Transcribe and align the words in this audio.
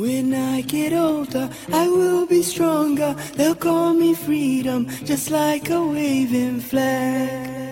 When 0.00 0.32
I 0.32 0.62
get 0.62 0.94
older, 0.94 1.50
I 1.70 1.86
will 1.86 2.24
be 2.24 2.42
stronger. 2.42 3.14
They'll 3.34 3.54
call 3.54 3.92
me 3.92 4.14
freedom, 4.14 4.88
just 5.04 5.30
like 5.30 5.68
a 5.68 5.82
waving 5.84 6.60
flag. 6.60 7.69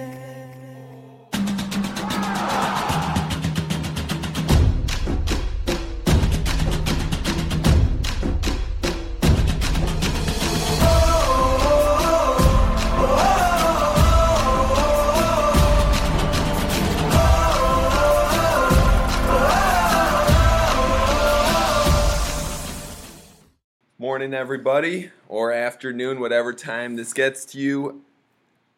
Morning, 24.28 24.40
everybody, 24.40 25.10
or 25.26 25.52
afternoon, 25.52 26.20
whatever 26.20 26.52
time 26.52 26.96
this 26.96 27.14
gets 27.14 27.46
to 27.46 27.58
you. 27.58 28.02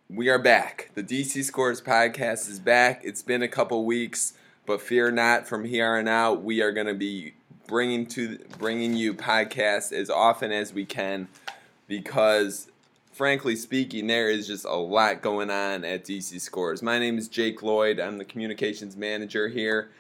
We 0.09 0.28
are 0.28 0.38
back. 0.38 0.92
The 0.95 1.02
DC 1.02 1.42
Scores 1.42 1.82
podcast 1.82 2.48
is 2.48 2.60
back. 2.60 3.00
It's 3.02 3.23
been 3.23 3.42
a 3.42 3.48
couple 3.48 3.84
weeks, 3.84 4.34
but 4.64 4.80
fear 4.80 5.10
not. 5.10 5.48
From 5.48 5.64
here 5.64 5.96
on 5.96 6.06
out, 6.06 6.45
we 6.45 6.62
are 6.62 6.70
going 6.70 6.86
to 6.86 6.95
be 6.95 7.34
bringing 7.66 8.06
to 8.10 8.38
bringing 8.60 8.95
you 8.95 9.12
podcasts 9.12 9.92
as 9.92 10.09
often 10.09 10.52
as 10.52 10.73
we 10.73 10.84
can, 10.84 11.26
because, 11.88 12.70
frankly 13.10 13.56
speaking, 13.56 14.06
there 14.06 14.30
is 14.30 14.46
just 14.46 14.64
a 14.64 14.76
lot 14.76 15.20
going 15.20 15.51
on 15.51 15.84
at 15.84 16.04
DC 16.04 16.40
Scores. 16.40 16.80
My 16.80 17.01
name 17.01 17.18
is 17.18 17.26
Jake 17.26 17.60
Lloyd. 17.60 17.98
I'm 17.98 18.18
the 18.18 18.24
communications 18.24 18.96
manager 18.96 19.48
here 19.48 19.90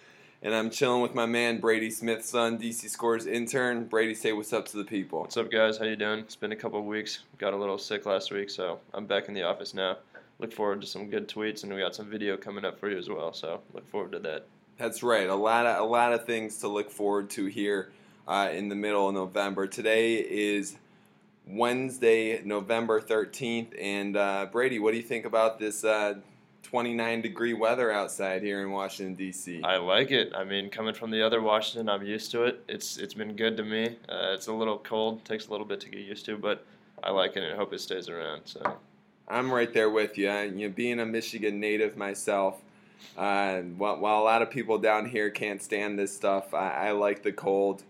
and 0.42 0.54
I'm 0.54 0.70
chilling 0.70 1.02
with 1.02 1.14
my 1.14 1.26
man 1.26 1.60
Brady 1.60 1.90
Smith, 1.90 2.24
son, 2.24 2.58
DC 2.58 2.88
Scores 2.88 3.26
intern. 3.26 3.84
Brady, 3.84 4.14
say 4.14 4.32
what's 4.32 4.52
up 4.52 4.66
to 4.68 4.78
the 4.78 4.84
people. 4.84 5.20
What's 5.20 5.36
up, 5.36 5.50
guys? 5.50 5.76
How 5.76 5.84
you 5.84 5.96
doing? 5.96 6.20
It's 6.20 6.36
been 6.36 6.52
a 6.52 6.56
couple 6.56 6.78
of 6.78 6.86
weeks. 6.86 7.20
Got 7.36 7.52
a 7.52 7.56
little 7.56 7.76
sick 7.76 8.06
last 8.06 8.32
week, 8.32 8.48
so 8.48 8.80
I'm 8.94 9.06
back 9.06 9.28
in 9.28 9.34
the 9.34 9.42
office 9.42 9.74
now. 9.74 9.98
Look 10.38 10.52
forward 10.52 10.80
to 10.80 10.86
some 10.86 11.10
good 11.10 11.28
tweets, 11.28 11.62
and 11.62 11.72
we 11.72 11.80
got 11.80 11.94
some 11.94 12.08
video 12.08 12.38
coming 12.38 12.64
up 12.64 12.80
for 12.80 12.88
you 12.88 12.96
as 12.96 13.10
well. 13.10 13.34
So 13.34 13.60
look 13.74 13.86
forward 13.90 14.12
to 14.12 14.18
that. 14.20 14.46
That's 14.78 15.02
right. 15.02 15.28
A 15.28 15.34
lot 15.34 15.66
of 15.66 15.78
a 15.78 15.84
lot 15.84 16.14
of 16.14 16.24
things 16.24 16.56
to 16.58 16.68
look 16.68 16.90
forward 16.90 17.28
to 17.30 17.44
here 17.44 17.92
uh, 18.26 18.48
in 18.50 18.70
the 18.70 18.74
middle 18.74 19.08
of 19.08 19.14
November. 19.14 19.66
Today 19.66 20.14
is 20.14 20.78
Wednesday, 21.46 22.40
November 22.42 22.98
13th, 22.98 23.74
and 23.78 24.16
uh, 24.16 24.46
Brady, 24.50 24.78
what 24.78 24.92
do 24.92 24.96
you 24.96 25.02
think 25.02 25.26
about 25.26 25.58
this? 25.58 25.84
Uh, 25.84 26.14
29 26.62 27.20
degree 27.22 27.52
weather 27.52 27.90
outside 27.90 28.42
here 28.42 28.62
in 28.62 28.70
Washington 28.70 29.14
D.C. 29.14 29.62
I 29.64 29.76
like 29.78 30.10
it. 30.10 30.32
I 30.34 30.44
mean, 30.44 30.70
coming 30.70 30.94
from 30.94 31.10
the 31.10 31.22
other 31.22 31.40
Washington, 31.40 31.88
I'm 31.88 32.04
used 32.06 32.30
to 32.32 32.44
it. 32.44 32.62
It's 32.68 32.96
it's 32.96 33.14
been 33.14 33.34
good 33.34 33.56
to 33.56 33.64
me. 33.64 33.96
Uh, 34.08 34.32
it's 34.34 34.46
a 34.46 34.52
little 34.52 34.78
cold, 34.78 35.24
takes 35.24 35.48
a 35.48 35.50
little 35.50 35.66
bit 35.66 35.80
to 35.80 35.88
get 35.88 36.00
used 36.00 36.24
to, 36.26 36.36
but 36.36 36.64
I 37.02 37.10
like 37.10 37.36
it 37.36 37.42
and 37.42 37.52
I 37.52 37.56
hope 37.56 37.72
it 37.72 37.80
stays 37.80 38.08
around. 38.08 38.42
So 38.44 38.76
I'm 39.28 39.52
right 39.52 39.72
there 39.72 39.90
with 39.90 40.18
you. 40.18 40.28
I, 40.28 40.44
you 40.44 40.68
know, 40.68 40.74
being 40.74 41.00
a 41.00 41.06
Michigan 41.06 41.60
native 41.60 41.96
myself, 41.96 42.60
uh, 43.16 43.60
while, 43.60 43.98
while 43.98 44.20
a 44.20 44.24
lot 44.24 44.42
of 44.42 44.50
people 44.50 44.78
down 44.78 45.08
here 45.08 45.30
can't 45.30 45.62
stand 45.62 45.98
this 45.98 46.14
stuff, 46.14 46.52
I, 46.52 46.88
I 46.88 46.90
like 46.92 47.22
the 47.22 47.32
cold. 47.32 47.80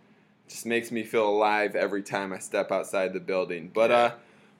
It 0.47 0.51
just 0.51 0.67
makes 0.67 0.91
me 0.91 1.03
feel 1.03 1.29
alive 1.29 1.77
every 1.77 2.03
time 2.03 2.33
I 2.33 2.39
step 2.39 2.71
outside 2.71 3.13
the 3.13 3.21
building. 3.21 3.71
But 3.73 3.91
uh 3.91 4.11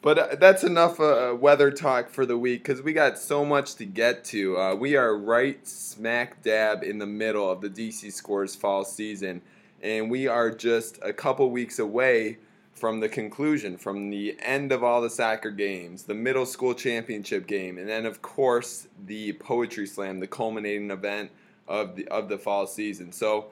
but 0.03 0.19
uh, 0.19 0.37
that's 0.37 0.65
enough 0.65 0.99
uh, 0.99 1.37
weather 1.39 1.71
talk 1.71 2.09
for 2.09 2.25
the 2.25 2.39
week 2.39 2.63
because 2.65 2.83
we 2.83 2.93
got 2.93 3.19
so 3.19 3.45
much 3.45 3.75
to 3.77 3.85
get 3.85 4.25
to. 4.27 4.57
Uh, 4.57 4.75
we 4.75 4.97
are 4.97 5.17
right 5.17 5.67
smack 5.67 6.43
dab 6.43 6.83
in 6.83 6.99
the 6.99 7.07
middle 7.07 7.51
of 7.51 7.61
the 7.61 7.69
DC 7.69 8.13
Scores 8.13 8.55
fall 8.55 8.85
season, 8.85 9.43
and 9.83 10.11
we 10.11 10.27
are 10.27 10.51
just 10.51 10.99
a 11.03 11.13
couple 11.13 11.51
weeks 11.51 11.79
away 11.79 12.39
from 12.73 13.01
the 13.01 13.09
conclusion, 13.11 13.77
from 13.77 14.09
the 14.09 14.35
end 14.41 14.73
of 14.73 14.83
all 14.83 15.03
the 15.03 15.11
soccer 15.11 15.51
games, 15.51 16.05
the 16.05 16.15
middle 16.15 16.47
school 16.47 16.73
championship 16.73 17.47
game, 17.47 17.77
and 17.77 17.89
then 17.89 18.07
of 18.07 18.23
course 18.23 18.89
the 19.05 19.35
poetry 19.35 19.87
slam, 19.87 20.19
the 20.19 20.27
culminating 20.27 20.91
event 20.91 21.31
of 21.69 21.95
the 21.97 22.09
of 22.09 22.31
the 22.31 22.39
fall 22.39 22.67
season. 22.67 23.13
So, 23.13 23.51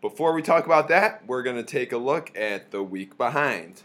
before 0.00 0.32
we 0.32 0.42
talk 0.42 0.66
about 0.66 0.88
that, 0.88 1.24
we're 1.26 1.44
going 1.44 1.56
to 1.56 1.62
take 1.62 1.92
a 1.92 1.96
look 1.96 2.36
at 2.36 2.72
the 2.72 2.82
week 2.82 3.16
behind. 3.16 3.82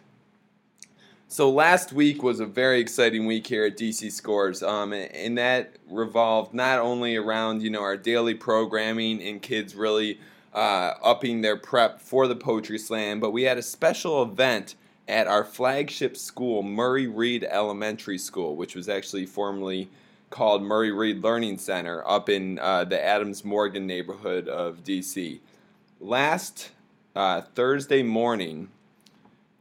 So 1.31 1.51
last 1.51 1.93
week 1.93 2.23
was 2.23 2.39
a 2.39 2.45
very 2.47 2.79
exciting 2.79 3.27
week 3.27 3.45
here 3.45 3.63
at 3.63 3.77
DC 3.77 4.11
Scores, 4.11 4.63
um, 4.63 4.93
and 4.93 5.37
that 5.37 5.75
revolved 5.87 6.55
not 6.55 6.79
only 6.79 7.17
around 7.17 7.61
you 7.61 7.69
know 7.69 7.83
our 7.83 7.97
daily 7.97 8.33
programming 8.33 9.21
and 9.21 9.39
kids 9.39 9.75
really 9.75 10.19
uh, 10.55 10.93
upping 11.03 11.41
their 11.41 11.55
prep 11.55 12.01
for 12.01 12.27
the 12.27 12.35
poetry 12.35 12.79
slam, 12.79 13.19
but 13.19 13.29
we 13.29 13.43
had 13.43 13.59
a 13.59 13.61
special 13.61 14.23
event 14.23 14.73
at 15.07 15.27
our 15.27 15.43
flagship 15.43 16.17
school, 16.17 16.63
Marie 16.63 17.05
Reed 17.05 17.43
Elementary 17.43 18.17
School, 18.17 18.55
which 18.55 18.73
was 18.73 18.89
actually 18.89 19.27
formerly 19.27 19.87
called 20.31 20.63
Marie 20.63 20.89
Reed 20.89 21.23
Learning 21.23 21.59
Center 21.59 22.03
up 22.09 22.27
in 22.27 22.57
uh, 22.57 22.85
the 22.85 22.99
Adams 22.99 23.45
Morgan 23.45 23.85
neighborhood 23.85 24.47
of 24.47 24.83
DC. 24.83 25.41
Last 25.99 26.71
uh, 27.15 27.41
Thursday 27.41 28.01
morning 28.01 28.69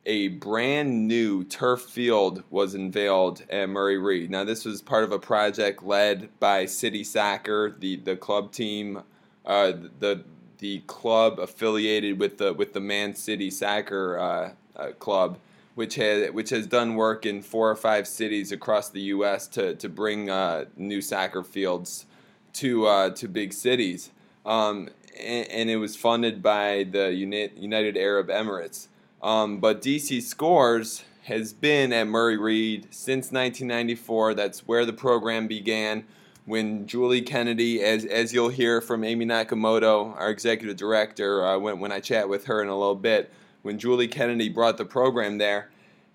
a 0.09 0.29
brand 0.29 1.07
new 1.07 1.45
turf 1.45 1.83
field 1.83 2.43
was 2.49 2.75
unveiled 2.75 3.43
at 3.51 3.69
Marie 3.69 3.99
Reed. 3.99 4.31
Now, 4.31 4.43
this 4.43 4.65
was 4.65 4.81
part 4.81 5.05
of 5.05 5.13
a 5.13 5.19
project 5.19 5.85
led 5.85 6.31
by 6.41 6.65
City 6.65 7.05
Soccer, 7.05 7.77
the, 7.79 7.97
the 7.97 8.17
club 8.17 8.51
team, 8.51 9.03
uh, 9.45 9.73
the 10.01 10.25
the 10.59 10.81
club 10.87 11.39
affiliated 11.39 12.19
with 12.19 12.39
the 12.39 12.53
with 12.53 12.73
the 12.73 12.81
Man 12.81 13.15
City 13.15 13.51
Soccer 13.51 14.19
uh, 14.19 14.81
uh, 14.81 14.93
Club, 14.93 15.39
which 15.75 15.95
has 15.97 16.33
which 16.33 16.51
has 16.51 16.67
done 16.67 16.95
work 16.95 17.27
in 17.27 17.43
four 17.43 17.71
or 17.71 17.77
five 17.77 18.09
cities 18.09 18.51
across 18.51 18.89
the 18.91 19.03
U.S. 19.03 19.47
to 19.49 19.75
to 19.77 19.89
bring 19.89 20.31
uh, 20.31 20.65
new 20.77 21.01
soccer 21.01 21.45
fields 21.45 22.07
to 22.55 22.87
uh, 22.87 23.11
to 23.11 23.29
big 23.29 23.53
cities. 23.53 24.11
Um, 24.45 24.89
and, 25.21 25.49
and, 25.51 25.71
it 25.71 25.77
was 25.77 25.97
funded 25.97 26.43
by 26.43 26.87
the 26.91 27.13
United 27.13 27.97
Arab 27.97 28.29
Emirates. 28.29 28.87
Um, 29.23 29.59
but 29.59 29.83
DC 29.83 30.23
Scores 30.23 31.05
has 31.25 31.53
been 31.53 31.93
at 31.93 32.07
Murray 32.07 32.37
Reed 32.37 32.89
since 32.91 33.27
1994. 33.27 34.35
That's 34.35 34.61
where 34.61 34.85
the 34.85 34.93
program 34.93 35.47
began. 35.47 36.05
When 36.47 36.87
Julie 36.87 37.21
Kennedy, 37.21 37.83
as, 37.83 38.07
as 38.07 38.33
you'll 38.33 38.49
hear 38.49 38.81
from 38.81 39.05
Amy 39.05 39.27
Nakamoto, 39.27 40.17
our 40.17 40.31
executive 40.31 40.77
director, 40.77 41.45
uh, 41.45 41.59
when, 41.59 41.79
when 41.81 41.93
I 41.93 42.01
chat 42.01 42.29
with 42.29 42.47
her 42.47 42.63
in 42.63 42.69
a 42.69 42.79
little 42.79 42.95
bit, 42.95 43.31
when 43.63 43.79
Julie 43.79 44.09
Kennedy 44.09 44.49
brought 44.49 44.79
the 44.79 44.87
program 44.87 45.37
there, 45.37 45.71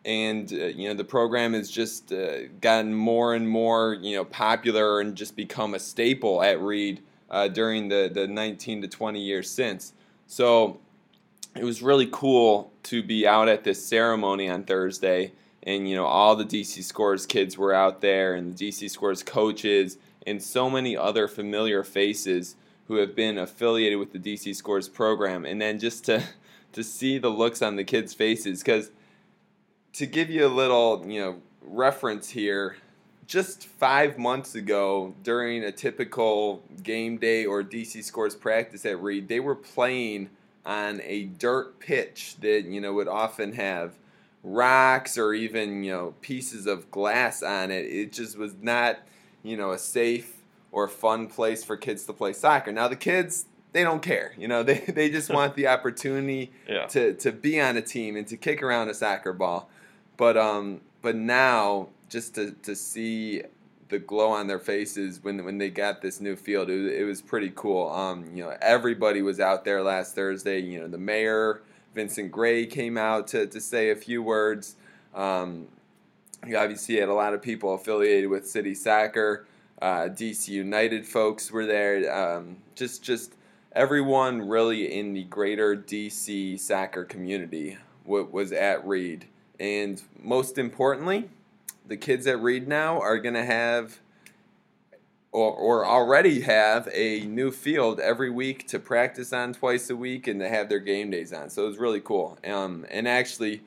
and 0.05 0.51
uh, 0.51 0.65
you 0.65 0.87
know 0.87 0.93
the 0.93 1.03
program 1.03 1.53
has 1.53 1.69
just 1.69 2.11
uh, 2.11 2.47
gotten 2.59 2.93
more 2.93 3.35
and 3.35 3.47
more 3.47 3.93
you 4.01 4.15
know 4.15 4.25
popular 4.25 4.99
and 4.99 5.15
just 5.15 5.35
become 5.35 5.73
a 5.73 5.79
staple 5.79 6.41
at 6.43 6.59
Reed 6.59 7.01
uh, 7.29 7.47
during 7.47 7.89
the, 7.89 8.11
the 8.13 8.27
19 8.27 8.81
to 8.81 8.87
20 8.87 9.19
years 9.19 9.49
since. 9.49 9.93
So 10.27 10.79
it 11.55 11.63
was 11.63 11.81
really 11.81 12.07
cool 12.11 12.71
to 12.83 13.03
be 13.03 13.27
out 13.27 13.47
at 13.47 13.63
this 13.63 13.85
ceremony 13.85 14.49
on 14.49 14.63
Thursday, 14.63 15.33
and 15.61 15.87
you 15.87 15.95
know 15.95 16.05
all 16.05 16.35
the 16.35 16.45
DC 16.45 16.83
Scores 16.83 17.25
kids 17.25 17.57
were 17.57 17.73
out 17.73 18.01
there, 18.01 18.33
and 18.33 18.55
the 18.55 18.69
DC 18.69 18.89
Scores 18.89 19.23
coaches, 19.23 19.97
and 20.25 20.41
so 20.41 20.69
many 20.69 20.97
other 20.97 21.27
familiar 21.27 21.83
faces 21.83 22.55
who 22.87 22.95
have 22.95 23.15
been 23.15 23.37
affiliated 23.37 23.99
with 23.99 24.11
the 24.11 24.19
DC 24.19 24.55
Scores 24.55 24.89
program, 24.89 25.45
and 25.45 25.61
then 25.61 25.79
just 25.79 26.05
to 26.05 26.23
to 26.73 26.83
see 26.83 27.17
the 27.17 27.29
looks 27.29 27.61
on 27.61 27.75
the 27.75 27.83
kids' 27.83 28.13
faces, 28.13 28.63
because 28.63 28.91
to 29.93 30.05
give 30.07 30.29
you 30.29 30.45
a 30.45 30.49
little 30.49 31.05
you 31.07 31.19
know 31.19 31.41
reference 31.61 32.29
here. 32.29 32.77
Just 33.25 33.67
five 33.67 34.17
months 34.17 34.53
ago, 34.53 35.15
during 35.23 35.63
a 35.63 35.71
typical 35.71 36.61
game 36.83 37.17
day 37.17 37.45
or 37.45 37.63
DC 37.63 38.03
Scores 38.03 38.35
practice 38.35 38.85
at 38.85 39.01
Reed, 39.01 39.29
they 39.29 39.39
were 39.39 39.55
playing 39.55 40.29
on 40.66 41.01
a 41.03 41.25
dirt 41.25 41.79
pitch 41.79 42.38
that 42.40 42.66
you 42.66 42.79
know 42.79 42.94
would 42.94 43.07
often 43.07 43.54
have 43.54 43.98
rocks 44.44 45.18
or 45.18 45.33
even 45.33 45.83
you 45.83 45.92
know 45.92 46.13
pieces 46.21 46.65
of 46.65 46.89
glass 46.92 47.44
on 47.44 47.71
it. 47.71 47.86
It 47.86 48.12
just 48.12 48.38
was 48.38 48.56
not 48.62 49.00
you 49.44 49.57
know 49.57 49.71
a 49.71 49.77
safe 49.77 50.38
or 50.71 50.88
fun 50.88 51.27
place 51.27 51.63
for 51.63 51.77
kids 51.77 52.06
to 52.06 52.13
play 52.13 52.33
soccer. 52.33 52.71
Now 52.71 52.88
the 52.88 52.95
kids 52.95 53.45
they 53.74 53.83
don't 53.83 54.01
care. 54.01 54.33
You 54.38 54.48
know, 54.48 54.63
they, 54.63 54.80
they 54.80 55.10
just 55.10 55.30
want 55.33 55.56
the 55.56 55.68
opportunity 55.68 56.51
yeah. 56.68 56.86
to, 56.88 57.13
to 57.16 57.31
be 57.31 57.59
on 57.59 57.75
a 57.75 57.81
team 57.81 58.16
and 58.16 58.27
to 58.27 58.38
kick 58.38 58.63
around 58.63 58.89
a 58.89 58.94
soccer 58.94 59.33
ball. 59.33 59.69
But 60.18 60.38
um 60.38 60.81
but 61.01 61.16
now 61.16 61.89
just 62.09 62.36
to, 62.36 62.51
to 62.63 62.75
see 62.75 63.42
the 63.94 64.00
glow 64.00 64.31
on 64.31 64.48
their 64.48 64.60
faces 64.60 65.24
when 65.24 65.45
when 65.45 65.60
they 65.60 65.69
got 65.69 66.01
this 66.01 66.19
new 66.19 66.36
field. 66.36 66.69
It 66.69 66.81
was, 66.81 66.92
it 66.92 67.04
was 67.04 67.22
pretty 67.22 67.51
cool. 67.56 67.90
Um, 67.92 68.25
you 68.36 68.44
know, 68.44 68.57
everybody 68.60 69.22
was 69.22 69.40
out 69.40 69.63
there 69.63 69.84
last 69.84 70.16
Thursday. 70.16 70.60
You 70.60 70.81
know, 70.81 70.88
the 70.88 70.98
mayor, 70.98 71.62
Vincent 71.94 72.31
Gray, 72.31 72.66
came 72.66 72.98
out 72.98 73.28
to, 73.28 73.45
to 73.45 73.62
say 73.62 73.92
a 73.92 73.95
few 73.95 74.24
words. 74.24 74.75
Um, 75.13 75.68
you 76.45 76.57
obviously 76.57 77.00
had 77.00 77.07
a 77.07 77.13
lot 77.13 77.36
of 77.36 77.42
people 77.42 77.75
affiliated 77.75 78.30
with 78.31 78.48
City 78.48 78.74
Soccer. 78.74 79.45
Uh, 79.80 80.10
DC 80.10 80.48
United 80.48 81.06
folks 81.06 81.51
were 81.51 81.68
there. 81.68 82.12
Um, 82.12 82.57
just 82.74 83.04
just 83.04 83.36
everyone 83.74 84.48
really 84.50 84.92
in 84.92 85.13
the 85.13 85.24
greater 85.25 85.78
DC 85.78 86.60
soccer 86.60 87.06
community 87.06 87.78
was 88.06 88.51
at 88.51 88.86
Reed. 88.86 89.28
And 89.60 90.01
most 90.19 90.57
importantly, 90.57 91.30
the 91.88 91.97
kids 91.97 92.25
that 92.25 92.38
read 92.38 92.68
now 92.68 93.00
are 93.00 93.18
going 93.18 93.35
to 93.35 93.45
have 93.45 94.00
or, 95.33 95.51
or 95.51 95.85
already 95.85 96.41
have 96.41 96.88
a 96.94 97.21
new 97.21 97.51
field 97.51 98.00
every 98.00 98.30
week 98.30 98.68
to 98.68 98.80
practice 98.80 99.33
on 99.33 99.53
twice 99.53 99.89
a 99.89 99.95
week 99.95 100.27
and 100.27 100.39
to 100.39 100.47
have 100.47 100.69
their 100.69 100.80
game 100.80 101.09
days 101.09 101.33
on. 101.33 101.50
So 101.50 101.65
it 101.65 101.69
was 101.69 101.77
really 101.77 102.00
cool. 102.00 102.38
Um, 102.47 102.85
and 102.89 103.07
actually, 103.07 103.63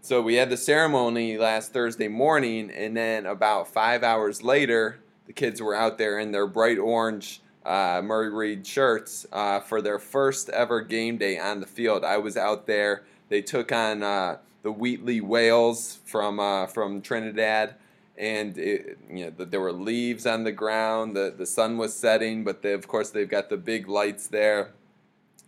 so 0.00 0.22
we 0.22 0.36
had 0.36 0.48
the 0.50 0.56
ceremony 0.56 1.36
last 1.36 1.72
Thursday 1.72 2.08
morning, 2.08 2.70
and 2.70 2.96
then 2.96 3.26
about 3.26 3.68
five 3.68 4.02
hours 4.02 4.42
later, 4.42 5.00
the 5.26 5.32
kids 5.32 5.60
were 5.60 5.74
out 5.74 5.98
there 5.98 6.18
in 6.18 6.30
their 6.30 6.46
bright 6.46 6.78
orange 6.78 7.42
uh, 7.66 8.00
Marie 8.02 8.28
Reed 8.28 8.66
shirts 8.66 9.26
uh, 9.32 9.60
for 9.60 9.82
their 9.82 9.98
first 9.98 10.48
ever 10.48 10.80
game 10.80 11.18
day 11.18 11.38
on 11.38 11.60
the 11.60 11.66
field. 11.66 12.04
I 12.04 12.16
was 12.16 12.36
out 12.36 12.66
there. 12.66 13.04
They 13.28 13.42
took 13.42 13.72
on 13.72 14.02
uh, 14.02 14.38
the 14.62 14.72
Wheatley 14.72 15.20
Whales 15.20 15.98
from 16.04 16.38
uh, 16.38 16.66
from 16.66 17.02
Trinidad, 17.02 17.74
and 18.16 18.56
it, 18.58 18.98
you 19.10 19.26
know 19.26 19.30
there 19.30 19.60
were 19.60 19.72
leaves 19.72 20.26
on 20.26 20.44
the 20.44 20.52
ground. 20.52 21.16
the 21.16 21.34
The 21.36 21.46
sun 21.46 21.78
was 21.78 21.94
setting, 21.94 22.44
but 22.44 22.62
they, 22.62 22.72
of 22.72 22.86
course 22.86 23.10
they've 23.10 23.28
got 23.28 23.48
the 23.48 23.56
big 23.56 23.88
lights 23.88 24.26
there. 24.26 24.70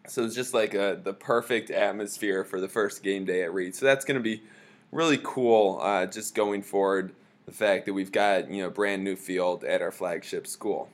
So 0.09 0.25
it's 0.25 0.35
just 0.35 0.53
like 0.53 0.75
a, 0.75 1.01
the 1.03 1.13
perfect 1.13 1.71
atmosphere 1.71 2.43
for 2.43 2.61
the 2.61 2.69
first 2.69 3.05
game 3.05 3.25
day 3.25 3.43
at 3.43 3.55
Reed. 3.55 3.75
So 3.75 3.87
that's 3.87 4.05
going 4.05 4.17
to 4.17 4.23
be 4.23 4.43
really 4.91 5.21
cool. 5.23 5.79
Uh, 5.81 6.07
just 6.07 6.35
going 6.35 6.63
forward, 6.63 7.13
the 7.47 7.53
fact 7.53 7.87
that 7.87 7.93
we've 7.93 8.13
got 8.13 8.51
you 8.51 8.63
know 8.63 8.71
brand 8.71 9.05
new 9.05 9.17
field 9.17 9.65
at 9.65 9.83
our 9.83 9.93
flagship 9.93 10.47
school. 10.47 10.89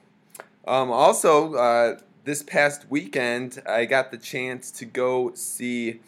Um, 0.67 0.91
also, 0.91 1.55
uh, 1.55 1.99
this 2.25 2.43
past 2.43 2.85
weekend, 2.91 3.62
I 3.67 3.87
got 3.87 4.11
the 4.11 4.19
chance 4.19 4.70
to 4.73 4.85
go 4.85 5.32
see 5.35 6.00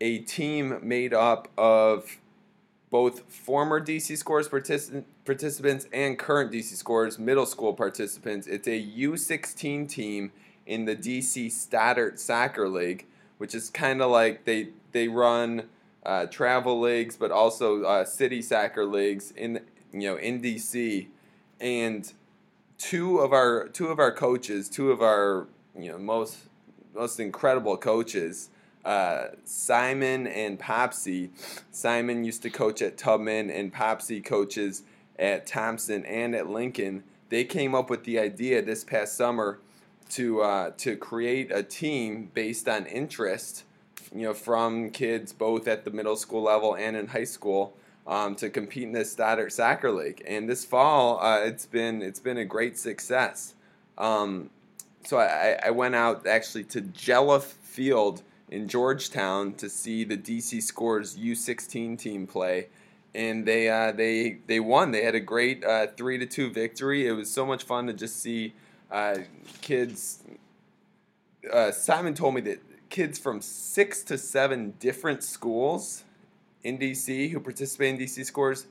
a 0.00 0.18
team 0.18 0.78
made 0.82 1.12
up 1.12 1.48
of 1.56 2.18
both 2.90 3.30
former 3.32 3.80
DC 3.80 4.16
Scores 4.16 4.48
particip- 4.48 5.04
participants 5.24 5.86
and 5.92 6.18
current 6.18 6.50
DC 6.52 6.74
Scores 6.74 7.18
middle 7.18 7.46
school 7.46 7.74
participants. 7.74 8.46
It's 8.46 8.66
a 8.66 8.82
U16 8.82 9.88
team 9.88 10.32
in 10.66 10.84
the 10.84 10.96
DC 10.96 11.46
Stoddert 11.46 12.18
Soccer 12.18 12.68
League, 12.68 13.06
which 13.38 13.54
is 13.54 13.70
kind 13.70 14.00
of 14.00 14.10
like 14.10 14.44
they 14.44 14.68
they 14.92 15.08
run 15.08 15.64
uh, 16.04 16.26
travel 16.26 16.80
leagues, 16.80 17.16
but 17.16 17.30
also 17.30 17.82
uh, 17.82 18.04
city 18.04 18.40
soccer 18.40 18.84
leagues 18.84 19.32
in 19.32 19.60
you 19.92 20.08
know 20.08 20.16
in 20.16 20.40
DC, 20.40 21.08
and 21.60 22.12
two 22.78 23.18
of 23.18 23.32
our 23.32 23.68
two 23.68 23.88
of 23.88 23.98
our 23.98 24.12
coaches, 24.12 24.68
two 24.68 24.90
of 24.90 25.02
our 25.02 25.46
you 25.76 25.90
know 25.90 25.98
most 25.98 26.36
most 26.94 27.20
incredible 27.20 27.76
coaches, 27.76 28.50
uh, 28.84 29.28
Simon 29.44 30.26
and 30.26 30.58
Popsy. 30.58 31.30
Simon 31.70 32.24
used 32.24 32.42
to 32.42 32.50
coach 32.50 32.82
at 32.82 32.96
Tubman, 32.96 33.50
and 33.50 33.72
Popsy 33.72 34.20
coaches 34.20 34.82
at 35.18 35.46
Thompson 35.46 36.04
and 36.06 36.34
at 36.34 36.48
Lincoln. 36.48 37.04
They 37.28 37.44
came 37.44 37.74
up 37.74 37.90
with 37.90 38.04
the 38.04 38.18
idea 38.18 38.62
this 38.62 38.84
past 38.84 39.16
summer 39.16 39.58
to 40.10 40.40
uh, 40.40 40.70
to 40.78 40.96
create 40.96 41.50
a 41.52 41.62
team 41.62 42.30
based 42.32 42.68
on 42.68 42.86
interest, 42.86 43.64
you 44.14 44.22
know, 44.22 44.34
from 44.34 44.90
kids 44.90 45.32
both 45.32 45.68
at 45.68 45.84
the 45.84 45.90
middle 45.90 46.16
school 46.16 46.42
level 46.42 46.74
and 46.74 46.96
in 46.96 47.08
high 47.08 47.24
school 47.24 47.76
um, 48.06 48.34
to 48.36 48.48
compete 48.48 48.84
in 48.84 48.92
this 48.92 49.14
Stoddert 49.14 49.52
Soccer 49.52 49.90
League. 49.90 50.22
And 50.26 50.48
this 50.48 50.64
fall, 50.64 51.20
uh, 51.20 51.40
it's 51.40 51.66
been 51.66 52.00
it's 52.00 52.20
been 52.20 52.38
a 52.38 52.44
great 52.44 52.78
success. 52.78 53.54
Um, 53.98 54.50
so 55.04 55.18
I, 55.18 55.58
I 55.66 55.70
went 55.70 55.94
out 55.94 56.26
actually 56.26 56.64
to 56.64 56.80
Jelleff 56.82 57.42
Field 57.42 58.22
in 58.50 58.68
Georgetown 58.68 59.54
to 59.54 59.68
see 59.68 60.04
the 60.04 60.16
DC 60.16 60.62
Scores 60.62 61.16
U16 61.16 61.98
team 61.98 62.26
play, 62.26 62.68
and 63.14 63.46
they 63.46 63.68
uh, 63.68 63.92
they 63.92 64.38
they 64.46 64.60
won. 64.60 64.90
They 64.90 65.04
had 65.04 65.14
a 65.14 65.20
great 65.20 65.64
uh, 65.64 65.88
three 65.96 66.18
to 66.18 66.26
two 66.26 66.50
victory. 66.50 67.06
It 67.06 67.12
was 67.12 67.30
so 67.30 67.44
much 67.44 67.64
fun 67.64 67.86
to 67.86 67.92
just 67.92 68.20
see 68.20 68.54
uh, 68.90 69.18
kids. 69.60 70.22
Uh, 71.52 71.70
Simon 71.70 72.14
told 72.14 72.34
me 72.34 72.40
that 72.42 72.60
kids 72.90 73.18
from 73.18 73.40
six 73.40 74.02
to 74.04 74.16
seven 74.16 74.74
different 74.78 75.22
schools 75.22 76.04
in 76.64 76.78
DC 76.78 77.30
who 77.30 77.40
participate 77.40 77.94
in 77.94 78.00
DC 78.00 78.24
Scores 78.24 78.66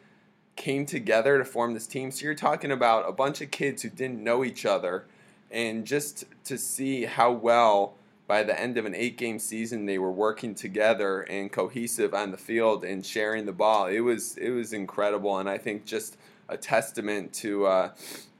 came 0.55 0.85
together 0.85 1.37
to 1.37 1.45
form 1.45 1.73
this 1.73 1.85
team. 1.85 2.09
So 2.11 2.25
you're 2.25 2.35
talking 2.35 2.71
about 2.71 3.07
a 3.07 3.11
bunch 3.11 3.41
of 3.41 3.51
kids 3.51 3.83
who 3.83 3.89
didn't 3.89 4.23
know 4.23 4.43
each 4.43 4.65
other, 4.65 5.05
and 5.51 5.85
just 5.85 6.25
to 6.45 6.57
see 6.57 7.05
how 7.05 7.31
well 7.31 7.93
by 8.27 8.43
the 8.43 8.59
end 8.59 8.77
of 8.77 8.85
an 8.85 8.93
eight 8.93 9.17
game 9.17 9.39
season 9.39 9.85
they 9.85 9.97
were 9.97 10.11
working 10.11 10.53
together 10.53 11.21
and 11.21 11.51
cohesive 11.51 12.13
on 12.13 12.31
the 12.31 12.37
field 12.37 12.83
and 12.83 13.05
sharing 13.05 13.45
the 13.45 13.53
ball. 13.53 13.87
It 13.87 14.01
was 14.01 14.37
it 14.37 14.51
was 14.51 14.73
incredible, 14.73 15.37
and 15.37 15.49
I 15.49 15.57
think 15.57 15.85
just 15.85 16.17
a 16.49 16.57
testament 16.57 17.33
to 17.35 17.65
uh, 17.65 17.91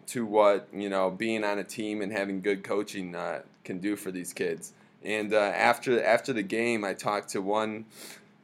to 0.08 0.26
what 0.26 0.68
you 0.74 0.90
know 0.90 1.10
being 1.10 1.44
on 1.44 1.58
a 1.58 1.64
team 1.64 2.02
and 2.02 2.12
having 2.12 2.42
good 2.42 2.64
coaching 2.64 3.16
uh, 3.16 3.42
can 3.64 3.80
do 3.80 3.96
for 3.96 4.12
these 4.12 4.34
kids. 4.34 4.74
And 5.04 5.34
uh, 5.34 5.38
after 5.38 6.04
after 6.04 6.34
the 6.34 6.44
game, 6.44 6.84
I 6.84 6.94
talked 6.94 7.30
to 7.30 7.42
one 7.42 7.86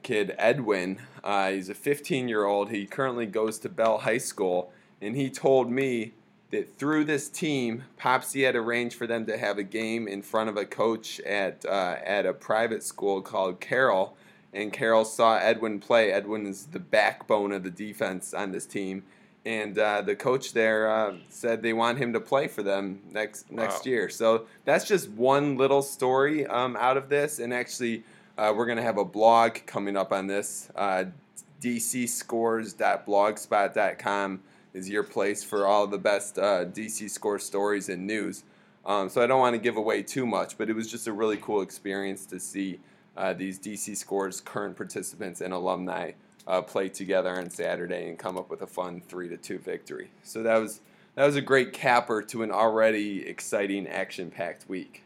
kid, 0.02 0.36
Edwin. 0.38 1.00
Uh, 1.24 1.52
he's 1.52 1.70
a 1.70 1.74
15 1.74 2.28
year 2.28 2.46
old. 2.46 2.70
He 2.70 2.86
currently 2.86 3.26
goes 3.26 3.60
to 3.60 3.70
Bell 3.70 4.00
High 4.00 4.18
School, 4.18 4.72
and 5.02 5.16
he 5.16 5.30
told 5.30 5.70
me 5.70 6.14
that 6.54 6.78
through 6.78 7.04
this 7.06 7.30
team, 7.30 7.84
Popsy 7.98 8.44
had 8.44 8.56
arranged 8.56 8.96
for 8.96 9.08
them 9.08 9.26
to 9.26 9.38
have 9.38 9.58
a 9.58 9.64
game 9.64 10.08
in 10.08 10.22
front 10.22 10.50
of 10.50 10.56
a 10.56 10.64
coach 10.66 11.20
at 11.22 11.66
uh, 11.66 11.96
at 12.04 12.26
a 12.26 12.34
private 12.34 12.84
school 12.84 13.22
called 13.22 13.60
Carroll. 13.60 14.16
And 14.54 14.72
Carroll 14.72 15.04
saw 15.04 15.38
Edwin 15.38 15.80
play. 15.80 16.12
Edwin 16.12 16.46
is 16.46 16.68
the 16.68 16.80
backbone 16.80 17.52
of 17.52 17.64
the 17.64 17.72
defense 17.72 18.36
on 18.36 18.52
this 18.52 18.68
team, 18.68 19.02
and 19.46 19.80
uh, 19.80 20.04
the 20.04 20.16
coach 20.16 20.54
there 20.54 20.88
uh, 20.90 21.16
said 21.28 21.64
they 21.64 21.74
want 21.74 21.98
him 21.98 22.14
to 22.14 22.20
play 22.20 22.48
for 22.48 22.62
them 22.62 23.02
next 23.12 23.52
next 23.52 23.86
wow. 23.86 23.92
year. 23.92 24.10
So 24.10 24.46
that's 24.64 24.88
just 24.88 25.10
one 25.10 25.58
little 25.58 25.82
story 25.82 26.46
um, 26.46 26.78
out 26.80 26.98
of 26.98 27.10
this, 27.10 27.40
and 27.40 27.52
actually 27.52 28.04
uh, 28.38 28.54
we're 28.56 28.68
going 28.68 28.78
to 28.78 28.84
have 28.84 29.00
a 29.00 29.06
blog 29.06 29.58
coming 29.66 29.98
up 29.98 30.14
on 30.14 30.28
this. 30.28 30.70
Uh, 30.76 31.06
DCScores.blogspot.com 31.62 34.42
is 34.74 34.90
your 34.90 35.04
place 35.04 35.44
for 35.44 35.68
all 35.68 35.88
the 35.88 35.98
best 35.98 36.38
uh, 36.38 36.66
DC 36.66 37.10
score 37.10 37.40
stories 37.40 37.90
and 37.90 38.06
news. 38.08 38.44
Um, 38.86 39.10
so 39.10 39.22
I 39.22 39.28
don't 39.28 39.40
want 39.40 39.54
to 39.54 39.60
give 39.62 39.78
away 39.78 40.04
too 40.04 40.26
much, 40.26 40.58
but 40.58 40.70
it 40.70 40.76
was 40.76 40.90
just 40.92 41.08
a 41.08 41.14
really 41.14 41.38
cool 41.38 41.62
experience 41.62 42.26
to 42.28 42.40
see 42.40 42.80
uh, 43.16 43.34
these 43.34 43.60
DC 43.60 43.96
Scores 43.96 44.42
current 44.42 44.76
participants 44.76 45.42
and 45.42 45.54
alumni 45.54 46.12
uh, 46.48 46.62
play 46.62 46.90
together 46.90 47.38
on 47.38 47.50
Saturday 47.50 48.10
and 48.10 48.18
come 48.18 48.38
up 48.38 48.50
with 48.50 48.62
a 48.62 48.68
fun 48.68 49.02
three 49.08 49.30
to 49.30 49.38
two 49.38 49.60
victory. 49.60 50.10
So 50.24 50.44
that 50.44 50.58
was 50.58 50.82
that 51.16 51.26
was 51.26 51.36
a 51.36 51.42
great 51.42 51.74
capper 51.74 52.24
to 52.24 52.42
an 52.42 52.52
already 52.52 53.28
exciting, 53.28 53.88
action-packed 53.88 54.68
week. 54.68 55.04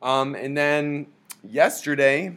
Um, 0.00 0.36
and 0.36 0.56
then 0.56 1.08
yesterday, 1.42 2.36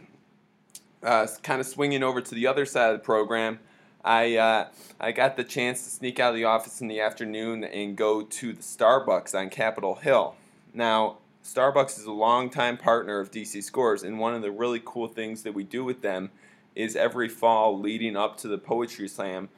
uh, 1.04 1.28
kind 1.44 1.60
of 1.60 1.66
swinging 1.68 2.02
over 2.02 2.20
to 2.20 2.34
the 2.34 2.48
other 2.48 2.66
side 2.66 2.92
of 2.92 2.98
the 2.98 3.04
program, 3.04 3.60
I 4.04 4.36
uh, 4.36 4.68
I 5.00 5.12
got 5.12 5.36
the 5.36 5.44
chance 5.44 5.84
to 5.84 5.90
sneak 5.90 6.18
out 6.18 6.30
of 6.30 6.36
the 6.36 6.44
office 6.44 6.80
in 6.80 6.88
the 6.88 7.00
afternoon 7.00 7.64
and 7.64 7.96
go 7.96 8.22
to 8.22 8.52
the 8.52 8.62
Starbucks 8.62 9.34
on 9.38 9.50
Capitol 9.50 9.96
Hill. 9.96 10.34
Now, 10.74 11.18
Starbucks 11.44 11.98
is 11.98 12.04
a 12.04 12.12
longtime 12.12 12.76
partner 12.76 13.20
of 13.20 13.30
DC 13.30 13.62
Scores, 13.62 14.02
and 14.02 14.18
one 14.18 14.34
of 14.34 14.42
the 14.42 14.50
really 14.50 14.80
cool 14.84 15.08
things 15.08 15.42
that 15.42 15.54
we 15.54 15.64
do 15.64 15.84
with 15.84 16.02
them 16.02 16.30
is 16.74 16.96
every 16.96 17.28
fall 17.28 17.78
leading 17.78 18.16
up 18.16 18.36
to 18.38 18.48
the 18.48 18.58
Poetry 18.58 19.08
Slam, 19.08 19.48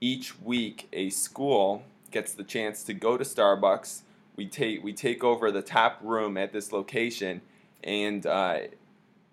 each 0.00 0.38
week 0.40 0.88
a 0.92 1.10
school 1.10 1.82
gets 2.10 2.34
the 2.34 2.44
chance 2.44 2.82
to 2.84 2.94
go 2.94 3.16
to 3.16 3.24
Starbucks. 3.24 4.02
We 4.36 4.46
take 4.46 4.82
we 4.84 4.92
take 4.92 5.24
over 5.24 5.50
the 5.50 5.62
top 5.62 5.98
room 6.02 6.36
at 6.36 6.52
this 6.52 6.72
location, 6.72 7.40
and 7.82 8.24
uh, 8.26 8.60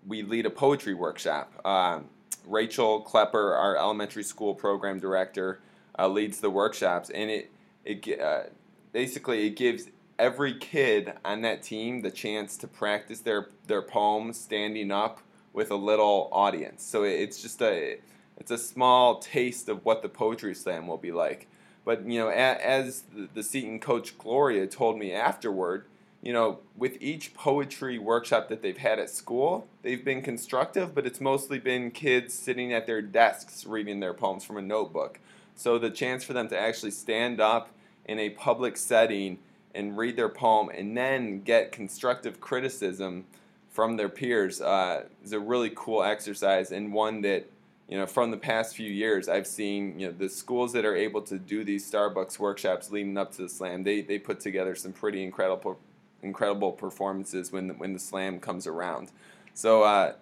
we 0.07 0.24
lead 0.24 0.45
a 0.45 0.50
poetry 0.50 0.93
workshop. 0.93 1.51
Uh, 1.63 2.00
Rachel 2.48 3.02
Klepper, 3.02 3.54
our 3.54 3.78
elementary 3.78 4.24
school 4.24 4.56
program 4.56 5.00
director, 5.00 5.60
uh, 5.98 6.08
leads 6.08 6.40
the 6.40 6.50
workshops, 6.50 7.10
and 7.10 7.30
it 7.30 7.52
it 7.84 8.20
uh, 8.20 8.44
basically 8.92 9.48
it 9.48 9.56
gives 9.56 9.90
every 10.18 10.58
kid 10.58 11.14
on 11.24 11.42
that 11.42 11.62
team 11.62 12.02
the 12.02 12.12
chance 12.12 12.58
to 12.58 12.68
practice 12.68 13.20
their 13.20 13.50
their 13.68 13.82
poems 13.82 14.40
standing 14.40 14.92
up 14.92 15.22
with 15.54 15.72
a 15.72 15.75
little 15.75 16.30
audience. 16.32 16.84
So 16.84 17.04
it's 17.04 17.42
just 17.42 17.62
a 17.62 18.00
it's 18.38 18.52
a 18.52 18.58
small 18.58 19.20
taste 19.20 19.70
of 19.70 19.84
what 19.86 20.02
the 20.02 20.10
poetry 20.10 20.54
slam 20.54 20.88
will 20.88 20.98
be 20.98 21.12
like. 21.12 21.48
But 21.86 22.06
you 22.06 22.20
know, 22.20 22.30
as 22.30 23.04
the 23.34 23.44
Seton 23.44 23.80
coach 23.80 24.18
Gloria 24.18 24.68
told 24.68 24.98
me 24.98 25.14
afterward, 25.14 25.86
you 26.25 26.34
know, 26.34 26.58
with 26.75 26.98
each 27.00 27.36
poetry 27.36 28.00
workshop 28.00 28.50
that 28.50 28.63
they've 28.63 28.79
had 28.79 28.98
at 28.98 29.12
school, 29.12 29.67
they've 29.84 30.03
been 30.03 30.24
constructive, 30.24 30.96
but 30.96 31.05
it's 31.05 31.22
mostly 31.22 31.60
been 31.60 31.91
kids 31.91 32.34
sitting 32.34 32.74
at 32.74 32.88
their 32.88 33.01
desks 33.01 33.65
reading 33.67 34.00
their 34.00 34.13
poems 34.13 34.44
from 34.44 34.58
a 34.58 34.62
notebook. 34.62 35.20
So 35.55 35.77
the 35.77 35.91
chance 35.91 36.24
for 36.24 36.34
them 36.34 36.48
to 36.50 36.60
actually 36.60 36.91
stand 36.91 37.39
up 37.39 37.70
in 38.05 38.17
a 38.17 38.32
public 38.32 38.75
setting 38.75 39.38
and 39.75 39.98
read 39.98 40.17
their 40.17 40.29
poem 40.29 40.70
and 40.70 40.98
then 40.98 41.41
get 41.44 41.72
constructive 41.72 42.41
criticism 42.41 43.25
from 43.70 43.96
their 43.96 44.10
peers 44.10 44.62
uh, 44.62 45.03
is 45.24 45.32
a 45.32 45.39
really 45.39 45.72
cool 45.75 46.01
exercise 46.01 46.72
and 46.72 46.91
one 46.91 47.22
that 47.22 47.48
you 47.88 47.98
know 47.98 48.08
from 48.08 48.32
the 48.32 48.38
past 48.38 48.75
few 48.75 48.89
years 48.89 49.27
I've 49.27 49.46
seen 49.46 50.00
you 50.00 50.08
know 50.08 50.13
the 50.17 50.29
schools 50.29 50.72
that 50.74 50.86
are 50.86 50.96
able 50.96 51.22
to 51.24 51.38
do 51.38 51.63
these 51.63 51.89
Starbucks 51.89 52.39
workshops 52.39 52.89
leading 52.89 53.17
up 53.17 53.34
to 53.34 53.44
the 53.44 53.50
slam 53.50 53.84
they 53.84 54.01
they 54.01 54.17
put 54.17 54.39
together 54.39 54.75
some 54.75 54.94
pretty 54.94 55.24
incredible 55.24 55.77
incredible 56.25 56.72
performances 56.72 57.51
when 57.51 57.67
the, 57.67 57.74
when 57.75 57.94
the 57.94 58.00
slam 58.00 58.39
comes 58.39 58.67
around. 58.67 59.12
So 59.53 59.84
uh, 59.84 60.13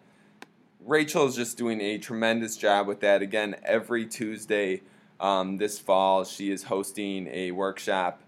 Rachel 0.85 1.25
is 1.25 1.35
just 1.35 1.57
doing 1.57 1.81
a 1.81 1.97
tremendous 1.97 2.57
job 2.57 2.87
with 2.87 2.99
that. 2.99 3.21
Again, 3.21 3.55
every 3.63 4.05
Tuesday 4.05 4.81
um, 5.19 5.57
this 5.57 5.79
fall, 5.79 6.25
she 6.25 6.51
is 6.51 6.63
hosting 6.63 7.27
a 7.27 7.51
workshop 7.51 8.21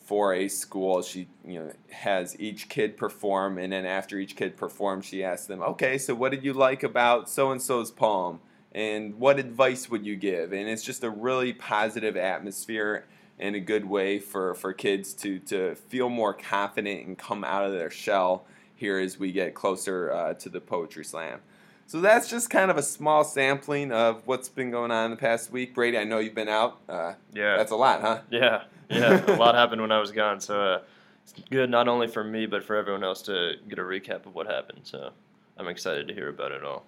for 0.00 0.32
a 0.32 0.48
school. 0.48 1.02
She 1.02 1.28
you 1.46 1.60
know 1.60 1.72
has 1.90 2.38
each 2.40 2.68
kid 2.68 2.96
perform, 2.96 3.58
and 3.58 3.72
then 3.72 3.84
after 3.84 4.18
each 4.18 4.34
kid 4.34 4.56
performs, 4.56 5.04
she 5.04 5.22
asks 5.22 5.46
them, 5.46 5.62
"Okay, 5.62 5.98
so 5.98 6.14
what 6.14 6.32
did 6.32 6.44
you 6.44 6.54
like 6.54 6.82
about 6.82 7.28
so 7.28 7.52
and 7.52 7.60
so's 7.60 7.90
poem?" 7.90 8.40
And 8.72 9.18
what 9.18 9.38
advice 9.38 9.90
would 9.90 10.06
you 10.06 10.16
give? 10.16 10.52
And 10.52 10.68
it's 10.68 10.84
just 10.84 11.02
a 11.02 11.10
really 11.10 11.52
positive 11.52 12.16
atmosphere 12.16 13.06
and 13.38 13.54
a 13.54 13.60
good 13.60 13.84
way 13.84 14.18
for, 14.18 14.54
for 14.54 14.72
kids 14.72 15.14
to, 15.14 15.38
to 15.40 15.74
feel 15.74 16.08
more 16.08 16.34
confident 16.34 17.06
and 17.06 17.16
come 17.18 17.44
out 17.44 17.64
of 17.64 17.72
their 17.72 17.90
shell 17.90 18.44
here 18.74 18.98
as 18.98 19.18
we 19.18 19.32
get 19.32 19.54
closer 19.54 20.10
uh, 20.12 20.34
to 20.34 20.48
the 20.48 20.60
Poetry 20.60 21.04
Slam. 21.04 21.40
So 21.86 22.00
that's 22.00 22.28
just 22.28 22.50
kind 22.50 22.70
of 22.70 22.76
a 22.76 22.82
small 22.82 23.24
sampling 23.24 23.92
of 23.92 24.26
what's 24.26 24.48
been 24.48 24.70
going 24.70 24.90
on 24.90 25.06
in 25.06 25.10
the 25.12 25.16
past 25.16 25.50
week. 25.50 25.74
Brady, 25.74 25.96
I 25.96 26.04
know 26.04 26.18
you've 26.18 26.34
been 26.34 26.48
out. 26.48 26.80
Uh, 26.88 27.14
Yeah. 27.32 27.56
That's 27.56 27.72
a 27.72 27.76
lot, 27.76 28.02
huh? 28.02 28.20
Yeah, 28.30 28.64
yeah. 28.90 29.24
a 29.26 29.36
lot 29.38 29.54
happened 29.54 29.80
when 29.80 29.90
I 29.90 29.98
was 29.98 30.12
gone, 30.12 30.40
so 30.40 30.60
uh, 30.60 30.80
it's 31.24 31.32
good 31.50 31.70
not 31.70 31.88
only 31.88 32.06
for 32.06 32.22
me 32.22 32.46
but 32.46 32.62
for 32.62 32.76
everyone 32.76 33.04
else 33.04 33.22
to 33.22 33.54
get 33.68 33.78
a 33.78 33.82
recap 33.82 34.26
of 34.26 34.34
what 34.34 34.46
happened. 34.46 34.80
So 34.82 35.12
I'm 35.56 35.68
excited 35.68 36.08
to 36.08 36.14
hear 36.14 36.28
about 36.28 36.52
it 36.52 36.62
all. 36.62 36.84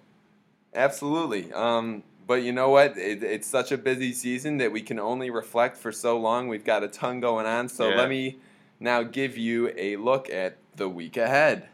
Absolutely. 0.73 1.51
Um, 1.51 2.03
but 2.27 2.43
you 2.43 2.51
know 2.51 2.69
what? 2.69 2.97
It, 2.97 3.23
it's 3.23 3.47
such 3.47 3.71
a 3.71 3.77
busy 3.77 4.13
season 4.13 4.57
that 4.57 4.71
we 4.71 4.81
can 4.81 4.99
only 4.99 5.29
reflect 5.29 5.77
for 5.77 5.91
so 5.91 6.17
long. 6.17 6.47
We've 6.47 6.63
got 6.65 6.83
a 6.83 6.87
ton 6.87 7.19
going 7.19 7.45
on. 7.45 7.69
So 7.69 7.89
Yeah. 7.89 7.97
let 7.97 8.09
me 8.09 8.37
now 8.79 9.03
give 9.03 9.37
you 9.37 9.73
a 9.77 9.95
look 9.97 10.29
at 10.29 10.57
the 10.75 10.87
week 10.89 11.17
ahead. 11.17 11.67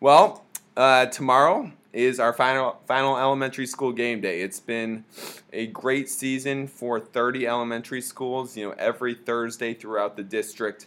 Well, 0.00 0.44
uh, 0.76 1.06
tomorrow 1.06 1.72
is 1.92 2.18
our 2.18 2.32
final 2.32 2.80
final 2.86 3.18
elementary 3.18 3.66
school 3.66 3.92
game 3.92 4.20
day. 4.20 4.40
It's 4.40 4.60
been 4.60 5.04
a 5.52 5.66
great 5.66 6.08
season 6.08 6.66
for 6.66 6.98
30 6.98 7.46
elementary 7.46 8.00
schools. 8.00 8.56
You 8.56 8.68
know, 8.70 8.74
every 8.78 9.14
Thursday 9.14 9.74
throughout 9.74 10.16
the 10.16 10.22
district, 10.22 10.86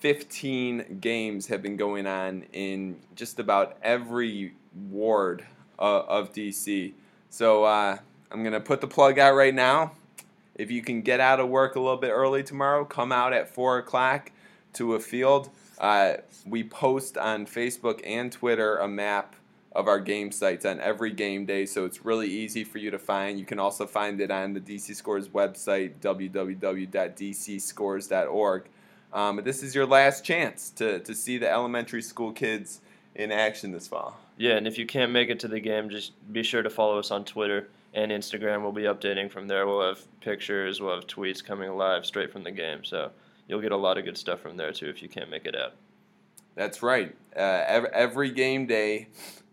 15 0.00 0.98
games 1.00 1.46
have 1.46 1.62
been 1.62 1.76
going 1.76 2.06
on 2.06 2.44
in 2.52 2.96
just 3.16 3.38
about 3.38 3.78
every 3.82 4.54
ward 4.90 5.46
uh, 5.78 6.02
of 6.02 6.32
DC. 6.34 6.92
So 7.30 7.64
uh, 7.64 7.98
I'm 8.34 8.42
gonna 8.42 8.58
put 8.58 8.80
the 8.80 8.88
plug 8.88 9.20
out 9.20 9.36
right 9.36 9.54
now. 9.54 9.92
If 10.56 10.72
you 10.72 10.82
can 10.82 11.02
get 11.02 11.20
out 11.20 11.38
of 11.38 11.48
work 11.48 11.76
a 11.76 11.80
little 11.80 11.98
bit 11.98 12.10
early 12.10 12.42
tomorrow, 12.42 12.84
come 12.84 13.12
out 13.12 13.32
at 13.32 13.48
four 13.48 13.78
o'clock 13.78 14.32
to 14.72 14.94
a 14.94 15.00
field. 15.00 15.50
Uh, 15.78 16.14
we 16.44 16.64
post 16.64 17.16
on 17.16 17.46
Facebook 17.46 18.00
and 18.04 18.32
Twitter 18.32 18.78
a 18.78 18.88
map 18.88 19.36
of 19.70 19.86
our 19.86 20.00
game 20.00 20.32
sites 20.32 20.64
on 20.64 20.80
every 20.80 21.12
game 21.12 21.46
day, 21.46 21.64
so 21.64 21.84
it's 21.84 22.04
really 22.04 22.26
easy 22.26 22.64
for 22.64 22.78
you 22.78 22.90
to 22.90 22.98
find. 22.98 23.38
You 23.38 23.44
can 23.44 23.60
also 23.60 23.86
find 23.86 24.20
it 24.20 24.32
on 24.32 24.52
the 24.52 24.60
DC 24.60 24.96
Scores 24.96 25.28
website, 25.28 26.00
www.dcscores.org. 26.00 28.64
Um, 29.12 29.36
but 29.36 29.44
this 29.44 29.62
is 29.62 29.76
your 29.76 29.86
last 29.86 30.24
chance 30.24 30.70
to, 30.70 30.98
to 30.98 31.14
see 31.14 31.38
the 31.38 31.48
elementary 31.48 32.02
school 32.02 32.32
kids 32.32 32.80
in 33.14 33.30
action 33.30 33.70
this 33.70 33.86
fall. 33.86 34.18
Yeah, 34.36 34.56
and 34.56 34.66
if 34.66 34.76
you 34.76 34.86
can't 34.86 35.12
make 35.12 35.28
it 35.28 35.38
to 35.40 35.46
the 35.46 35.60
game, 35.60 35.88
just 35.88 36.10
be 36.32 36.42
sure 36.42 36.64
to 36.64 36.70
follow 36.70 36.98
us 36.98 37.12
on 37.12 37.24
Twitter 37.24 37.68
and 37.94 38.10
Instagram. 38.10 38.62
We'll 38.62 38.72
be 38.72 38.82
updating 38.82 39.30
from 39.30 39.48
there. 39.48 39.66
We'll 39.66 39.86
have 39.86 40.20
pictures, 40.20 40.80
we'll 40.80 40.94
have 40.94 41.06
tweets 41.06 41.42
coming 41.42 41.74
live 41.76 42.04
straight 42.04 42.32
from 42.32 42.42
the 42.42 42.50
game. 42.50 42.84
So 42.84 43.10
you'll 43.48 43.60
get 43.60 43.72
a 43.72 43.76
lot 43.76 43.96
of 43.96 44.04
good 44.04 44.18
stuff 44.18 44.40
from 44.40 44.56
there 44.56 44.72
too 44.72 44.88
if 44.88 45.02
you 45.02 45.08
can't 45.08 45.30
make 45.30 45.46
it 45.46 45.56
out. 45.56 45.74
That's 46.54 46.82
right. 46.82 47.14
Uh, 47.36 47.64
every, 47.66 47.88
every 47.92 48.30
game 48.30 48.66
day, 48.66 49.08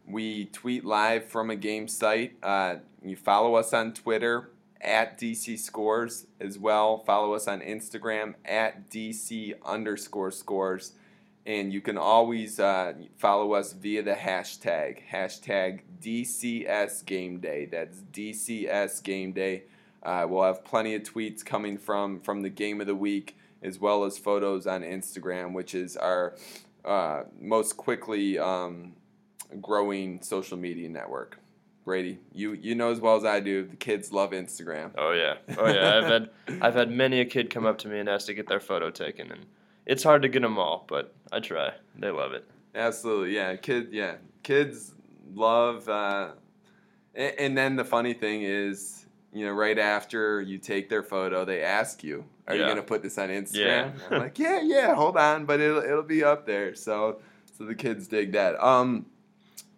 we 0.06 0.46
tweet 0.46 0.84
live 0.84 1.26
from 1.26 1.50
a 1.50 1.56
game 1.56 1.88
site. 1.88 2.34
Uh, 2.44 2.76
you 3.04 3.16
follow 3.16 3.56
us 3.56 3.74
on 3.74 3.94
Twitter 3.94 4.50
at 4.80 5.20
DC 5.20 5.58
Scores 5.58 6.28
as 6.40 6.58
well. 6.60 7.00
Follow 7.06 7.34
us 7.34 7.48
on 7.48 7.62
Instagram 7.62 8.36
at 8.46 8.90
DC 8.90 9.54
underscore 9.66 10.32
scores. 10.32 10.94
And 11.46 11.74
you 11.74 11.82
can 11.82 11.98
always 11.98 12.60
uh, 12.60 12.94
follow 13.18 13.54
us 13.54 13.74
via 13.74 14.04
the 14.04 14.14
hashtag, 14.14 15.00
hashtag 15.12 15.82
DCS 16.02 17.04
Game 17.06 17.40
Day. 17.40 17.66
That's 17.66 17.98
DCS 18.14 19.02
Game 19.04 19.32
Day. 19.32 19.64
Uh, 20.04 20.26
we'll 20.30 20.44
have 20.44 20.64
plenty 20.64 20.94
of 20.96 21.04
tweets 21.04 21.44
coming 21.44 21.78
from, 21.78 22.20
from 22.20 22.42
the 22.42 22.50
game 22.50 22.80
of 22.80 22.88
the 22.88 22.96
week 22.96 23.38
as 23.62 23.80
well 23.80 24.04
as 24.04 24.18
photos 24.18 24.68
on 24.68 24.82
Instagram, 24.82 25.54
which 25.54 25.76
is 25.76 25.96
our 25.98 26.36
uh, 26.84 27.24
most 27.40 27.78
quickly 27.78 28.40
um, 28.40 28.94
growing 29.62 30.22
social 30.22 30.58
media 30.58 30.90
network. 30.90 31.38
Brady, 31.84 32.20
you 32.32 32.54
you 32.54 32.76
know 32.76 32.92
as 32.92 33.00
well 33.00 33.16
as 33.16 33.26
I 33.26 33.40
do, 33.40 33.66
the 33.66 33.76
kids 33.76 34.12
love 34.12 34.32
Instagram. 34.32 34.92
Oh 34.98 35.12
yeah, 35.12 35.36
oh 35.58 35.68
yeah. 35.68 35.98
I've 35.98 36.04
had 36.04 36.30
I've 36.62 36.76
had 36.76 36.92
many 36.92 37.20
a 37.22 37.26
kid 37.26 37.50
come 37.50 37.66
up 37.66 37.80
to 37.80 37.88
me 37.88 38.00
and 38.00 38.08
ask 38.08 38.28
to 38.28 38.36
get 38.36 38.48
their 38.48 38.60
photo 38.60 38.92
taken, 38.92 39.32
and 39.32 39.46
it's 39.92 40.04
hard 40.04 40.22
to 40.22 40.30
get 40.30 40.42
them 40.42 40.58
all, 40.58 40.86
but 40.88 41.14
I 41.34 41.42
try. 41.42 41.74
They 41.98 42.12
love 42.12 42.32
it. 42.32 42.46
Absolutely, 42.74 43.36
yeah. 43.36 43.58
Kid, 43.58 43.90
yeah. 43.92 44.16
Kids 44.42 44.94
love, 45.36 45.90
uh, 45.90 46.30
and, 47.14 47.34
and 47.38 47.58
then 47.58 47.76
the 47.76 47.84
funny 47.84 48.14
thing 48.14 48.44
is, 48.44 49.06
you 49.34 49.46
know, 49.46 49.52
right 49.52 49.78
after 49.78 50.40
you 50.40 50.58
take 50.60 50.88
their 50.88 51.04
photo, 51.04 51.44
they 51.44 51.62
ask 51.62 52.06
you, 52.06 52.24
"Are 52.48 52.56
you 52.56 52.66
gonna 52.66 52.82
put 52.82 53.04
this 53.04 53.18
on 53.18 53.28
Instagram?" 53.28 53.56
Yeah. 53.56 53.92
I'm 54.10 54.20
like, 54.22 54.40
"Yeah, 54.40 54.62
yeah. 54.62 54.96
Hold 54.96 55.18
on, 55.18 55.46
but 55.46 55.60
it'll 55.60 55.84
it'll 55.84 56.04
be 56.04 56.24
up 56.24 56.46
there." 56.46 56.74
So 56.74 57.20
so 57.58 57.66
the 57.66 57.76
kids 57.76 58.08
dig 58.08 58.32
that. 58.32 58.62
Um, 58.64 59.08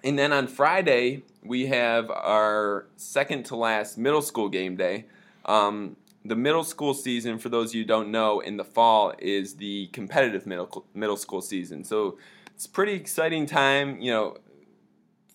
and 0.03 0.17
then 0.17 0.32
on 0.32 0.46
Friday 0.48 1.24
we 1.43 1.65
have 1.67 2.12
our 2.12 2.86
second 2.98 3.46
to 3.46 3.55
last 3.55 3.98
middle 3.98 4.22
school 4.22 4.50
game 4.50 4.75
day. 4.75 5.05
Um, 5.46 5.98
the 6.25 6.36
middle 6.36 6.63
school 6.63 6.94
season, 6.94 7.38
for 7.38 7.50
those 7.50 7.72
of 7.72 7.75
you 7.75 7.86
don't 7.86 8.10
know, 8.10 8.39
in 8.39 8.58
the 8.58 8.63
fall 8.63 9.13
is 9.20 9.56
the 9.56 9.88
competitive 9.88 10.46
middle 10.46 10.86
middle 10.94 11.18
school 11.18 11.42
season. 11.42 11.84
So 11.84 12.18
it's 12.56 12.68
pretty 12.68 12.94
exciting 12.94 13.46
time. 13.46 14.00
You 14.00 14.12
know, 14.12 14.38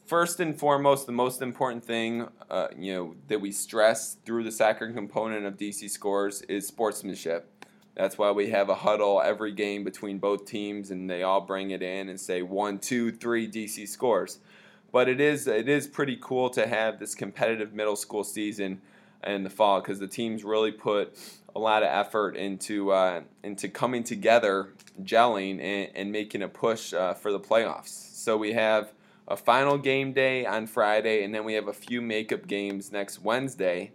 first 0.06 0.40
and 0.40 0.58
foremost, 0.58 1.06
the 1.06 1.12
most 1.12 1.42
important 1.42 1.84
thing, 1.84 2.28
uh, 2.50 2.68
you 2.76 2.94
know, 2.94 3.14
that 3.28 3.40
we 3.40 3.52
stress 3.52 4.16
through 4.24 4.44
the 4.44 4.52
soccer 4.52 4.90
component 4.92 5.44
of 5.44 5.56
DC 5.58 5.90
Scores 5.90 6.42
is 6.42 6.66
sportsmanship. 6.66 7.52
That's 7.94 8.16
why 8.16 8.30
we 8.30 8.50
have 8.50 8.68
a 8.68 8.76
huddle 8.76 9.20
every 9.20 9.52
game 9.52 9.84
between 9.84 10.18
both 10.18 10.46
teams, 10.46 10.90
and 10.90 11.10
they 11.10 11.22
all 11.22 11.40
bring 11.40 11.72
it 11.72 11.82
in 11.82 12.08
and 12.08 12.18
say 12.18 12.42
one, 12.42 12.78
two, 12.78 13.12
three 13.12 13.50
DC 13.50 13.88
Scores. 13.88 14.38
But 14.90 15.08
it 15.08 15.20
is 15.20 15.46
it 15.46 15.68
is 15.68 15.86
pretty 15.86 16.16
cool 16.18 16.48
to 16.50 16.66
have 16.66 16.98
this 16.98 17.14
competitive 17.14 17.74
middle 17.74 17.96
school 17.96 18.24
season 18.24 18.80
in 19.24 19.42
the 19.42 19.50
fall 19.50 19.80
because 19.80 19.98
the 19.98 20.06
teams 20.06 20.44
really 20.44 20.72
put 20.72 21.16
a 21.54 21.58
lot 21.58 21.82
of 21.82 21.88
effort 21.88 22.36
into 22.36 22.92
uh, 22.92 23.22
into 23.42 23.68
coming 23.68 24.04
together, 24.04 24.68
gelling, 25.02 25.60
and, 25.60 25.90
and 25.94 26.12
making 26.12 26.42
a 26.42 26.48
push 26.48 26.92
uh, 26.92 27.14
for 27.14 27.32
the 27.32 27.40
playoffs. 27.40 27.88
So 27.88 28.36
we 28.36 28.52
have 28.52 28.92
a 29.26 29.36
final 29.36 29.76
game 29.76 30.12
day 30.12 30.46
on 30.46 30.66
Friday, 30.66 31.24
and 31.24 31.34
then 31.34 31.44
we 31.44 31.54
have 31.54 31.68
a 31.68 31.72
few 31.72 32.00
makeup 32.00 32.46
games 32.46 32.92
next 32.92 33.22
Wednesday. 33.22 33.92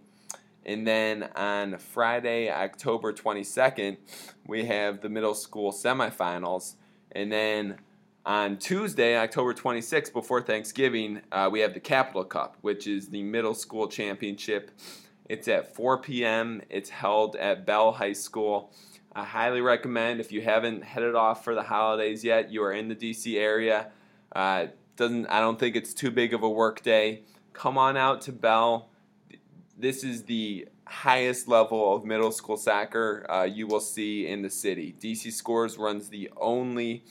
And 0.66 0.86
then 0.86 1.24
on 1.36 1.76
Friday, 1.78 2.50
October 2.50 3.12
22nd, 3.12 3.98
we 4.46 4.64
have 4.64 5.02
the 5.02 5.08
middle 5.08 5.34
school 5.34 5.72
semifinals. 5.72 6.76
And 7.12 7.30
then 7.30 7.78
on 8.24 8.56
Tuesday, 8.56 9.18
October 9.18 9.52
26th, 9.52 10.12
before 10.12 10.40
Thanksgiving, 10.40 11.20
uh, 11.30 11.50
we 11.52 11.60
have 11.60 11.74
the 11.74 11.80
Capital 11.80 12.24
Cup, 12.24 12.56
which 12.62 12.86
is 12.86 13.08
the 13.08 13.22
middle 13.22 13.54
school 13.54 13.88
championship. 13.88 14.70
It's 15.26 15.48
at 15.48 15.74
4 15.74 15.98
p.m., 15.98 16.62
it's 16.68 16.90
held 16.90 17.36
at 17.36 17.64
Bell 17.64 17.92
High 17.92 18.12
School. 18.12 18.72
I 19.16 19.24
highly 19.24 19.60
recommend 19.60 20.20
if 20.20 20.32
you 20.32 20.42
haven't 20.42 20.84
headed 20.84 21.14
off 21.14 21.44
for 21.44 21.54
the 21.54 21.62
holidays 21.62 22.24
yet, 22.24 22.50
you 22.50 22.62
are 22.62 22.72
in 22.72 22.88
the 22.88 22.96
DC 22.96 23.38
area. 23.38 23.90
Uh, 24.34 24.66
doesn't 24.96 25.26
I 25.26 25.40
don't 25.40 25.58
think 25.58 25.76
it's 25.76 25.94
too 25.94 26.10
big 26.10 26.34
of 26.34 26.42
a 26.42 26.50
work 26.50 26.82
day. 26.82 27.22
Come 27.52 27.78
on 27.78 27.96
out 27.96 28.20
to 28.22 28.32
Bell. 28.32 28.90
This 29.78 30.04
is 30.04 30.24
the 30.24 30.68
highest 30.86 31.48
level 31.48 31.96
of 31.96 32.04
middle 32.04 32.30
school 32.30 32.56
soccer 32.56 33.26
uh, 33.30 33.44
you 33.44 33.66
will 33.66 33.80
see 33.80 34.26
in 34.26 34.42
the 34.42 34.50
city. 34.50 34.94
DC 35.00 35.32
Scores 35.32 35.78
runs 35.78 36.08
the 36.08 36.30
only 36.36 37.04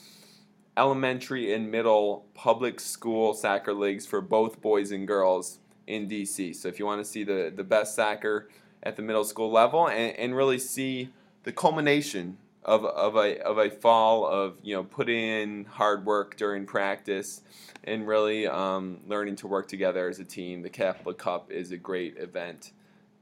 elementary 0.76 1.52
and 1.52 1.70
middle 1.70 2.26
public 2.34 2.80
school 2.80 3.34
soccer 3.34 3.72
leagues 3.72 4.06
for 4.06 4.20
both 4.20 4.60
boys 4.60 4.90
and 4.90 5.06
girls 5.06 5.58
in 5.86 6.08
DC. 6.08 6.54
So 6.56 6.68
if 6.68 6.78
you 6.78 6.86
want 6.86 7.04
to 7.04 7.04
see 7.04 7.24
the, 7.24 7.52
the 7.54 7.64
best 7.64 7.94
soccer 7.94 8.48
at 8.82 8.96
the 8.96 9.02
middle 9.02 9.24
school 9.24 9.50
level 9.50 9.88
and, 9.88 10.16
and 10.16 10.36
really 10.36 10.58
see 10.58 11.10
the 11.42 11.52
culmination 11.52 12.38
of, 12.64 12.84
of 12.84 13.16
a 13.16 13.42
of 13.42 13.58
a 13.58 13.70
fall 13.70 14.26
of 14.26 14.56
you 14.62 14.74
know 14.74 14.84
putting 14.84 15.22
in 15.22 15.64
hard 15.66 16.06
work 16.06 16.36
during 16.36 16.64
practice 16.64 17.42
and 17.84 18.06
really 18.06 18.46
um, 18.46 19.00
learning 19.06 19.36
to 19.36 19.46
work 19.46 19.68
together 19.68 20.08
as 20.08 20.18
a 20.18 20.24
team. 20.24 20.62
The 20.62 20.70
Capital 20.70 21.12
Cup 21.12 21.50
is 21.52 21.72
a 21.72 21.76
great 21.76 22.16
event 22.18 22.72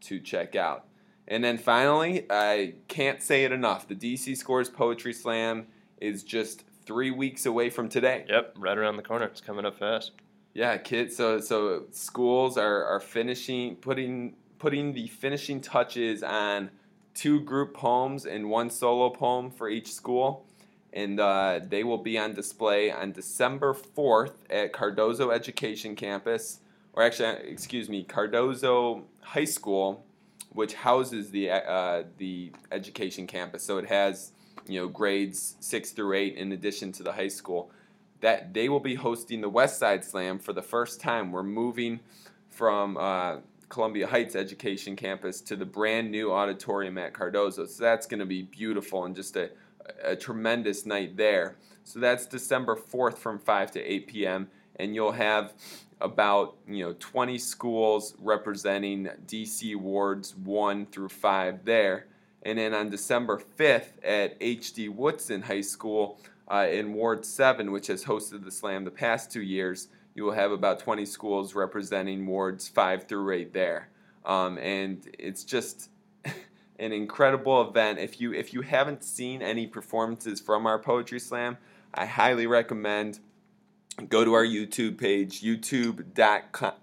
to 0.02 0.21
check 0.21 0.54
out. 0.54 0.87
And 1.28 1.42
then 1.42 1.59
finally, 1.59 2.26
I 2.31 2.75
can't 2.88 3.23
say 3.23 3.45
it 3.45 3.52
enough. 3.52 3.88
The 3.88 3.95
DC 3.95 4.37
Scores 4.37 4.69
Poetry 4.69 5.12
Slam 5.12 5.66
is 6.00 6.23
just 6.23 6.64
three 6.85 7.11
weeks 7.11 7.47
away 7.47 7.71
from 7.71 7.88
today. 7.88 8.25
Yep, 8.28 8.57
right 8.59 8.76
around 8.76 8.97
the 8.97 9.02
corner. 9.02 9.26
It's 9.26 9.40
coming 9.40 9.64
up 9.64 9.78
fast. 9.78 10.12
Yeah, 10.54 10.76
kids. 10.76 11.16
So 11.16 11.40
so 11.40 11.85
schools 11.92 12.59
are, 12.59 12.85
are 12.85 13.00
finishing 13.00 13.76
putting 13.76 14.37
putting 14.59 14.92
the 14.92 15.09
finishing 15.09 15.61
touches 15.61 16.23
on 16.23 16.71
two 17.14 17.40
group 17.40 17.75
poems 17.75 18.26
and 18.26 18.49
one 18.49 18.71
solo 18.71 19.11
poem 19.11 19.50
for 19.50 19.68
each 19.68 19.92
school, 19.92 20.47
and 20.92 21.18
uh, 21.18 21.61
they 21.66 21.85
will 21.85 21.99
be 21.99 22.18
on 22.18 22.35
display 22.35 22.90
on 22.90 23.12
December 23.12 23.73
fourth 23.73 24.44
at 24.50 24.73
Cardozo 24.73 25.30
Education 25.30 25.97
Campus, 25.97 26.61
or 26.92 27.02
actually, 27.02 27.49
excuse 27.49 27.88
me, 27.88 28.04
Cardozo 28.04 29.04
High 29.21 29.47
School, 29.47 30.04
which 30.50 30.75
houses 30.75 31.30
the 31.30 31.50
uh, 31.50 32.02
the 32.18 32.52
education 32.71 33.26
campus. 33.26 33.62
So 33.62 33.78
it 33.78 33.87
has 33.87 34.32
you 34.66 34.80
know 34.80 34.88
grades 34.88 35.56
six 35.61 35.92
through 35.92 36.14
eight 36.14 36.37
in 36.37 36.52
addition 36.52 36.92
to 36.92 37.02
the 37.02 37.12
high 37.12 37.28
school. 37.28 37.71
That 38.23 38.55
they 38.55 38.69
will 38.69 38.81
be 38.81 38.95
hosting 38.95 39.41
the 39.41 39.49
West 39.49 39.79
Side 39.79 40.05
Slam 40.05 40.38
for 40.38 40.52
the 40.52 40.62
first 40.62 41.00
time. 41.00 41.31
We're 41.31 41.43
moving 41.43 42.00
from 42.50 42.97
uh, 42.97 43.37
Columbia 43.69 44.07
Heights 44.07 44.37
Education 44.37 44.97
Campus 44.97 45.41
to 45.41 45.57
the 45.57 45.64
brand 45.64 46.11
new 46.11 46.31
auditorium 46.31 46.99
at 46.99 47.14
Cardozo. 47.14 47.67
So 47.67 47.83
that's 47.83 48.07
going 48.07 48.21
to 48.21 48.26
be 48.26 48.43
beautiful 48.43 49.07
and 49.07 49.17
just 49.17 49.37
a, 49.37 49.50
a 50.05 50.14
tremendous 50.14 50.85
night 50.85 51.17
there. 51.17 51.57
So 51.85 51.99
that's 51.99 52.26
December 52.26 52.76
4th 52.76 53.17
from 53.17 53.38
5 53.38 53.71
to 53.73 53.81
8 53.81 54.07
p.m. 54.07 54.49
And 54.76 54.95
you'll 54.95 55.12
have 55.12 55.55
about 56.02 56.57
you 56.69 56.85
know 56.85 56.95
20 56.99 57.38
schools 57.38 58.14
representing 58.19 59.09
DC 59.26 59.76
wards 59.76 60.37
1 60.37 60.87
through 60.87 61.09
5 61.09 61.64
there. 61.64 62.07
And 62.43 62.59
then 62.59 62.75
on 62.75 62.91
December 62.91 63.41
5th 63.59 64.05
at 64.05 64.37
H.D. 64.41 64.88
Woodson 64.88 65.43
High 65.43 65.61
School 65.61 66.19
uh, 66.52 66.66
in 66.71 66.92
Ward 66.92 67.25
7, 67.25 67.73
which 67.73 67.87
has 67.87 68.04
hosted 68.04 68.44
the 68.44 68.50
slam 68.50 68.85
the 68.85 68.90
past 68.90 69.32
two 69.32 69.40
years, 69.40 69.88
you 70.14 70.25
will 70.25 70.32
have 70.32 70.52
about 70.52 70.78
20 70.78 71.06
schools 71.06 71.54
representing 71.54 72.26
wards 72.26 72.68
5 72.68 73.09
through 73.09 73.32
8 73.32 73.54
there. 73.54 73.88
Um, 74.26 74.59
and 74.59 75.09
it's 75.18 75.44
just 75.44 75.88
an 76.78 76.92
incredible 76.92 77.66
event. 77.68 77.99
If 77.99 78.21
you 78.21 78.35
if 78.35 78.52
you 78.52 78.61
haven't 78.61 79.02
seen 79.02 79.42
any 79.42 79.66
performances 79.66 80.40
from 80.40 80.66
our 80.66 80.78
poetry 80.78 81.18
slam, 81.18 81.56
I 81.94 82.06
highly 82.06 82.47
recommend 82.47 83.18
go 84.09 84.25
to 84.25 84.32
our 84.35 84.44
YouTube 84.44 84.97
page, 84.99 85.42
youtube.com 85.42 86.76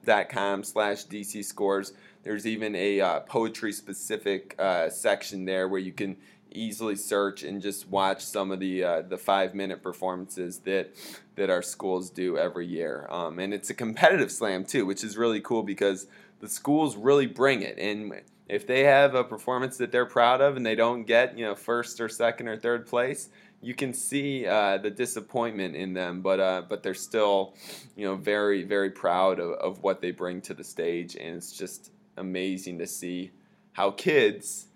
slash 0.64 1.06
DC 1.06 1.46
scores. 1.46 1.94
There's 2.24 2.46
even 2.46 2.76
a 2.76 3.00
uh, 3.00 3.22
poetry 3.22 3.72
specific 3.72 4.56
uh, 4.60 4.90
section 4.90 5.46
there 5.46 5.70
where 5.70 5.80
you 5.80 5.94
can 5.94 6.18
easily 6.52 6.96
search 6.96 7.44
and 7.44 7.62
just 7.62 7.88
watch 7.88 8.24
some 8.24 8.52
of 8.52 8.60
the 8.60 8.84
uh, 8.84 9.02
the 9.02 9.18
five 9.18 9.54
minute 9.54 9.82
performances 9.82 10.60
that 10.60 10.94
that 11.36 11.50
our 11.50 11.62
schools 11.62 12.10
do 12.10 12.38
every 12.38 12.68
year. 12.68 13.08
Um, 13.10 13.40
and 13.40 13.54
it's 13.54 13.70
a 13.70 13.74
competitive 13.74 14.32
slam 14.32 14.66
too, 14.66 14.86
which 14.86 15.04
is 15.04 15.18
really 15.18 15.42
cool 15.42 15.64
because 15.64 16.08
the 16.40 16.50
schools 16.50 16.96
really 16.96 17.28
bring 17.28 17.62
it. 17.62 17.78
And 17.78 18.22
if 18.48 18.66
they 18.66 18.84
have 18.84 19.16
a 19.16 19.24
performance 19.24 19.78
that 19.78 19.92
they're 19.92 20.06
proud 20.06 20.42
of 20.42 20.58
and 20.58 20.66
they 20.66 20.76
don't 20.76 21.04
get 21.04 21.38
you 21.38 21.46
know 21.46 21.56
first 21.56 22.02
or 22.02 22.10
second 22.10 22.48
or 22.48 22.58
third 22.58 22.88
place, 22.88 23.30
you 23.62 23.74
can 23.74 23.94
see 23.94 24.46
uh, 24.46 24.78
the 24.78 24.90
disappointment 24.90 25.76
in 25.76 25.94
them, 25.94 26.22
but 26.22 26.40
uh, 26.40 26.64
but 26.68 26.82
they're 26.84 26.94
still, 26.94 27.56
you 27.96 28.06
know, 28.06 28.16
very 28.16 28.64
very 28.64 28.90
proud 28.90 29.40
of, 29.40 29.52
of 29.54 29.84
what 29.84 30.02
they 30.02 30.12
bring 30.12 30.42
to 30.42 30.54
the 30.54 30.64
stage, 30.64 31.16
and 31.16 31.36
it's 31.36 31.52
just 31.52 31.92
amazing 32.18 32.80
to 32.80 32.88
see 32.88 33.32
how 33.74 33.92
kids, 33.92 34.68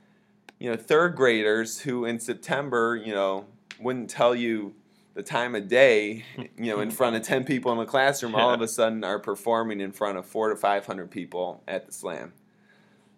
you 0.63 0.69
know, 0.69 0.77
third 0.77 1.17
graders 1.17 1.81
who 1.81 2.05
in 2.05 2.17
September, 2.17 2.95
you 2.95 3.13
know, 3.13 3.45
wouldn't 3.81 4.09
tell 4.09 4.33
you 4.33 4.73
the 5.13 5.21
time 5.21 5.55
of 5.55 5.67
day, 5.67 6.23
you 6.57 6.73
know, 6.73 6.79
in 6.79 6.89
front 6.99 7.17
of 7.17 7.21
ten 7.21 7.43
people 7.43 7.73
in 7.73 7.77
the 7.77 7.85
classroom, 7.85 8.33
all 8.33 8.53
of 8.53 8.61
a 8.61 8.67
sudden 8.69 9.03
are 9.03 9.19
performing 9.19 9.81
in 9.81 9.91
front 9.91 10.17
of 10.17 10.25
four 10.25 10.47
to 10.47 10.55
five 10.55 10.85
hundred 10.85 11.11
people 11.11 11.61
at 11.67 11.85
the 11.85 11.91
slam. 11.91 12.31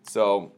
So 0.01 0.53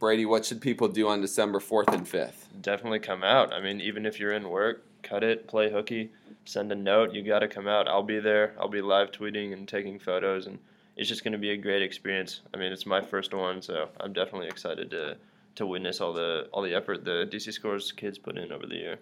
Brady, 0.00 0.26
what 0.26 0.44
should 0.44 0.60
people 0.60 0.88
do 0.88 1.06
on 1.06 1.20
December 1.20 1.58
4th 1.58 1.92
and 1.92 2.06
5th? 2.06 2.46
Definitely 2.62 3.00
come 3.00 3.24
out. 3.24 3.52
I 3.52 3.60
mean, 3.60 3.80
even 3.80 4.06
if 4.06 4.20
you're 4.20 4.32
in 4.32 4.48
work, 4.48 4.84
cut 5.02 5.24
it, 5.24 5.48
play 5.48 5.72
hooky, 5.72 6.10
send 6.44 6.70
a 6.70 6.76
note. 6.76 7.12
You 7.14 7.22
got 7.22 7.40
to 7.40 7.48
come 7.48 7.66
out. 7.66 7.88
I'll 7.88 8.04
be 8.04 8.20
there. 8.20 8.54
I'll 8.60 8.68
be 8.68 8.80
live 8.80 9.10
tweeting 9.10 9.52
and 9.52 9.66
taking 9.68 9.98
photos, 9.98 10.46
and 10.46 10.58
it's 10.96 11.08
just 11.08 11.22
going 11.22 11.32
to 11.32 11.38
be 11.38 11.50
a 11.50 11.56
great 11.56 11.82
experience. 11.82 12.40
I 12.54 12.58
mean, 12.58 12.72
it's 12.72 12.86
my 12.86 13.00
first 13.00 13.34
one, 13.34 13.60
so 13.62 13.88
I'm 14.00 14.12
definitely 14.12 14.48
excited 14.48 14.90
to 14.90 15.16
to 15.58 15.66
witness 15.66 16.00
all 16.00 16.12
the 16.12 16.48
all 16.52 16.62
the 16.62 16.74
effort 16.74 17.04
the 17.04 17.28
DC 17.30 17.52
Scores 17.52 17.92
kids 17.92 18.18
put 18.18 18.38
in 18.38 18.50
over 18.50 18.66
the 18.66 18.76
year. 18.76 18.98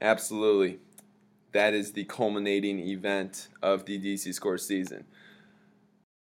Absolutely. 0.00 0.80
That 1.52 1.72
is 1.72 1.92
the 1.92 2.04
culminating 2.04 2.80
event 2.80 3.48
of 3.62 3.86
the 3.86 3.98
DC 3.98 4.34
Scores 4.34 4.66
season 4.66 5.04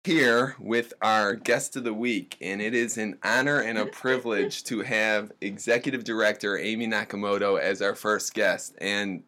here 0.04 0.56
with 0.58 0.92
our 1.00 1.34
guest 1.34 1.76
of 1.76 1.84
the 1.84 1.94
week, 1.94 2.36
and 2.40 2.60
it 2.60 2.74
is 2.74 2.98
an 2.98 3.18
honor 3.22 3.60
and 3.60 3.78
a 3.78 3.86
privilege 3.86 4.64
to 4.64 4.80
have 4.80 5.30
Executive 5.40 6.02
Director 6.02 6.58
Amy 6.58 6.88
Nakamoto 6.88 7.60
as 7.60 7.80
our 7.80 7.94
first 7.94 8.34
guest. 8.34 8.74
And 8.80 9.22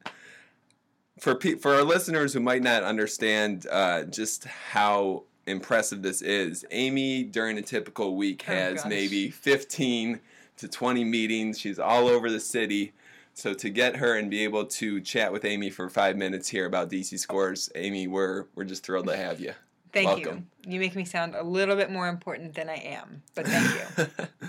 for 1.20 1.36
pe- 1.36 1.54
for 1.54 1.74
our 1.74 1.84
listeners 1.84 2.34
who 2.34 2.40
might 2.40 2.62
not 2.62 2.82
understand 2.82 3.66
uh, 3.70 4.04
just 4.04 4.44
how 4.44 5.24
impressive 5.46 6.02
this 6.02 6.22
is, 6.22 6.64
Amy 6.70 7.22
during 7.24 7.58
a 7.58 7.62
typical 7.62 8.16
week 8.16 8.44
Oh, 8.48 8.52
has 8.52 8.82
gosh. 8.82 8.90
maybe 8.90 9.30
15 9.30 10.20
to 10.58 10.68
20 10.68 11.04
meetings. 11.04 11.58
She's 11.58 11.78
all 11.78 12.08
over 12.08 12.30
the 12.30 12.40
city. 12.40 12.92
So 13.34 13.52
to 13.54 13.68
get 13.68 13.96
her 13.96 14.16
and 14.16 14.30
be 14.30 14.44
able 14.44 14.64
to 14.66 15.00
chat 15.00 15.32
with 15.32 15.44
Amy 15.44 15.68
for 15.70 15.88
five 15.90 16.16
minutes 16.16 16.48
here 16.48 16.66
about 16.66 16.88
DC 16.90 17.18
scores, 17.18 17.68
Amy, 17.74 18.06
we're 18.06 18.44
we're 18.54 18.64
just 18.64 18.84
thrilled 18.86 19.06
to 19.08 19.16
have 19.16 19.40
you. 19.40 19.52
Thank 19.92 20.06
Welcome. 20.08 20.46
you. 20.66 20.74
You 20.74 20.80
make 20.80 20.94
me 20.96 21.04
sound 21.04 21.34
a 21.34 21.42
little 21.44 21.76
bit 21.76 21.90
more 21.90 22.08
important 22.08 22.54
than 22.54 22.68
I 22.68 22.76
am, 22.76 23.22
but 23.36 23.46
thank 23.46 23.74
you. 23.98 24.48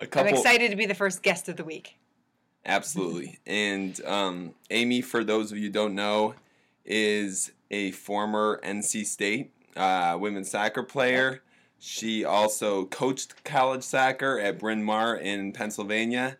I'm 0.14 0.26
excited 0.26 0.70
to 0.70 0.76
be 0.76 0.86
the 0.86 0.94
first 0.94 1.22
guest 1.22 1.48
of 1.50 1.56
the 1.56 1.64
week. 1.64 1.96
absolutely. 2.64 3.38
And 3.46 4.02
um, 4.06 4.54
Amy, 4.70 5.02
for 5.02 5.22
those 5.22 5.52
of 5.52 5.58
you 5.58 5.64
who 5.64 5.70
don't 5.70 5.94
know, 5.94 6.34
is 6.84 7.52
a 7.70 7.90
former 7.92 8.58
NC 8.64 9.04
State 9.04 9.52
uh, 9.76 10.16
women's 10.20 10.50
soccer 10.50 10.82
player. 10.82 11.42
She 11.78 12.24
also 12.24 12.86
coached 12.86 13.44
college 13.44 13.82
soccer 13.82 14.38
at 14.38 14.58
Bryn 14.58 14.82
Mawr 14.82 15.16
in 15.16 15.52
Pennsylvania. 15.52 16.38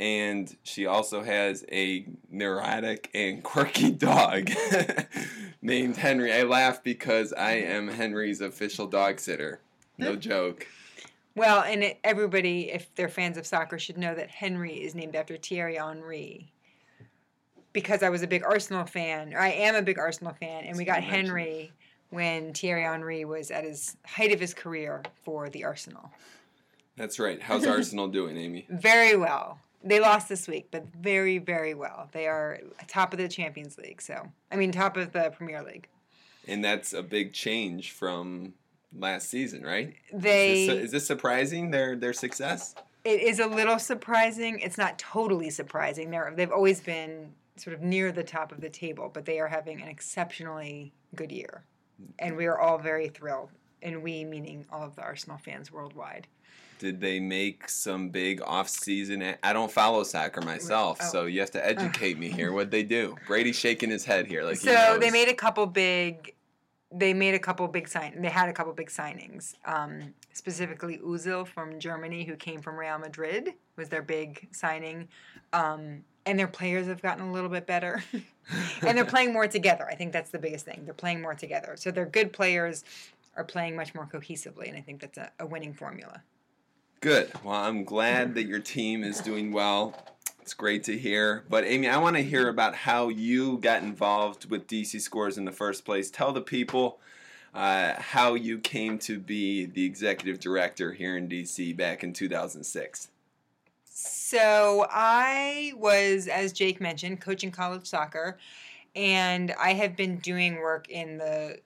And 0.00 0.56
she 0.62 0.86
also 0.86 1.22
has 1.22 1.64
a 1.70 2.06
neurotic 2.30 3.10
and 3.14 3.42
quirky 3.42 3.90
dog 3.90 4.50
named 5.62 5.96
Henry. 5.96 6.32
I 6.32 6.44
laugh 6.44 6.82
because 6.82 7.32
I 7.32 7.52
am 7.52 7.88
Henry's 7.88 8.40
official 8.40 8.86
dog 8.86 9.18
sitter. 9.18 9.60
No 9.98 10.14
joke. 10.14 10.66
Well, 11.34 11.62
and 11.62 11.82
it, 11.82 11.98
everybody, 12.02 12.70
if 12.70 12.92
they're 12.94 13.08
fans 13.08 13.36
of 13.36 13.46
soccer, 13.46 13.78
should 13.78 13.98
know 13.98 14.14
that 14.14 14.30
Henry 14.30 14.74
is 14.74 14.94
named 14.94 15.14
after 15.14 15.36
Thierry 15.36 15.76
Henry. 15.76 16.52
Because 17.72 18.02
I 18.02 18.08
was 18.08 18.22
a 18.22 18.26
big 18.26 18.42
Arsenal 18.44 18.86
fan, 18.86 19.34
or 19.34 19.38
I 19.38 19.50
am 19.50 19.74
a 19.74 19.82
big 19.82 19.98
Arsenal 19.98 20.32
fan, 20.32 20.64
and 20.64 20.76
we 20.76 20.84
got 20.84 21.02
Henry 21.02 21.72
when 22.10 22.52
Thierry 22.52 22.82
Henry 22.82 23.24
was 23.24 23.50
at 23.50 23.64
his 23.64 23.96
height 24.04 24.32
of 24.32 24.40
his 24.40 24.54
career 24.54 25.02
for 25.24 25.48
the 25.48 25.64
Arsenal. 25.64 26.10
That's 26.96 27.18
right. 27.18 27.40
How's 27.40 27.66
Arsenal 27.66 28.08
doing, 28.08 28.36
Amy? 28.36 28.66
Very 28.68 29.16
well. 29.16 29.58
They 29.84 30.00
lost 30.00 30.28
this 30.28 30.48
week, 30.48 30.68
but 30.70 30.86
very, 30.92 31.38
very 31.38 31.74
well. 31.74 32.08
They 32.12 32.26
are 32.26 32.58
top 32.88 33.12
of 33.12 33.18
the 33.18 33.28
Champions 33.28 33.78
League, 33.78 34.02
so 34.02 34.26
I 34.50 34.56
mean 34.56 34.72
top 34.72 34.96
of 34.96 35.12
the 35.12 35.30
Premier 35.30 35.62
League. 35.62 35.88
And 36.46 36.64
that's 36.64 36.92
a 36.92 37.02
big 37.02 37.32
change 37.32 37.92
from 37.92 38.54
last 38.96 39.28
season, 39.28 39.62
right? 39.62 39.94
They 40.12 40.62
is, 40.62 40.68
this, 40.68 40.84
is 40.84 40.90
this 40.90 41.06
surprising 41.06 41.70
their 41.70 41.94
their 41.94 42.12
success? 42.12 42.74
It 43.04 43.20
is 43.20 43.38
a 43.38 43.46
little 43.46 43.78
surprising. 43.78 44.58
It's 44.58 44.78
not 44.78 44.98
totally 44.98 45.50
surprising. 45.50 46.10
They're 46.10 46.32
they've 46.34 46.50
always 46.50 46.80
been 46.80 47.32
sort 47.56 47.74
of 47.74 47.82
near 47.82 48.12
the 48.12 48.24
top 48.24 48.52
of 48.52 48.60
the 48.60 48.70
table, 48.70 49.10
but 49.12 49.24
they 49.24 49.38
are 49.38 49.48
having 49.48 49.80
an 49.80 49.88
exceptionally 49.88 50.92
good 51.14 51.32
year, 51.32 51.64
and 52.18 52.36
we 52.36 52.46
are 52.46 52.58
all 52.58 52.78
very 52.78 53.08
thrilled. 53.08 53.50
And 53.82 54.02
we, 54.02 54.24
meaning 54.24 54.66
all 54.72 54.82
of 54.82 54.96
the 54.96 55.02
Arsenal 55.02 55.38
fans 55.38 55.70
worldwide. 55.72 56.26
Did 56.80 57.00
they 57.00 57.18
make 57.20 57.68
some 57.68 58.08
big 58.08 58.40
off-season? 58.42 59.22
a- 59.22 59.38
I 59.42 59.52
don't 59.52 59.70
follow 59.70 60.02
soccer 60.04 60.40
myself, 60.42 60.98
Oh. 61.00 61.08
so 61.10 61.24
you 61.26 61.40
have 61.40 61.50
to 61.52 61.64
educate 61.66 62.18
me 62.18 62.28
here. 62.28 62.52
What'd 62.52 62.70
they 62.70 62.82
do? 62.82 63.16
Brady's 63.26 63.58
shaking 63.58 63.90
his 63.90 64.04
head 64.04 64.26
here, 64.26 64.42
like 64.44 64.56
so 64.58 64.96
they 65.00 65.10
made 65.10 65.28
a 65.28 65.34
couple 65.34 65.66
big 65.66 66.34
they 66.90 67.12
made 67.12 67.34
a 67.34 67.38
couple 67.38 67.68
big 67.68 67.86
sign. 67.88 68.20
They 68.20 68.28
had 68.28 68.48
a 68.48 68.52
couple 68.52 68.72
big 68.72 68.88
signings. 68.88 69.54
Um, 69.64 70.14
specifically, 70.32 70.98
Özil 70.98 71.46
from 71.46 71.78
Germany, 71.78 72.24
who 72.24 72.34
came 72.36 72.60
from 72.60 72.76
Real 72.76 72.98
Madrid, 72.98 73.54
was 73.76 73.88
their 73.88 74.02
big 74.02 74.48
signing. 74.52 75.08
Um, 75.52 76.04
and 76.24 76.38
their 76.38 76.48
players 76.48 76.86
have 76.86 77.00
gotten 77.00 77.28
a 77.28 77.32
little 77.32 77.48
bit 77.48 77.66
better, 77.66 78.02
and 78.82 78.96
they're 78.96 79.04
playing 79.04 79.32
more 79.32 79.46
together. 79.46 79.88
I 79.88 79.94
think 79.94 80.12
that's 80.12 80.30
the 80.30 80.38
biggest 80.38 80.64
thing. 80.64 80.82
They're 80.84 80.94
playing 80.94 81.22
more 81.22 81.34
together. 81.34 81.74
So 81.76 81.90
their 81.90 82.04
good 82.04 82.32
players 82.32 82.84
are 83.36 83.44
playing 83.44 83.76
much 83.76 83.94
more 83.94 84.06
cohesively, 84.06 84.68
and 84.68 84.76
I 84.76 84.80
think 84.80 85.00
that's 85.00 85.16
a, 85.16 85.30
a 85.40 85.46
winning 85.46 85.72
formula. 85.72 86.22
Good. 87.00 87.30
Well, 87.44 87.54
I'm 87.54 87.84
glad 87.84 88.34
that 88.34 88.46
your 88.46 88.58
team 88.58 89.04
is 89.04 89.20
doing 89.20 89.52
well. 89.52 89.94
It's 90.48 90.54
great 90.54 90.82
to 90.84 90.96
hear. 90.96 91.44
But 91.50 91.64
Amy, 91.66 91.88
I 91.88 91.98
want 91.98 92.16
to 92.16 92.22
hear 92.22 92.48
about 92.48 92.74
how 92.74 93.10
you 93.10 93.58
got 93.58 93.82
involved 93.82 94.48
with 94.48 94.66
DC 94.66 94.98
Scores 94.98 95.36
in 95.36 95.44
the 95.44 95.52
first 95.52 95.84
place. 95.84 96.10
Tell 96.10 96.32
the 96.32 96.40
people 96.40 97.00
uh, 97.52 97.92
how 97.98 98.32
you 98.32 98.58
came 98.58 98.98
to 99.00 99.18
be 99.18 99.66
the 99.66 99.84
executive 99.84 100.40
director 100.40 100.94
here 100.94 101.18
in 101.18 101.28
DC 101.28 101.76
back 101.76 102.02
in 102.02 102.14
2006. 102.14 103.10
So 103.84 104.86
I 104.90 105.74
was, 105.76 106.28
as 106.28 106.54
Jake 106.54 106.80
mentioned, 106.80 107.20
coaching 107.20 107.50
college 107.50 107.84
soccer, 107.84 108.38
and 108.96 109.52
I 109.60 109.74
have 109.74 109.96
been 109.96 110.16
doing 110.16 110.62
work 110.62 110.88
in 110.88 111.18
the 111.18 111.58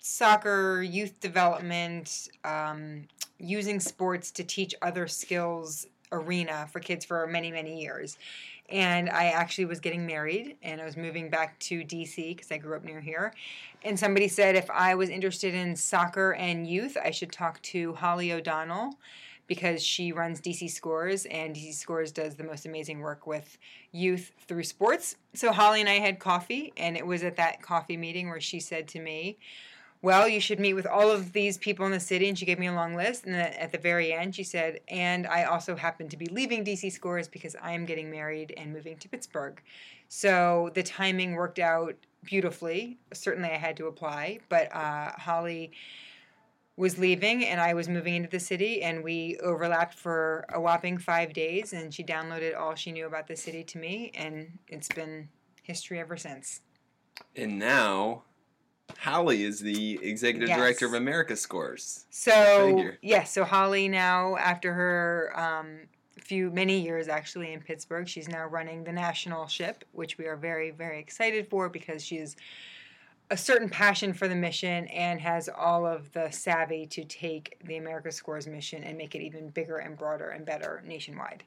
soccer, 0.00 0.82
youth 0.82 1.20
development, 1.20 2.30
um, 2.42 3.06
using 3.38 3.78
sports 3.78 4.32
to 4.32 4.42
teach 4.42 4.74
other 4.82 5.06
skills 5.06 5.86
arena 6.14 6.68
for 6.72 6.80
kids 6.80 7.04
for 7.04 7.26
many, 7.26 7.50
many 7.50 7.80
years. 7.80 8.18
And 8.70 9.10
I 9.10 9.26
actually 9.26 9.66
was 9.66 9.80
getting 9.80 10.06
married 10.06 10.56
and 10.62 10.80
I 10.80 10.84
was 10.84 10.96
moving 10.96 11.28
back 11.28 11.58
to 11.60 11.82
DC 11.82 12.36
because 12.36 12.50
I 12.50 12.56
grew 12.56 12.76
up 12.76 12.84
near 12.84 13.00
here. 13.00 13.34
And 13.82 13.98
somebody 13.98 14.28
said 14.28 14.56
if 14.56 14.70
I 14.70 14.94
was 14.94 15.10
interested 15.10 15.54
in 15.54 15.76
soccer 15.76 16.32
and 16.34 16.66
youth, 16.66 16.96
I 17.02 17.10
should 17.10 17.30
talk 17.30 17.60
to 17.62 17.92
Holly 17.94 18.32
O'Donnell 18.32 18.96
because 19.46 19.82
she 19.82 20.12
runs 20.12 20.40
DC 20.40 20.70
Scores 20.70 21.26
and 21.26 21.54
DC 21.54 21.74
Scores 21.74 22.12
does 22.12 22.34
the 22.34 22.44
most 22.44 22.64
amazing 22.66 23.00
work 23.00 23.26
with 23.26 23.58
youth 23.92 24.32
through 24.48 24.64
sports. 24.64 25.16
So 25.34 25.52
Holly 25.52 25.80
and 25.80 25.88
I 25.88 25.98
had 25.98 26.18
coffee, 26.18 26.72
and 26.76 26.96
it 26.96 27.06
was 27.06 27.22
at 27.22 27.36
that 27.36 27.60
coffee 27.60 27.96
meeting 27.96 28.28
where 28.28 28.40
she 28.40 28.60
said 28.60 28.88
to 28.88 29.00
me, 29.00 29.36
well, 30.04 30.28
you 30.28 30.38
should 30.38 30.60
meet 30.60 30.74
with 30.74 30.86
all 30.86 31.10
of 31.10 31.32
these 31.32 31.56
people 31.56 31.86
in 31.86 31.92
the 31.92 31.98
city. 31.98 32.28
And 32.28 32.38
she 32.38 32.44
gave 32.44 32.58
me 32.58 32.66
a 32.66 32.74
long 32.74 32.94
list. 32.94 33.24
And 33.24 33.34
at 33.34 33.72
the 33.72 33.78
very 33.78 34.12
end, 34.12 34.34
she 34.34 34.44
said, 34.44 34.80
and 34.88 35.26
I 35.26 35.44
also 35.44 35.74
happen 35.74 36.10
to 36.10 36.16
be 36.18 36.26
leaving 36.26 36.62
DC 36.62 36.92
Scores 36.92 37.26
because 37.26 37.56
I 37.62 37.72
am 37.72 37.86
getting 37.86 38.10
married 38.10 38.52
and 38.58 38.70
moving 38.70 38.98
to 38.98 39.08
Pittsburgh. 39.08 39.62
So 40.10 40.70
the 40.74 40.82
timing 40.82 41.32
worked 41.32 41.58
out 41.58 41.96
beautifully. 42.22 42.98
Certainly, 43.14 43.48
I 43.48 43.56
had 43.56 43.78
to 43.78 43.86
apply, 43.86 44.40
but 44.50 44.70
uh, 44.76 45.12
Holly 45.12 45.72
was 46.76 46.98
leaving 46.98 47.46
and 47.46 47.58
I 47.58 47.72
was 47.72 47.88
moving 47.88 48.14
into 48.14 48.28
the 48.28 48.40
city, 48.40 48.82
and 48.82 49.02
we 49.02 49.38
overlapped 49.42 49.94
for 49.94 50.44
a 50.52 50.60
whopping 50.60 50.98
five 50.98 51.32
days. 51.32 51.72
And 51.72 51.94
she 51.94 52.04
downloaded 52.04 52.54
all 52.54 52.74
she 52.74 52.92
knew 52.92 53.06
about 53.06 53.26
the 53.26 53.36
city 53.36 53.64
to 53.64 53.78
me, 53.78 54.12
and 54.14 54.58
it's 54.68 54.88
been 54.88 55.30
history 55.62 55.98
ever 55.98 56.18
since. 56.18 56.60
And 57.34 57.58
now 57.58 58.24
Holly 59.04 59.42
is 59.42 59.60
the 59.60 59.98
executive 60.02 60.48
Yes. 60.48 60.58
director 60.58 60.86
of 60.86 60.94
America 60.94 61.36
Scores. 61.36 62.06
So 62.10 62.92
yes, 63.02 63.30
so 63.30 63.44
Holly 63.44 63.86
now 63.86 64.36
after 64.36 64.72
her 64.72 65.32
um, 65.38 65.80
few 66.18 66.50
many 66.50 66.80
years 66.80 67.08
actually 67.08 67.52
in 67.52 67.60
Pittsburgh, 67.60 68.08
she's 68.08 68.28
now 68.28 68.46
running 68.46 68.82
the 68.84 68.92
national 68.92 69.46
ship, 69.46 69.84
which 69.92 70.16
we 70.16 70.26
are 70.26 70.36
very 70.36 70.70
very 70.70 70.98
excited 70.98 71.48
for 71.48 71.68
because 71.68 72.02
she's 72.04 72.34
a 73.30 73.36
certain 73.36 73.68
passion 73.68 74.12
for 74.12 74.26
the 74.28 74.34
mission 74.34 74.86
and 74.88 75.20
has 75.20 75.48
all 75.48 75.86
of 75.86 76.12
the 76.12 76.30
savvy 76.30 76.86
to 76.86 77.04
take 77.04 77.58
the 77.64 77.76
America 77.76 78.12
Scores 78.12 78.46
mission 78.46 78.84
and 78.84 78.98
make 78.98 79.14
it 79.14 79.22
even 79.22 79.48
bigger 79.48 79.78
and 79.78 79.96
broader 79.96 80.30
and 80.30 80.44
better 80.44 80.82
nationwide. 80.86 81.42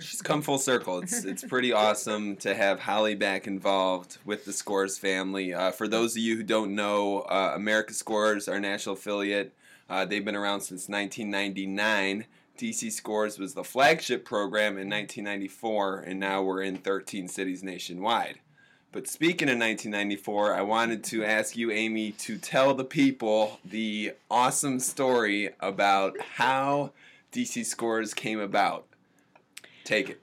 She's 0.00 0.22
come 0.22 0.42
full 0.42 0.58
circle. 0.58 0.98
It's 0.98 1.24
it's 1.24 1.44
pretty 1.44 1.72
awesome 1.84 2.36
to 2.36 2.54
have 2.54 2.80
Holly 2.80 3.14
back 3.14 3.46
involved 3.46 4.18
with 4.24 4.44
the 4.44 4.52
Scores 4.52 4.98
family. 4.98 5.54
Uh, 5.54 5.70
for 5.70 5.88
those 5.88 6.12
of 6.12 6.22
you 6.22 6.36
who 6.36 6.42
don't 6.42 6.74
know, 6.74 7.20
uh, 7.22 7.52
America 7.54 7.94
Scores, 7.94 8.48
our 8.48 8.60
national 8.60 8.94
affiliate, 8.94 9.54
uh, 9.88 10.04
they've 10.04 10.24
been 10.24 10.36
around 10.36 10.60
since 10.60 10.88
1999. 10.88 12.26
DC 12.58 12.92
Scores 12.92 13.38
was 13.38 13.54
the 13.54 13.64
flagship 13.64 14.24
program 14.24 14.78
in 14.78 14.88
1994, 14.88 16.00
and 16.00 16.20
now 16.20 16.42
we're 16.42 16.62
in 16.62 16.76
13 16.76 17.26
cities 17.26 17.64
nationwide. 17.64 18.38
But 18.92 19.08
speaking 19.08 19.48
of 19.48 19.58
1994, 19.58 20.54
I 20.54 20.62
wanted 20.62 21.02
to 21.04 21.24
ask 21.24 21.56
you, 21.56 21.72
Amy, 21.72 22.12
to 22.12 22.38
tell 22.38 22.74
the 22.74 22.84
people 22.84 23.58
the 23.64 24.12
awesome 24.30 24.78
story 24.78 25.50
about 25.58 26.14
how 26.36 26.92
DC 27.32 27.66
Scores 27.66 28.14
came 28.14 28.38
about. 28.38 28.86
Take 29.84 30.10
it. 30.10 30.20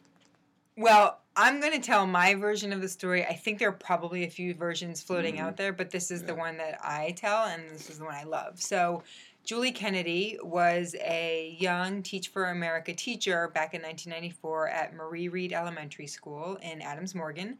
Well, 0.77 1.19
I'm 1.35 1.59
going 1.61 1.73
to 1.73 1.79
tell 1.79 2.05
my 2.07 2.35
version 2.35 2.73
of 2.73 2.81
the 2.81 2.89
story. 2.89 3.25
I 3.25 3.33
think 3.33 3.59
there 3.59 3.69
are 3.69 3.73
probably 3.73 4.23
a 4.23 4.29
few 4.29 4.53
versions 4.53 5.01
floating 5.01 5.35
Mhm. 5.35 5.41
out 5.41 5.57
there, 5.57 5.71
but 5.71 5.91
this 5.91 6.11
is 6.11 6.23
the 6.23 6.35
one 6.35 6.57
that 6.57 6.83
I 6.83 7.11
tell, 7.11 7.45
and 7.45 7.69
this 7.69 7.89
is 7.89 7.99
the 7.99 8.05
one 8.05 8.15
I 8.15 8.23
love. 8.23 8.61
So, 8.61 9.03
Julie 9.43 9.71
Kennedy 9.71 10.37
was 10.43 10.95
a 10.99 11.55
young 11.59 12.03
Teach 12.03 12.27
for 12.27 12.45
America 12.49 12.93
teacher 12.93 13.47
back 13.47 13.73
in 13.73 13.81
1994 13.81 14.69
at 14.69 14.93
Marie 14.93 15.29
Reed 15.29 15.51
Elementary 15.51 16.07
School 16.07 16.57
in 16.57 16.81
Adams 16.81 17.15
Morgan. 17.15 17.57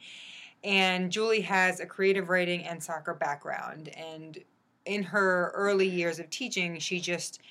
And 0.64 1.12
Julie 1.12 1.42
has 1.42 1.80
a 1.80 1.88
creative 1.88 2.30
writing 2.30 2.66
and 2.66 2.84
soccer 2.84 3.16
background. 3.16 3.90
And 3.90 4.44
in 4.86 5.04
her 5.04 5.52
early 5.56 5.88
years 5.88 6.20
of 6.20 6.30
teaching, 6.30 6.78
she 6.80 7.00
just 7.00 7.42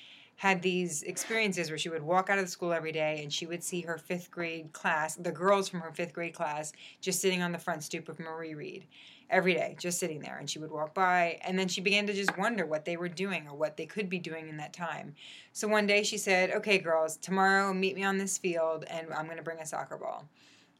had 0.41 0.63
these 0.63 1.03
experiences 1.03 1.69
where 1.69 1.77
she 1.77 1.87
would 1.87 2.01
walk 2.01 2.27
out 2.27 2.39
of 2.39 2.45
the 2.45 2.49
school 2.49 2.73
every 2.73 2.91
day 2.91 3.19
and 3.21 3.31
she 3.31 3.45
would 3.45 3.63
see 3.63 3.81
her 3.81 3.99
fifth 3.99 4.31
grade 4.31 4.73
class, 4.73 5.13
the 5.13 5.31
girls 5.31 5.69
from 5.69 5.79
her 5.81 5.91
fifth 5.91 6.13
grade 6.13 6.33
class, 6.33 6.73
just 6.99 7.21
sitting 7.21 7.43
on 7.43 7.51
the 7.51 7.59
front 7.59 7.83
stoop 7.83 8.09
of 8.09 8.17
Marie 8.17 8.55
Reed 8.55 8.87
every 9.29 9.53
day, 9.53 9.75
just 9.77 9.99
sitting 9.99 10.19
there. 10.19 10.39
And 10.39 10.49
she 10.49 10.57
would 10.57 10.71
walk 10.71 10.95
by 10.95 11.37
and 11.43 11.59
then 11.59 11.67
she 11.67 11.79
began 11.79 12.07
to 12.07 12.13
just 12.13 12.35
wonder 12.39 12.65
what 12.65 12.85
they 12.85 12.97
were 12.97 13.07
doing 13.07 13.47
or 13.47 13.55
what 13.55 13.77
they 13.77 13.85
could 13.85 14.09
be 14.09 14.17
doing 14.17 14.49
in 14.49 14.57
that 14.57 14.73
time. 14.73 15.13
So 15.53 15.67
one 15.67 15.85
day 15.85 16.01
she 16.01 16.17
said, 16.17 16.49
Okay, 16.55 16.79
girls, 16.79 17.17
tomorrow 17.17 17.71
meet 17.71 17.95
me 17.95 18.03
on 18.03 18.17
this 18.17 18.39
field 18.39 18.83
and 18.87 19.13
I'm 19.13 19.25
going 19.25 19.37
to 19.37 19.43
bring 19.43 19.59
a 19.59 19.65
soccer 19.67 19.97
ball. 19.97 20.27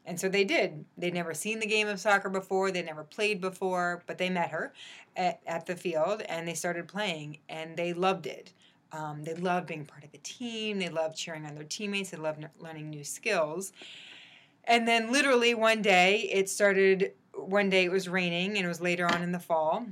And 0.04 0.18
so 0.18 0.28
they 0.28 0.42
did. 0.42 0.84
They'd 0.98 1.14
never 1.14 1.34
seen 1.34 1.60
the 1.60 1.66
game 1.66 1.86
of 1.86 2.00
soccer 2.00 2.28
before, 2.28 2.72
they'd 2.72 2.84
never 2.84 3.04
played 3.04 3.40
before, 3.40 4.02
but 4.08 4.18
they 4.18 4.28
met 4.28 4.50
her 4.50 4.72
at, 5.16 5.38
at 5.46 5.66
the 5.66 5.76
field 5.76 6.22
and 6.22 6.48
they 6.48 6.54
started 6.54 6.88
playing 6.88 7.38
and 7.48 7.76
they 7.76 7.92
loved 7.92 8.26
it. 8.26 8.52
Um, 8.92 9.24
they 9.24 9.34
love 9.34 9.66
being 9.66 9.86
part 9.86 10.04
of 10.04 10.12
a 10.12 10.18
team. 10.18 10.78
They 10.78 10.88
love 10.88 11.16
cheering 11.16 11.46
on 11.46 11.54
their 11.54 11.64
teammates. 11.64 12.10
They 12.10 12.18
love 12.18 12.36
learning 12.58 12.90
new 12.90 13.04
skills. 13.04 13.72
And 14.64 14.86
then, 14.86 15.10
literally, 15.10 15.54
one 15.54 15.82
day 15.82 16.30
it 16.32 16.48
started. 16.48 17.12
One 17.34 17.70
day 17.70 17.84
it 17.84 17.90
was 17.90 18.08
raining, 18.08 18.56
and 18.56 18.64
it 18.64 18.68
was 18.68 18.80
later 18.80 19.06
on 19.06 19.22
in 19.22 19.32
the 19.32 19.40
fall. 19.40 19.86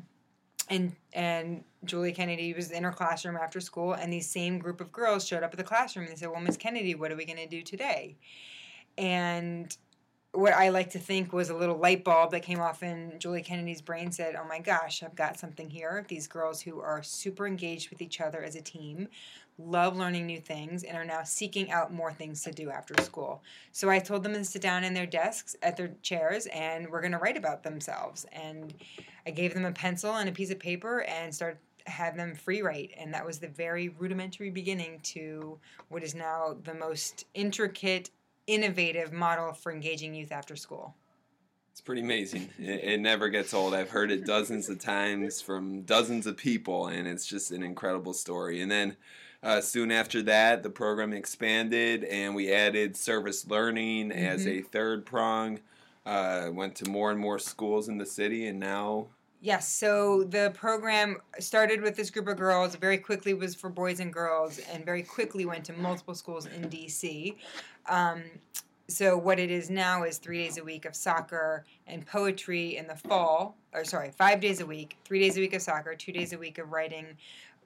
And 0.69 0.95
and 1.13 1.65
Julie 1.85 2.13
Kennedy 2.13 2.53
was 2.53 2.71
in 2.71 2.85
her 2.85 2.93
classroom 2.93 3.37
after 3.37 3.61
school, 3.61 3.95
and 3.95 4.13
these 4.13 4.29
same 4.31 4.59
group 4.59 4.81
of 4.81 4.93
girls 4.93 5.27
showed 5.27 5.43
up 5.43 5.53
at 5.53 5.57
the 5.57 5.65
classroom. 5.65 6.07
And 6.07 6.15
they 6.15 6.19
said, 6.19 6.31
"Well, 6.31 6.41
Miss 6.41 6.57
Kennedy, 6.57 6.95
what 6.95 7.11
are 7.11 7.17
we 7.17 7.25
going 7.25 7.39
to 7.39 7.49
do 7.49 7.63
today?" 7.63 8.17
And 8.99 9.77
what 10.33 10.53
I 10.53 10.69
like 10.69 10.91
to 10.91 10.99
think 10.99 11.33
was 11.33 11.51
a 11.51 11.57
little 11.57 11.77
light 11.77 12.05
bulb 12.05 12.31
that 12.31 12.43
came 12.43 12.61
off 12.61 12.85
in 12.85 13.15
Julie 13.19 13.43
Kennedy's 13.43 13.83
brain 13.83 14.13
said, 14.13 14.37
Oh 14.37 14.47
my 14.47 14.61
gosh, 14.61 15.03
I've 15.03 15.17
got 15.17 15.39
something 15.39 15.69
here. 15.69 16.05
These 16.09 16.29
girls 16.29 16.61
who 16.61 16.81
are 16.81 17.03
super 17.03 17.47
engaged 17.47 17.91
with 17.91 18.01
each 18.01 18.21
other 18.21 18.43
as 18.43 18.55
a 18.55 18.61
team, 18.61 19.09
love 19.59 19.97
learning 19.97 20.27
new 20.27 20.39
things, 20.39 20.85
and 20.85 20.97
are 20.97 21.05
now 21.05 21.25
seeking 21.25 21.73
out 21.73 21.93
more 21.93 22.13
things 22.13 22.45
to 22.45 22.53
do 22.53 22.71
after 22.71 22.95
school. 23.03 23.43
So 23.73 23.91
I 23.91 23.99
told 23.99 24.23
them 24.23 24.35
to 24.35 24.45
sit 24.45 24.63
down 24.63 24.85
in 24.85 24.95
their 24.95 25.07
desks 25.07 25.57
at 25.63 25.77
their 25.77 25.91
chairs 26.03 26.47
and 26.47 26.89
we're 26.89 27.03
going 27.03 27.13
to 27.13 27.19
write 27.19 27.37
about 27.37 27.65
themselves. 27.65 28.25
And 28.33 28.73
I 29.27 29.31
gave 29.31 29.53
them 29.53 29.65
a 29.65 29.73
pencil 29.73 30.15
and 30.15 30.29
a 30.29 30.33
piece 30.33 30.51
of 30.51 30.61
paper 30.61 31.03
and 31.03 31.35
started 31.35 31.59
have 31.87 32.15
them 32.15 32.35
free 32.35 32.61
write 32.61 32.91
and 32.99 33.13
that 33.13 33.25
was 33.25 33.39
the 33.39 33.49
very 33.49 33.89
rudimentary 33.89 34.51
beginning 34.51 35.01
to 35.03 35.59
what 35.89 36.03
is 36.03 36.15
now 36.15 36.55
the 36.65 36.75
most 36.75 37.25
intricate 37.33 38.11
innovative 38.47 39.13
model 39.13 39.53
for 39.53 39.73
engaging 39.73 40.15
youth 40.15 40.33
after 40.33 40.57
school. 40.57 40.95
It's 41.73 41.81
pretty 41.81 42.03
amazing. 42.03 42.51
It, 42.59 42.85
it 42.85 43.01
never 43.01 43.29
gets 43.29 43.55
old. 43.55 43.75
I've 43.75 43.91
heard 43.91 44.11
it 44.11 44.27
dozens 44.27 44.69
of 44.69 44.79
times 44.79 45.41
from 45.41 45.83
dozens 45.83 46.27
of 46.27 46.37
people, 46.37 46.89
and 46.89 47.07
it's 47.07 47.27
just 47.27 47.53
an 47.53 47.63
incredible 47.63 48.13
story. 48.13 48.61
And 48.61 48.71
then 48.71 48.97
uh, 49.43 49.61
soon 49.61 49.91
after 49.91 50.23
that, 50.25 50.63
the 50.63 50.71
program 50.71 51.13
expanded, 51.13 52.05
and 52.05 52.35
we 52.35 52.53
added 52.53 52.97
service 52.97 53.47
learning 53.47 54.13
as 54.13 54.47
a 54.47 54.61
third 54.61 55.07
prong. 55.07 55.61
Uh, 56.05 56.49
went 56.53 56.75
to 56.75 56.89
more 56.89 57.11
and 57.11 57.21
more 57.21 57.39
schools 57.39 57.89
in 57.89 57.99
the 57.99 58.07
city, 58.07 58.47
and 58.47 58.59
now 58.59 59.07
Yes, 59.43 59.73
so 59.73 60.25
the 60.25 60.53
program 60.55 61.17
started 61.39 61.81
with 61.81 61.97
this 61.97 62.11
group 62.11 62.29
of 62.29 62.37
girls, 62.37 62.75
very 62.75 62.99
quickly 62.99 63.33
was 63.33 63.55
for 63.55 63.71
boys 63.71 63.99
and 63.99 64.13
girls, 64.13 64.59
and 64.71 64.85
very 64.85 65.03
quickly 65.03 65.47
went 65.47 65.65
to 65.65 65.73
multiple 65.73 66.15
schools 66.15 66.45
in 66.45 66.69
DC. 66.69 67.37
Um, 67.89 68.23
so 68.91 69.17
what 69.17 69.39
it 69.39 69.51
is 69.51 69.71
now 69.71 70.03
is 70.03 70.19
three 70.19 70.43
days 70.43 70.59
a 70.59 70.65
week 70.65 70.85
of 70.85 70.95
soccer 70.95 71.65
and 71.87 72.05
poetry 72.07 72.77
in 72.77 72.87
the 72.87 72.97
fall 72.97 73.57
or 73.73 73.85
sorry 73.85 74.11
five 74.11 74.41
days 74.41 74.61
a 74.61 74.67
week 74.67 74.97
three 75.05 75.21
days 75.21 75.37
a 75.37 75.41
week 75.41 75.55
of 75.55 75.63
soccer 75.63 75.95
two 75.95 76.13
days 76.13 76.33
a 76.33 76.39
week 76.39 76.59
of 76.59 76.73
writing 76.73 77.17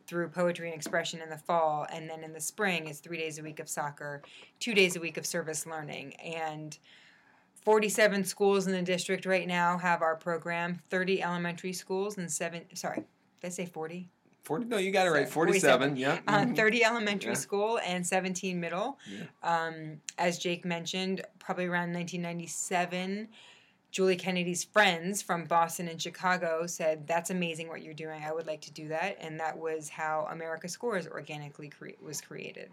through 0.07 0.29
poetry 0.29 0.67
and 0.67 0.77
expression 0.77 1.23
in 1.23 1.31
the 1.31 1.39
fall 1.39 1.87
and 1.91 2.11
then 2.11 2.23
in 2.23 2.33
the 2.35 2.41
spring 2.41 2.87
it's 2.87 2.99
three 2.99 3.17
days 3.17 3.39
a 3.39 3.43
week 3.43 3.59
of 3.59 3.69
soccer 3.69 4.21
two 4.61 4.75
days 4.75 4.97
a 4.97 5.01
week 5.01 5.17
of 5.17 5.25
service 5.25 5.67
learning 5.67 6.13
and 6.17 6.79
47 7.64 8.24
schools 8.24 8.66
in 8.66 8.72
the 8.72 8.83
district 8.83 9.27
right 9.27 9.46
now 9.48 9.79
have 9.79 10.03
our 10.03 10.16
program 10.16 10.81
30 10.90 11.22
elementary 11.22 11.72
schools 11.72 12.18
and 12.18 12.31
seven 12.31 12.62
sorry 12.74 12.96
did 13.40 13.46
i 13.46 13.48
say 13.48 13.66
40 13.66 14.09
40, 14.44 14.66
no, 14.66 14.77
you 14.77 14.90
got 14.90 15.07
it 15.07 15.11
right. 15.11 15.20
Sorry, 15.27 15.31
47, 15.46 15.96
yeah. 15.96 16.18
uh, 16.29 16.40
Mhm. 16.40 16.55
30 16.55 16.85
elementary 16.85 17.31
Yeah. 17.33 17.38
school 17.38 17.79
and 17.79 18.07
17 18.07 18.61
middle. 18.61 18.98
Yeah. 19.11 19.22
Um, 19.42 20.03
as 20.18 20.38
Jake 20.38 20.66
mentioned, 20.66 21.22
probably 21.38 21.64
around 21.64 21.94
1997, 21.94 23.29
Julie 23.90 24.16
Kennedy's 24.16 24.62
friends 24.62 25.22
from 25.22 25.44
Boston 25.46 25.88
and 25.88 26.03
Chicago 26.03 26.66
said, 26.66 27.07
"That's 27.07 27.31
amazing 27.31 27.68
what 27.70 27.81
you're 27.81 27.94
doing. 27.94 28.22
I 28.22 28.33
would 28.35 28.46
like 28.46 28.61
to 28.62 28.70
do 28.70 28.88
that." 28.88 29.16
And 29.18 29.40
that 29.40 29.57
was 29.57 29.88
how 29.88 30.27
America 30.31 30.68
Scores 30.68 31.07
organically 31.07 31.70
cre- 31.70 31.96
was 32.03 32.20
created. 32.20 32.70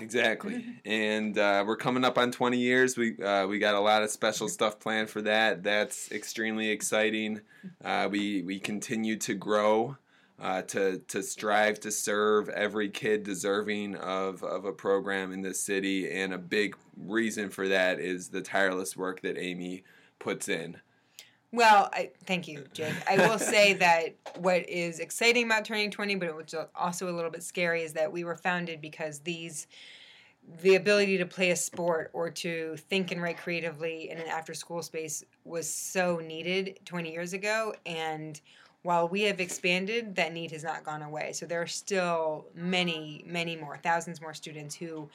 Exactly, 0.00 0.64
and 0.84 1.36
uh, 1.38 1.64
we're 1.66 1.76
coming 1.76 2.04
up 2.04 2.18
on 2.18 2.32
20 2.32 2.58
years. 2.58 2.96
We 2.96 3.20
uh, 3.22 3.46
we 3.46 3.58
got 3.58 3.74
a 3.74 3.80
lot 3.80 4.02
of 4.02 4.10
special 4.10 4.48
stuff 4.48 4.78
planned 4.78 5.10
for 5.10 5.22
that. 5.22 5.62
That's 5.62 6.10
extremely 6.12 6.70
exciting. 6.70 7.40
Uh, 7.84 8.08
we 8.10 8.42
we 8.42 8.58
continue 8.58 9.16
to 9.18 9.34
grow, 9.34 9.96
uh, 10.40 10.62
to 10.62 10.98
to 11.08 11.22
strive 11.22 11.80
to 11.80 11.90
serve 11.90 12.48
every 12.48 12.88
kid 12.88 13.22
deserving 13.22 13.96
of 13.96 14.42
of 14.42 14.64
a 14.64 14.72
program 14.72 15.32
in 15.32 15.42
this 15.42 15.60
city, 15.60 16.10
and 16.10 16.32
a 16.32 16.38
big 16.38 16.76
reason 16.96 17.50
for 17.50 17.68
that 17.68 18.00
is 18.00 18.28
the 18.28 18.40
tireless 18.40 18.96
work 18.96 19.20
that 19.22 19.36
Amy 19.38 19.84
puts 20.18 20.48
in. 20.48 20.78
Well, 21.52 21.90
I 21.92 22.10
thank 22.26 22.46
you, 22.46 22.64
Jake. 22.72 22.94
I 23.08 23.16
will 23.28 23.38
say 23.38 23.74
that 23.74 24.14
what 24.36 24.68
is 24.68 25.00
exciting 25.00 25.46
about 25.46 25.64
turning 25.64 25.90
20, 25.90 26.14
but 26.16 26.36
which 26.36 26.54
is 26.54 26.60
also 26.74 27.10
a 27.10 27.14
little 27.14 27.30
bit 27.30 27.42
scary, 27.42 27.82
is 27.82 27.92
that 27.94 28.12
we 28.12 28.24
were 28.24 28.36
founded 28.36 28.80
because 28.80 29.20
these 29.20 29.66
the 30.62 30.74
ability 30.74 31.18
to 31.18 31.26
play 31.26 31.50
a 31.50 31.56
sport 31.56 32.10
or 32.12 32.30
to 32.30 32.74
think 32.76 33.12
and 33.12 33.22
write 33.22 33.36
creatively 33.36 34.10
in 34.10 34.18
an 34.18 34.26
after 34.26 34.54
school 34.54 34.82
space 34.82 35.22
was 35.44 35.68
so 35.72 36.16
needed 36.16 36.78
20 36.86 37.12
years 37.12 37.32
ago 37.32 37.74
and 37.86 38.40
while 38.82 39.06
we 39.06 39.22
have 39.22 39.38
expanded 39.38 40.16
that 40.16 40.32
need 40.32 40.50
has 40.50 40.64
not 40.64 40.82
gone 40.82 41.02
away 41.02 41.32
so 41.32 41.46
there 41.46 41.60
are 41.60 41.66
still 41.66 42.46
many 42.54 43.22
many 43.26 43.54
more 43.54 43.76
thousands 43.76 44.20
more 44.20 44.34
students 44.34 44.74
who 44.74 45.08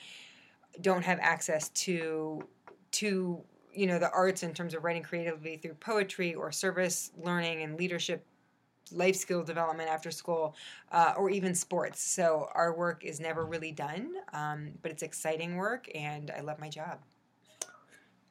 don't 0.82 1.04
have 1.04 1.20
access 1.22 1.70
to 1.70 2.48
to 2.92 3.42
you 3.76 3.88
know 3.88 4.00
the 4.00 4.12
arts 4.12 4.44
in 4.44 4.54
terms 4.54 4.74
of 4.74 4.84
writing 4.84 5.04
creatively 5.04 5.58
through 5.58 5.74
poetry 5.76 6.34
or 6.34 6.52
service 6.52 7.12
learning 7.18 7.62
and 7.64 7.78
leadership 7.78 8.26
life 8.92 9.16
skill 9.16 9.44
development 9.44 9.90
after 9.90 10.12
school 10.12 10.56
uh, 10.92 11.14
or 11.18 11.30
even 11.30 11.56
sports 11.56 12.02
so 12.02 12.48
our 12.54 12.76
work 12.76 13.04
is 13.04 13.20
never 13.20 13.46
really 13.46 13.72
done 13.72 14.12
um, 14.34 14.72
but 14.82 14.92
it's 14.92 15.04
exciting 15.04 15.56
work 15.56 15.90
and 15.96 16.32
i 16.38 16.42
love 16.42 16.60
my 16.60 16.70
job 16.70 17.00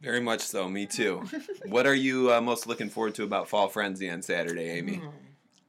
Very 0.01 0.21
much 0.21 0.43
so. 0.43 0.69
Me 0.69 0.85
too. 0.87 1.23
what 1.67 1.87
are 1.87 1.95
you 1.95 2.31
uh, 2.31 2.41
most 2.41 2.67
looking 2.67 2.91
forward 2.91 3.15
to 3.15 3.23
about 3.23 3.49
Fall 3.49 3.69
Frenzy 3.69 4.11
on 4.11 4.21
Saturday, 4.21 4.69
Amy? 4.71 5.01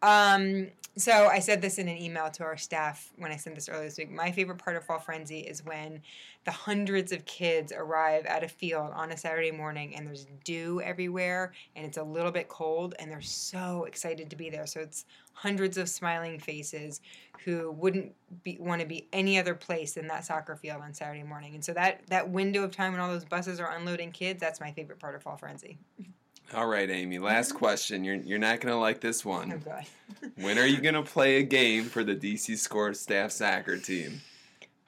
Um, 0.06 0.68
so 0.98 1.28
I 1.28 1.40
said 1.40 1.62
this 1.62 1.80
in 1.80 1.88
an 1.90 1.98
email 1.98 2.30
to 2.30 2.44
our 2.44 2.58
staff 2.58 3.12
when 3.18 3.32
I 3.32 3.38
sent 3.38 3.56
this 3.56 3.68
earlier 3.68 3.86
this 3.86 3.98
week. 3.98 4.12
My 4.12 4.32
favorite 4.32 4.60
part 4.60 4.78
of 4.78 4.86
Fall 4.86 5.00
Frenzy 5.00 5.40
is 5.40 5.66
when 5.66 6.02
the 6.46 6.52
hundreds 6.52 7.12
of 7.12 7.26
kids 7.26 7.74
arrive 7.76 8.26
at 8.28 8.44
a 8.44 8.48
field 8.48 8.92
on 8.94 9.12
a 9.12 9.18
Saturday 9.18 9.50
morning 9.50 9.96
and 9.96 10.06
there's 10.08 10.28
dew 10.44 10.80
everywhere 10.82 11.54
and 11.76 11.88
it's 11.88 11.98
a 11.98 12.04
little 12.04 12.32
bit 12.32 12.48
cold 12.50 12.94
and 13.00 13.12
they're 13.12 13.20
so 13.20 13.86
excited 13.86 14.30
to 14.30 14.36
be 14.36 14.52
there. 14.52 14.68
So 14.68 14.80
it's 14.80 15.06
hundreds 15.34 15.78
of 15.78 15.90
smiling 15.90 16.40
faces 16.40 17.02
who 17.44 17.72
wouldn't 17.72 18.14
be, 18.44 18.58
want 18.62 18.80
to 18.80 18.88
be 18.88 19.08
any 19.12 19.40
other 19.40 19.56
place 19.56 19.94
than 19.94 20.08
that 20.08 20.24
soccer 20.24 20.56
field 20.56 20.82
on 20.82 20.94
Saturday 20.94 21.24
morning. 21.24 21.56
And 21.56 21.66
so 21.66 21.74
that 21.74 22.02
that 22.08 22.30
window 22.30 22.64
of 22.64 22.72
time 22.72 22.92
when 22.92 23.02
all 23.02 23.10
those 23.10 23.26
buses 23.26 23.60
are 23.60 23.76
unloading 23.76 24.12
kids, 24.12 24.40
that's 24.40 24.62
my 24.62 24.72
favorite 24.72 25.00
part 25.00 25.16
of 25.16 25.24
Fall 25.24 25.36
Frenzy. 25.36 25.80
All 26.54 26.68
right, 26.68 26.90
Amy. 26.90 27.18
Last 27.20 27.54
question. 27.54 28.04
You're 28.04 28.16
you're 28.16 28.40
not 28.40 28.62
gonna 28.62 28.80
like 28.80 29.02
this 29.02 29.26
Oh 29.26 29.30
one. 29.30 29.62
god. 29.66 29.86
When 30.38 30.58
are 30.58 30.66
you 30.66 30.82
gonna 30.82 31.04
play 31.04 31.38
a 31.38 31.44
game 31.44 31.86
for 31.86 32.04
the 32.04 32.16
DC 32.16 32.58
Score 32.58 32.94
staff 32.94 33.32
soccer 33.32 33.78
team? 33.78 34.22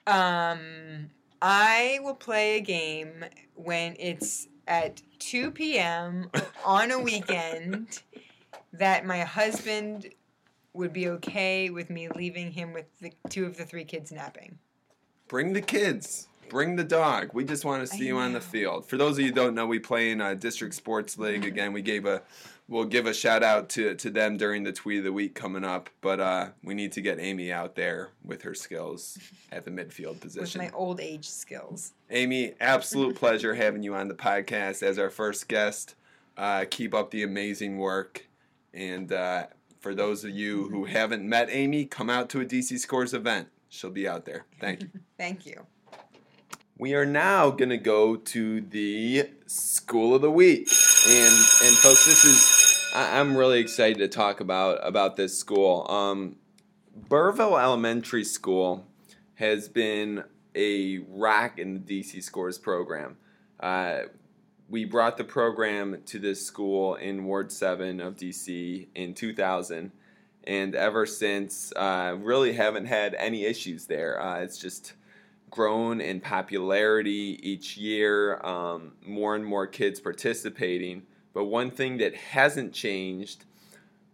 Um, 0.06 1.10
I 1.42 1.98
will 2.02 2.14
play 2.14 2.56
a 2.56 2.60
game 2.60 3.24
when 3.54 3.94
it's 3.98 4.48
at 4.66 5.02
2 5.18 5.50
p.m. 5.50 6.30
on 6.64 6.90
a 6.90 6.98
weekend 6.98 8.00
that 8.72 9.04
my 9.04 9.20
husband 9.20 10.08
would 10.72 10.92
be 10.92 11.08
okay 11.08 11.70
with 11.70 11.90
me 11.90 12.08
leaving 12.08 12.52
him 12.52 12.72
with 12.72 12.86
the 13.00 13.12
two 13.28 13.44
of 13.46 13.56
the 13.56 13.64
three 13.64 13.84
kids 13.84 14.12
napping. 14.12 14.58
Bring 15.28 15.52
the 15.52 15.60
kids. 15.62 16.27
Bring 16.50 16.76
the 16.76 16.84
dog. 16.84 17.30
We 17.32 17.44
just 17.44 17.64
want 17.64 17.82
to 17.82 17.86
see 17.86 18.04
I 18.04 18.08
you 18.08 18.18
on 18.18 18.32
the 18.32 18.40
field. 18.40 18.86
For 18.86 18.96
those 18.96 19.18
of 19.18 19.20
you 19.20 19.26
who 19.26 19.34
don't 19.34 19.54
know, 19.54 19.66
we 19.66 19.78
play 19.78 20.10
in 20.10 20.20
a 20.20 20.34
district 20.34 20.74
sports 20.74 21.18
league. 21.18 21.44
Again, 21.44 21.72
we 21.72 21.82
gave 21.82 22.06
a 22.06 22.22
we'll 22.68 22.84
give 22.84 23.06
a 23.06 23.14
shout 23.14 23.42
out 23.42 23.68
to, 23.70 23.94
to 23.94 24.10
them 24.10 24.36
during 24.36 24.62
the 24.62 24.72
tweet 24.72 24.98
of 24.98 25.04
the 25.04 25.12
week 25.12 25.34
coming 25.34 25.64
up. 25.64 25.90
But 26.00 26.20
uh, 26.20 26.48
we 26.62 26.74
need 26.74 26.92
to 26.92 27.00
get 27.00 27.18
Amy 27.18 27.50
out 27.50 27.74
there 27.74 28.10
with 28.22 28.42
her 28.42 28.54
skills 28.54 29.18
at 29.50 29.64
the 29.64 29.70
midfield 29.70 30.20
position. 30.20 30.60
With 30.62 30.72
my 30.72 30.78
old 30.78 31.00
age 31.00 31.28
skills. 31.28 31.92
Amy, 32.10 32.54
absolute 32.60 33.16
pleasure 33.16 33.54
having 33.54 33.82
you 33.82 33.94
on 33.94 34.08
the 34.08 34.14
podcast 34.14 34.82
as 34.82 34.98
our 34.98 35.10
first 35.10 35.48
guest. 35.48 35.94
Uh, 36.36 36.64
keep 36.70 36.94
up 36.94 37.10
the 37.10 37.22
amazing 37.22 37.78
work. 37.78 38.26
And 38.72 39.12
uh, 39.12 39.46
for 39.80 39.94
those 39.94 40.24
of 40.24 40.30
you 40.30 40.68
who 40.68 40.84
haven't 40.84 41.26
met 41.26 41.48
Amy, 41.50 41.86
come 41.86 42.10
out 42.10 42.28
to 42.30 42.40
a 42.40 42.44
DC 42.44 42.78
Scores 42.78 43.14
event. 43.14 43.48
She'll 43.68 43.90
be 43.90 44.06
out 44.06 44.24
there. 44.24 44.46
Thank 44.60 44.82
you. 44.82 44.90
Thank 45.18 45.46
you. 45.46 45.66
We 46.80 46.94
are 46.94 47.04
now 47.04 47.50
going 47.50 47.70
to 47.70 47.76
go 47.76 48.14
to 48.14 48.60
the 48.60 49.28
School 49.46 50.14
of 50.14 50.22
the 50.22 50.30
Week. 50.30 50.70
And, 51.08 51.34
and 51.34 51.76
folks, 51.76 52.06
this 52.06 52.24
is, 52.24 52.92
I, 52.94 53.18
I'm 53.18 53.36
really 53.36 53.58
excited 53.58 53.98
to 53.98 54.06
talk 54.06 54.38
about, 54.38 54.78
about 54.86 55.16
this 55.16 55.36
school. 55.36 55.90
Um, 55.90 56.36
Burrville 57.08 57.60
Elementary 57.60 58.22
School 58.22 58.86
has 59.34 59.68
been 59.68 60.22
a 60.54 60.98
rock 61.08 61.58
in 61.58 61.84
the 61.84 62.00
DC 62.00 62.22
Scores 62.22 62.58
program. 62.58 63.16
Uh, 63.58 64.02
we 64.68 64.84
brought 64.84 65.16
the 65.16 65.24
program 65.24 66.00
to 66.06 66.20
this 66.20 66.46
school 66.46 66.94
in 66.94 67.24
Ward 67.24 67.50
7 67.50 67.98
of 67.98 68.14
DC 68.14 68.86
in 68.94 69.14
2000. 69.14 69.90
And 70.44 70.74
ever 70.76 71.06
since, 71.06 71.72
uh, 71.74 72.14
really 72.20 72.52
haven't 72.52 72.86
had 72.86 73.16
any 73.16 73.46
issues 73.46 73.86
there. 73.86 74.22
Uh, 74.22 74.42
it's 74.42 74.58
just 74.58 74.92
grown 75.50 76.00
in 76.00 76.20
popularity 76.20 77.38
each 77.42 77.76
year, 77.76 78.40
um, 78.44 78.92
more 79.04 79.34
and 79.34 79.44
more 79.44 79.66
kids 79.66 80.00
participating. 80.00 81.02
But 81.32 81.44
one 81.44 81.70
thing 81.70 81.98
that 81.98 82.14
hasn't 82.14 82.72
changed 82.72 83.44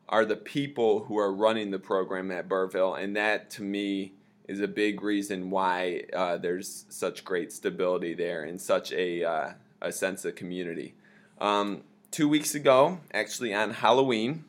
are 0.08 0.24
the 0.24 0.36
people 0.36 1.04
who 1.04 1.18
are 1.18 1.32
running 1.32 1.70
the 1.70 1.78
program 1.78 2.30
at 2.30 2.48
Burrville, 2.48 3.02
and 3.02 3.16
that 3.16 3.50
to 3.50 3.62
me 3.62 4.12
is 4.46 4.60
a 4.60 4.68
big 4.68 5.02
reason 5.02 5.50
why 5.50 6.02
uh, 6.12 6.36
there's 6.36 6.84
such 6.90 7.24
great 7.24 7.52
stability 7.52 8.12
there 8.12 8.44
and 8.44 8.60
such 8.60 8.92
a, 8.92 9.24
uh, 9.24 9.52
a 9.80 9.90
sense 9.90 10.24
of 10.24 10.34
community. 10.34 10.94
Um, 11.40 11.82
two 12.10 12.28
weeks 12.28 12.54
ago, 12.54 13.00
actually 13.12 13.54
on 13.54 13.70
Halloween, 13.70 14.44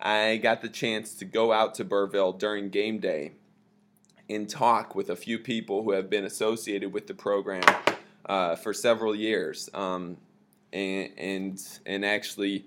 I 0.00 0.36
got 0.36 0.60
the 0.60 0.68
chance 0.68 1.14
to 1.14 1.24
go 1.24 1.52
out 1.52 1.74
to 1.76 1.84
Burrville 1.84 2.38
during 2.38 2.68
game 2.68 2.98
day 2.98 3.32
and 4.28 4.48
talk 4.48 4.94
with 4.94 5.10
a 5.10 5.16
few 5.16 5.38
people 5.38 5.82
who 5.82 5.90
have 5.92 6.08
been 6.10 6.24
associated 6.24 6.92
with 6.92 7.06
the 7.06 7.14
program 7.14 7.62
uh, 8.26 8.56
for 8.56 8.74
several 8.74 9.14
years. 9.14 9.70
Um, 9.74 10.16
and, 10.72 11.10
and 11.16 11.62
and 11.86 12.04
actually, 12.04 12.66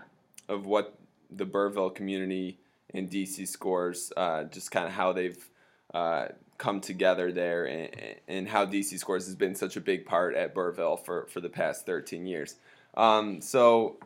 of 0.48 0.64
what 0.66 0.98
the 1.30 1.44
Burrville 1.44 1.94
community 1.94 2.58
and 2.94 3.10
DC 3.10 3.46
scores, 3.46 4.12
uh, 4.16 4.44
just 4.44 4.70
kind 4.70 4.86
of 4.86 4.92
how 4.92 5.12
they've 5.12 5.48
uh, 5.92 6.28
come 6.56 6.80
together 6.80 7.30
there, 7.32 7.66
and, 7.66 7.90
and 8.26 8.48
how 8.48 8.64
DC 8.64 8.98
scores 8.98 9.26
has 9.26 9.34
been 9.34 9.54
such 9.54 9.76
a 9.76 9.80
big 9.80 10.06
part 10.06 10.34
at 10.34 10.54
Burrville 10.54 11.04
for 11.04 11.26
for 11.26 11.40
the 11.40 11.50
past 11.50 11.84
13 11.86 12.24
years. 12.26 12.56
Um, 12.96 13.40
so 13.40 13.98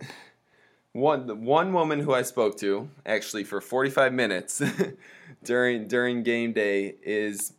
one 0.93 1.45
one 1.45 1.73
woman 1.73 2.01
who 2.01 2.13
I 2.13 2.23
spoke 2.23 2.59
to 2.59 2.89
actually 3.07 3.45
for 3.45 3.61
45 3.61 4.13
minutes 4.13 4.63
during 5.45 5.89
during 5.89 6.23
game 6.23 6.53
day 6.53 6.97
is 7.03 7.55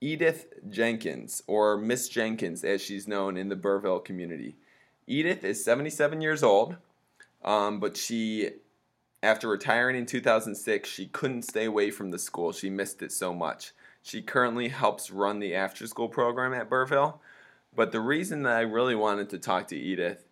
Edith 0.00 0.46
Jenkins 0.70 1.42
or 1.46 1.76
Miss 1.76 2.08
Jenkins 2.08 2.62
as 2.62 2.80
she's 2.80 3.08
known 3.08 3.36
in 3.36 3.48
the 3.48 3.56
Burrville 3.56 4.04
community. 4.04 4.56
Edith 5.08 5.42
is 5.42 5.64
77 5.64 6.20
years 6.20 6.42
old, 6.42 6.76
um, 7.44 7.80
but 7.80 7.96
she 7.96 8.50
after 9.22 9.48
retiring 9.48 9.96
in 9.96 10.06
2006 10.06 10.88
she 10.88 11.06
couldn't 11.06 11.42
stay 11.42 11.64
away 11.64 11.90
from 11.90 12.12
the 12.12 12.18
school. 12.18 12.52
She 12.52 12.70
missed 12.70 13.02
it 13.02 13.10
so 13.10 13.34
much. 13.34 13.72
She 14.02 14.22
currently 14.22 14.68
helps 14.68 15.10
run 15.10 15.40
the 15.40 15.54
after 15.54 15.86
school 15.88 16.08
program 16.08 16.54
at 16.54 16.70
Burrville. 16.70 17.18
But 17.74 17.92
the 17.92 18.00
reason 18.00 18.44
that 18.44 18.56
I 18.56 18.60
really 18.60 18.94
wanted 18.94 19.28
to 19.30 19.38
talk 19.38 19.68
to 19.68 19.76
Edith 19.76 20.24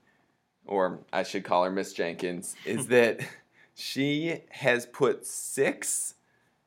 or 0.67 1.01
I 1.13 1.23
should 1.23 1.45
call 1.45 1.65
her 1.65 1.71
Miss 1.71 1.93
Jenkins, 1.93 2.55
is 2.65 2.87
that 2.89 3.21
she 3.75 4.43
has 4.51 4.87
put 4.87 5.27
six 5.27 6.15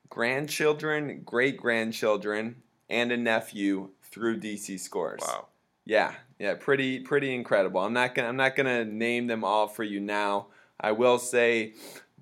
grandchildren, 0.10 1.22
great 1.26 1.58
grandchildren, 1.58 2.62
and 2.90 3.12
a 3.12 3.18
nephew 3.18 3.90
through 4.04 4.40
DC 4.40 4.80
scores. 4.80 5.22
Wow. 5.22 5.48
Yeah, 5.86 6.14
yeah, 6.38 6.54
pretty 6.54 7.00
pretty 7.00 7.34
incredible. 7.34 7.82
I'm 7.82 7.94
not 7.94 8.14
gonna 8.14 8.28
I'm 8.28 8.36
not 8.36 8.56
gonna 8.56 8.86
name 8.86 9.28
them 9.28 9.44
all 9.44 9.68
for 9.68 9.84
you 9.84 10.00
now. 10.00 10.48
I 10.80 10.92
will 10.92 11.18
say 11.20 11.74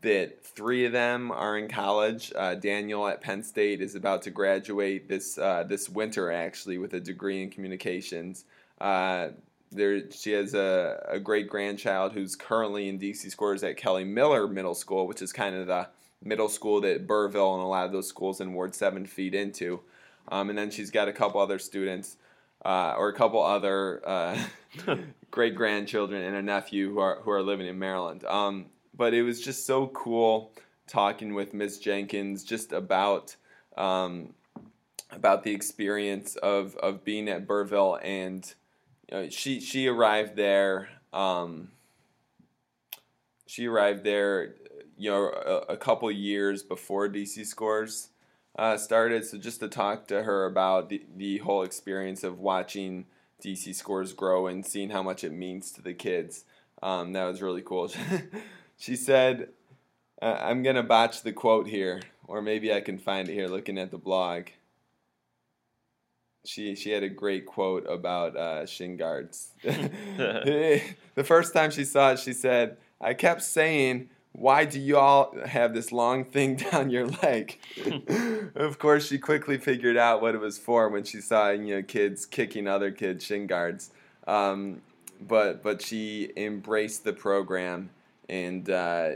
that 0.02 0.44
three 0.44 0.86
of 0.86 0.92
them 0.92 1.32
are 1.32 1.58
in 1.58 1.68
college. 1.68 2.32
Uh, 2.36 2.56
Daniel 2.56 3.08
at 3.08 3.22
Penn 3.22 3.44
State 3.44 3.82
is 3.82 3.96
about 3.96 4.22
to 4.24 4.32
graduate 4.32 5.08
this 5.10 5.38
uh, 5.38 5.64
this 5.64 5.90
winter 5.90 6.32
actually 6.32 6.78
with 6.78 6.94
a 6.94 7.00
degree 7.00 7.44
in 7.44 7.50
communications. 7.50 8.46
Uh, 8.80 9.30
there 9.72 10.10
she 10.12 10.32
has 10.32 10.54
a, 10.54 11.06
a 11.10 11.20
great 11.20 11.50
grandchild 11.50 12.14
who's 12.14 12.36
currently 12.36 12.90
in 12.90 13.00
DC 13.00 13.30
scores 13.30 13.64
at 13.64 13.78
Kelly 13.78 14.04
Miller 14.04 14.48
Middle 14.48 14.76
School, 14.76 15.08
which 15.08 15.22
is 15.22 15.34
kind 15.34 15.56
of 15.56 15.68
the 15.68 15.88
middle 16.24 16.50
school 16.50 16.82
that 16.82 17.08
Burrville 17.08 17.56
and 17.56 17.64
a 17.64 17.68
lot 17.68 17.86
of 17.86 17.92
those 17.92 18.08
schools 18.08 18.42
in 18.42 18.54
Ward 18.54 18.74
7 18.74 19.06
feed 19.06 19.36
into. 19.36 19.82
Um, 20.30 20.50
and 20.50 20.58
then 20.58 20.72
she's 20.72 20.92
got 20.92 21.08
a 21.08 21.14
couple 21.14 21.40
other 21.40 21.60
students 21.60 22.18
uh, 22.66 22.96
or 22.98 23.10
a 23.10 23.14
couple 23.14 23.42
other 23.42 24.02
uh, 24.06 24.38
great 25.32 25.56
grandchildren 25.56 26.24
and 26.24 26.36
a 26.36 26.42
nephew 26.42 26.92
who 26.92 27.00
are, 27.00 27.20
who 27.22 27.32
are 27.32 27.44
living 27.44 27.68
in 27.68 27.80
Maryland. 27.80 28.26
Um, 28.26 28.68
but 28.96 29.14
it 29.14 29.24
was 29.24 29.42
just 29.42 29.66
so 29.66 29.88
cool 29.88 30.52
talking 30.88 31.34
with 31.34 31.54
Miss 31.54 31.78
Jenkins 31.78 32.44
just 32.44 32.72
about. 32.72 33.36
Um, 33.76 34.34
about 35.12 35.44
the 35.44 35.54
experience 35.54 36.36
of, 36.38 36.76
of 36.78 37.04
being 37.06 37.30
at 37.30 37.48
Burrville 37.48 37.98
and 38.04 38.54
you 39.10 39.18
know, 39.18 39.30
she 39.30 39.60
she 39.60 39.88
arrived 39.88 40.36
there. 40.36 40.90
Um, 41.14 41.70
she 43.46 43.68
arrived 43.68 44.04
there, 44.04 44.56
you 44.98 45.10
know, 45.10 45.30
a, 45.30 45.74
a 45.74 45.78
couple 45.78 46.12
years 46.12 46.64
before 46.64 47.08
DC 47.08 47.46
Scores 47.46 48.10
uh, 48.58 48.78
started. 48.78 49.26
So 49.26 49.38
just 49.38 49.62
to 49.62 49.70
talk 49.70 50.08
to 50.08 50.24
her 50.24 50.46
about 50.46 50.90
the, 50.90 51.04
the 51.16 51.38
whole 51.40 51.64
experience 51.64 52.24
of 52.24 52.40
watching 52.40 53.06
DC 53.42 53.74
Scores 53.76 54.14
grow 54.14 54.48
and 54.48 54.66
seeing 54.66 54.90
how 54.90 55.04
much 55.04 55.24
it 55.24 55.32
means 55.32 55.72
to 55.74 55.82
the 55.82 55.94
kids, 55.94 56.44
um, 56.84 57.14
that 57.14 57.26
was 57.26 57.42
really 57.42 57.62
cool. 57.62 57.90
she 58.78 58.96
said, 58.96 59.50
uh, 60.22 60.38
"I'm 60.42 60.64
gonna 60.64 60.84
botch 60.84 61.24
the 61.24 61.32
quote 61.32 61.68
here, 61.68 62.02
or 62.28 62.42
maybe 62.42 62.74
I 62.74 62.82
can 62.82 62.98
find 62.98 63.30
it 63.30 63.34
here 63.34 63.48
looking 63.48 63.78
at 63.78 63.92
the 63.92 63.98
blog." 63.98 64.48
She 66.48 66.76
she 66.76 66.92
had 66.92 67.04
a 67.04 67.10
great 67.10 67.46
quote 67.46 67.86
about 67.90 68.36
uh, 68.36 68.66
shin 68.66 68.98
guards. 68.98 69.50
the 69.62 70.82
first 71.24 71.54
time 71.54 71.72
she 71.72 71.84
saw 71.84 72.12
it, 72.12 72.20
she 72.20 72.34
said, 72.34 72.78
"I 73.00 73.14
kept 73.14 73.44
saying." 73.44 74.10
Why 74.34 74.66
do 74.66 74.80
you 74.80 74.98
all 74.98 75.36
have 75.48 75.74
this 75.74 75.92
long 75.92 76.24
thing 76.24 76.56
down 76.72 76.92
your 76.92 77.08
leg? 77.08 77.58
of 78.54 78.78
course, 78.78 79.08
she 79.08 79.18
quickly 79.18 79.58
figured 79.58 79.98
out 79.98 80.22
what 80.22 80.36
it 80.36 80.38
was 80.38 80.60
for 80.60 80.90
when 80.90 81.06
she 81.06 81.22
saw 81.22 81.50
you 81.50 81.76
know 81.76 81.82
kids 81.82 82.28
kicking 82.28 82.68
other 82.68 82.92
kids' 82.92 83.26
shin 83.26 83.48
guards. 83.48 83.90
Um, 84.28 84.84
but 85.20 85.64
but 85.64 85.82
she 85.82 86.32
embraced 86.38 87.04
the 87.04 87.14
program 87.14 87.90
and 88.30 88.70
uh, 88.70 89.12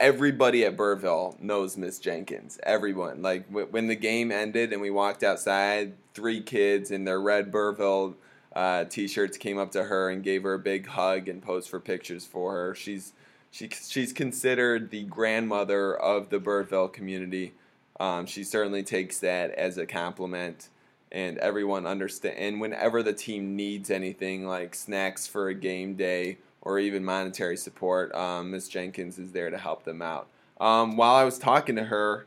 everybody 0.00 0.64
at 0.64 0.76
Burrville 0.76 1.38
knows 1.40 1.76
Miss 1.76 1.98
Jenkins. 1.98 2.58
Everyone. 2.62 3.22
Like 3.22 3.46
w- 3.48 3.68
when 3.70 3.86
the 3.86 3.94
game 3.94 4.32
ended 4.32 4.72
and 4.72 4.80
we 4.80 4.90
walked 4.90 5.22
outside, 5.22 5.92
three 6.14 6.40
kids 6.40 6.90
in 6.90 7.04
their 7.04 7.20
red 7.20 7.52
Burrville 7.52 8.14
uh, 8.56 8.84
t-shirts 8.84 9.36
came 9.36 9.58
up 9.58 9.70
to 9.72 9.84
her 9.84 10.10
and 10.10 10.24
gave 10.24 10.42
her 10.42 10.54
a 10.54 10.58
big 10.58 10.86
hug 10.86 11.28
and 11.28 11.42
posed 11.42 11.68
for 11.68 11.78
pictures 11.78 12.26
for 12.26 12.52
her. 12.52 12.74
She's 12.74 13.12
she, 13.52 13.68
she's 13.68 14.12
considered 14.12 14.90
the 14.90 15.04
grandmother 15.04 15.96
of 15.96 16.30
the 16.30 16.38
Burrville 16.38 16.92
community. 16.92 17.52
Um, 17.98 18.26
she 18.26 18.44
certainly 18.44 18.84
takes 18.84 19.18
that 19.18 19.50
as 19.52 19.76
a 19.76 19.86
compliment, 19.86 20.68
and 21.10 21.36
everyone 21.38 21.84
understand. 21.84 22.38
And 22.38 22.60
whenever 22.60 23.02
the 23.02 23.12
team 23.12 23.56
needs 23.56 23.90
anything 23.90 24.46
like 24.46 24.76
snacks 24.76 25.26
for 25.26 25.48
a 25.48 25.54
game 25.54 25.96
day 25.96 26.38
or 26.62 26.78
even 26.78 27.04
monetary 27.04 27.56
support, 27.56 28.14
um, 28.14 28.50
Ms. 28.50 28.68
Jenkins 28.68 29.18
is 29.18 29.32
there 29.32 29.50
to 29.50 29.58
help 29.58 29.84
them 29.84 30.02
out. 30.02 30.28
Um, 30.60 30.96
while 30.96 31.14
I 31.14 31.24
was 31.24 31.38
talking 31.38 31.76
to 31.76 31.84
her, 31.84 32.26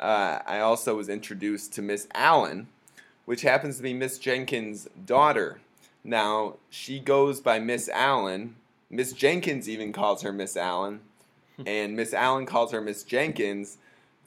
uh, 0.00 0.38
I 0.46 0.60
also 0.60 0.96
was 0.96 1.08
introduced 1.08 1.72
to 1.74 1.82
Miss 1.82 2.08
Allen, 2.14 2.68
which 3.26 3.42
happens 3.42 3.76
to 3.76 3.82
be 3.82 3.92
Miss 3.92 4.18
Jenkins' 4.18 4.88
daughter. 5.04 5.60
Now, 6.02 6.56
she 6.70 6.98
goes 6.98 7.40
by 7.40 7.58
Miss 7.58 7.88
Allen. 7.88 8.56
Miss 8.90 9.12
Jenkins 9.12 9.68
even 9.68 9.92
calls 9.92 10.22
her 10.22 10.32
Miss 10.32 10.56
Allen, 10.56 11.00
and 11.66 11.96
Miss 11.96 12.12
Allen 12.12 12.46
calls 12.46 12.72
her 12.72 12.80
Miss 12.80 13.02
Jenkins 13.02 13.78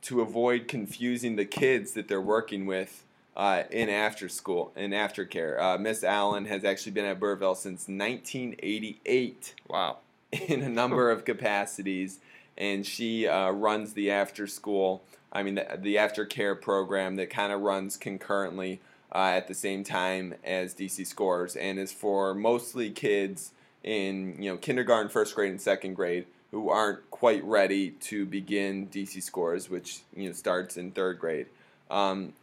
to 0.04 0.22
avoid 0.22 0.68
confusing 0.68 1.36
the 1.36 1.46
kids 1.46 1.92
that 1.92 2.08
they're 2.08 2.22
working 2.22 2.66
with 2.66 3.04
uh, 3.38 3.64
in 3.70 3.88
after 3.88 4.28
school 4.28 4.72
in 4.76 4.92
aftercare. 4.92 5.62
Uh, 5.62 5.78
Miss 5.78 6.04
Allen 6.04 6.46
has 6.46 6.66
actually 6.66 6.92
been 6.92 7.06
at 7.06 7.20
Burrville 7.20 7.56
since 7.56 7.88
1988. 7.88 9.54
Wow. 9.70 9.98
In 10.50 10.62
a 10.62 10.68
number 10.68 11.10
of 11.10 11.24
capacities, 11.24 12.20
and 12.58 12.86
she 12.86 13.26
uh, 13.26 13.52
runs 13.52 13.94
the 13.94 14.12
after 14.12 14.46
school. 14.46 15.02
I 15.32 15.42
mean, 15.42 15.56
the, 15.56 15.66
the 15.80 15.96
aftercare 15.96 16.60
program 16.60 17.16
that 17.16 17.30
kind 17.30 17.54
of 17.54 17.62
runs 17.62 17.96
concurrently 17.96 18.82
uh, 19.16 19.32
at 19.36 19.48
the 19.48 19.54
same 19.54 19.86
time 19.86 20.34
as 20.44 20.76
DC 20.76 21.08
Scores, 21.08 21.56
and 21.56 21.80
is 21.80 21.94
for 21.94 22.34
mostly 22.34 22.90
kids 22.90 23.54
in 23.86 24.36
you 24.38 24.52
know 24.52 24.58
kindergarten, 24.58 25.10
first 25.10 25.34
grade, 25.34 25.52
and 25.52 25.62
second 25.62 25.94
grade 25.94 26.26
who 26.52 26.70
aren't 26.70 27.10
quite 27.10 27.44
ready 27.46 27.92
to 27.92 28.26
begin 28.26 28.88
DC 28.88 29.24
Scores, 29.24 29.70
which 29.70 30.02
you 30.14 30.28
know 30.28 30.34
starts 30.34 30.76
in 30.76 30.92
third 30.92 31.20
grade. 31.20 31.46
Um, 31.90 32.34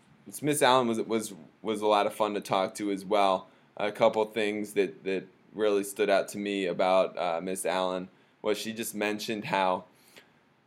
Miss 0.42 0.62
Allen 0.62 0.88
was 0.88 1.00
was 1.00 1.34
was 1.62 1.80
a 1.80 1.86
lot 1.86 2.06
of 2.06 2.14
fun 2.14 2.34
to 2.34 2.40
talk 2.40 2.74
to 2.76 2.90
as 2.90 3.04
well. 3.04 3.48
A 3.76 3.92
couple 3.92 4.24
things 4.24 4.72
that 4.74 5.04
that 5.04 5.26
really 5.54 5.84
stood 5.84 6.10
out 6.10 6.28
to 6.28 6.38
me 6.38 6.66
about 6.66 7.16
uh, 7.16 7.40
Miss 7.42 7.64
Allen 7.64 8.08
was 8.42 8.58
she 8.58 8.72
just 8.72 8.94
mentioned 8.94 9.46
how, 9.46 9.84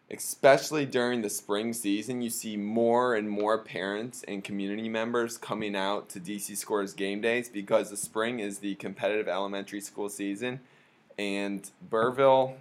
especially 0.09 0.85
during 0.85 1.21
the 1.21 1.29
spring 1.29 1.73
season, 1.73 2.21
you 2.21 2.29
see 2.29 2.57
more 2.57 3.13
and 3.15 3.29
more 3.29 3.57
parents 3.57 4.23
and 4.27 4.43
community 4.43 4.89
members 4.89 5.37
coming 5.37 5.75
out 5.75 6.09
to 6.09 6.19
DC 6.19 6.55
Scores 6.57 6.93
game 6.93 7.21
days 7.21 7.49
because 7.49 7.89
the 7.89 7.97
spring 7.97 8.39
is 8.39 8.59
the 8.59 8.75
competitive 8.75 9.27
elementary 9.27 9.81
school 9.81 10.09
season, 10.09 10.59
and 11.17 11.69
Burrville, 11.89 12.55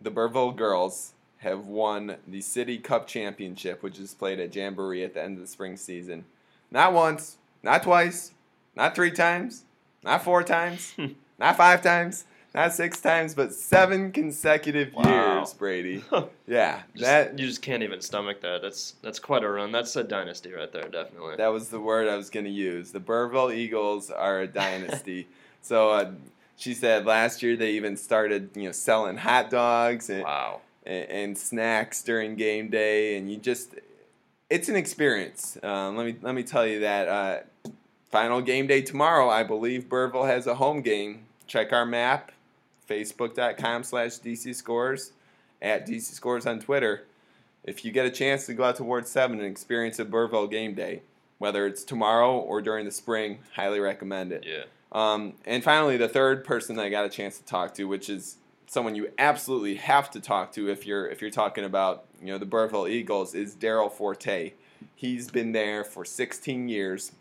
the 0.00 0.10
Burrville 0.10 0.56
girls 0.56 1.12
have 1.46 1.66
won 1.66 2.16
the 2.26 2.40
City 2.40 2.78
Cup 2.78 3.06
Championship, 3.06 3.82
which 3.82 3.98
is 3.98 4.14
played 4.14 4.40
at 4.40 4.54
Jamboree 4.54 5.04
at 5.04 5.14
the 5.14 5.22
end 5.22 5.36
of 5.36 5.40
the 5.42 5.46
spring 5.48 5.76
season. 5.76 6.24
Not 6.70 6.92
once, 6.92 7.38
not 7.62 7.82
twice, 7.82 8.32
not 8.74 8.94
three 8.94 9.10
times, 9.12 9.62
not 10.02 10.22
four 10.24 10.42
times, 10.42 10.94
not 11.38 11.56
five 11.56 11.82
times, 11.82 12.24
not 12.54 12.72
six 12.72 13.00
times, 13.00 13.34
but 13.34 13.52
seven 13.54 14.10
consecutive 14.12 14.92
Wow. 14.94 15.38
years, 15.38 15.54
Brady. 15.54 16.02
Yeah, 16.48 16.82
Just- 16.94 17.04
that 17.04 17.38
you 17.38 17.46
just 17.46 17.62
can't 17.62 17.82
even 17.82 18.00
stomach 18.00 18.40
that. 18.42 18.62
That's 18.62 18.94
that's 19.02 19.18
quite 19.18 19.42
a 19.44 19.48
run. 19.48 19.72
That's 19.72 19.94
a 19.96 20.04
dynasty 20.04 20.52
right 20.52 20.70
there, 20.72 20.88
definitely. 20.88 21.36
that 21.36 21.48
was 21.48 21.68
the 21.68 21.80
word 21.80 22.08
I 22.08 22.16
was 22.16 22.30
going 22.30 22.44
to 22.46 22.50
use. 22.52 22.92
The 22.92 23.00
Burrville 23.00 23.52
Eagles 23.54 24.10
are 24.10 24.40
a 24.40 24.46
dynasty. 24.46 25.28
so 25.62 25.90
uh, 25.90 26.10
she 26.56 26.72
said 26.74 27.04
last 27.06 27.42
year 27.42 27.56
they 27.56 27.72
even 27.72 27.96
started, 27.96 28.50
you 28.54 28.64
know, 28.64 28.72
selling 28.72 29.16
hot 29.16 29.50
dogs 29.50 30.08
and 30.10 30.22
wow. 30.22 30.60
And, 30.86 31.10
and 31.10 31.38
snacks 31.38 32.02
during 32.02 32.36
game 32.36 32.68
day, 32.68 33.18
and 33.18 33.30
you 33.30 33.36
just 33.36 33.74
it's 34.48 34.68
an 34.68 34.76
experience. 34.76 35.58
Um, 35.62 35.96
let 35.96 36.06
me 36.06 36.16
let 36.22 36.34
me 36.34 36.42
tell 36.42 36.66
you 36.66 36.80
that. 36.80 37.08
Uh, 37.08 37.70
final 38.10 38.40
game 38.40 38.66
day 38.66 38.80
tomorrow. 38.80 39.28
I 39.28 39.42
believe 39.42 39.88
Burrville 39.88 40.26
has 40.26 40.46
a 40.46 40.54
home 40.54 40.80
game. 40.80 41.26
Check 41.46 41.72
our 41.72 41.84
map, 41.84 42.32
facebook.com 42.88 43.82
slash 43.82 44.12
DC 44.12 44.54
Scores, 44.54 45.12
at 45.60 45.86
DC 45.86 46.02
Scores 46.02 46.46
on 46.46 46.60
Twitter. 46.60 47.04
If 47.64 47.84
you 47.84 47.92
get 47.92 48.06
a 48.06 48.10
chance 48.10 48.46
to 48.46 48.54
go 48.54 48.64
out 48.64 48.76
to 48.76 48.84
Ward 48.84 49.06
7 49.08 49.38
and 49.38 49.48
experience 49.48 49.98
a 49.98 50.04
Burrville 50.04 50.50
game 50.50 50.74
day, 50.74 51.02
whether 51.38 51.66
it's 51.66 51.84
tomorrow 51.84 52.38
or 52.38 52.62
during 52.62 52.84
the 52.84 52.92
spring, 52.92 53.40
highly 53.54 53.80
recommend 53.80 54.32
it. 54.32 54.44
Yeah. 54.46 54.64
Um, 54.92 55.34
and 55.44 55.62
finally, 55.62 55.96
the 55.96 56.08
third 56.08 56.44
person 56.44 56.76
that 56.76 56.86
I 56.86 56.88
got 56.88 57.04
a 57.04 57.08
chance 57.08 57.38
to 57.38 57.44
talk 57.44 57.74
to, 57.74 57.84
which 57.84 58.08
is 58.08 58.36
someone 58.66 58.94
you 58.94 59.10
absolutely 59.18 59.76
have 59.76 60.10
to 60.10 60.20
talk 60.20 60.52
to 60.52 60.68
if 60.68 60.86
you're 60.86 61.06
if 61.06 61.20
you're 61.20 61.30
talking 61.30 61.64
about 61.64 62.04
you 62.20 62.28
know 62.28 62.38
the 62.38 62.46
Burrville 62.46 62.88
Eagles 62.88 63.34
is 63.34 63.54
Daryl 63.54 63.90
Forte. 63.90 64.52
He's 64.94 65.30
been 65.30 65.52
there 65.52 65.84
for 65.84 66.04
16 66.04 66.68
years. 66.68 67.12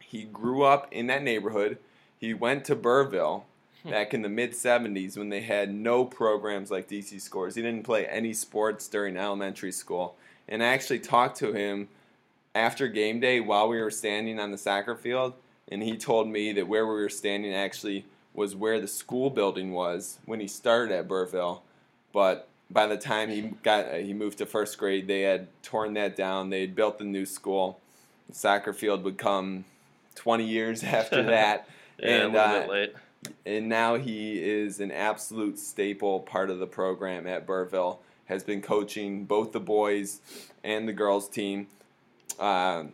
He 0.00 0.24
grew 0.24 0.62
up 0.62 0.88
in 0.92 1.06
that 1.08 1.22
neighborhood. 1.22 1.78
He 2.18 2.34
went 2.34 2.64
to 2.66 2.76
Burrville 2.76 3.44
hmm. 3.82 3.90
back 3.90 4.14
in 4.14 4.22
the 4.22 4.28
mid 4.28 4.52
70s 4.52 5.16
when 5.16 5.28
they 5.28 5.42
had 5.42 5.74
no 5.74 6.04
programs 6.04 6.70
like 6.70 6.88
DC 6.88 7.20
Scores. 7.20 7.54
He 7.54 7.62
didn't 7.62 7.84
play 7.84 8.06
any 8.06 8.32
sports 8.32 8.88
during 8.88 9.16
elementary 9.16 9.72
school. 9.72 10.16
And 10.48 10.62
I 10.62 10.66
actually 10.66 11.00
talked 11.00 11.38
to 11.38 11.52
him 11.52 11.88
after 12.54 12.88
game 12.88 13.20
day 13.20 13.40
while 13.40 13.68
we 13.68 13.80
were 13.80 13.90
standing 13.90 14.38
on 14.38 14.50
the 14.50 14.58
soccer 14.58 14.96
field, 14.96 15.34
and 15.68 15.82
he 15.82 15.96
told 15.96 16.28
me 16.28 16.52
that 16.52 16.68
where 16.68 16.86
we 16.86 16.94
were 16.94 17.08
standing 17.08 17.52
actually 17.52 18.06
was 18.36 18.54
where 18.54 18.80
the 18.80 18.86
school 18.86 19.30
building 19.30 19.72
was 19.72 20.18
when 20.26 20.40
he 20.40 20.46
started 20.46 20.94
at 20.94 21.08
Burrville. 21.08 21.62
But 22.12 22.48
by 22.70 22.86
the 22.86 22.96
time 22.96 23.30
he 23.30 23.42
got 23.62 23.86
uh, 23.86 23.94
he 23.94 24.12
moved 24.12 24.38
to 24.38 24.46
first 24.46 24.78
grade, 24.78 25.08
they 25.08 25.22
had 25.22 25.48
torn 25.62 25.94
that 25.94 26.14
down. 26.14 26.50
They 26.50 26.60
had 26.60 26.76
built 26.76 26.98
the 26.98 27.04
new 27.04 27.26
school. 27.26 27.80
The 28.28 28.34
soccer 28.34 28.72
field 28.72 29.04
would 29.04 29.18
come 29.18 29.64
20 30.16 30.44
years 30.44 30.84
after 30.84 31.22
that. 31.24 31.68
yeah, 31.98 32.08
and, 32.08 32.22
a 32.22 32.26
little 32.26 32.40
uh, 32.40 32.60
bit 32.60 32.70
late. 32.70 32.94
and 33.46 33.68
now 33.68 33.96
he 33.96 34.38
is 34.38 34.80
an 34.80 34.92
absolute 34.92 35.58
staple 35.58 36.20
part 36.20 36.50
of 36.50 36.58
the 36.58 36.66
program 36.66 37.26
at 37.26 37.46
Burrville. 37.46 37.98
Has 38.26 38.42
been 38.42 38.60
coaching 38.60 39.24
both 39.24 39.52
the 39.52 39.60
boys 39.60 40.20
and 40.64 40.88
the 40.88 40.92
girls 40.92 41.28
team, 41.28 41.68
um, 42.40 42.92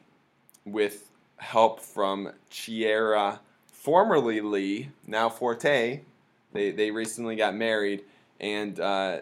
with 0.66 1.08
help 1.38 1.80
from 1.80 2.30
Chiara, 2.50 3.40
formerly 3.82 4.40
Lee, 4.40 4.90
now 5.06 5.28
Forte. 5.28 6.00
They 6.52 6.70
they 6.70 6.90
recently 6.90 7.34
got 7.34 7.54
married, 7.54 8.04
and 8.40 8.78
uh, 8.78 9.20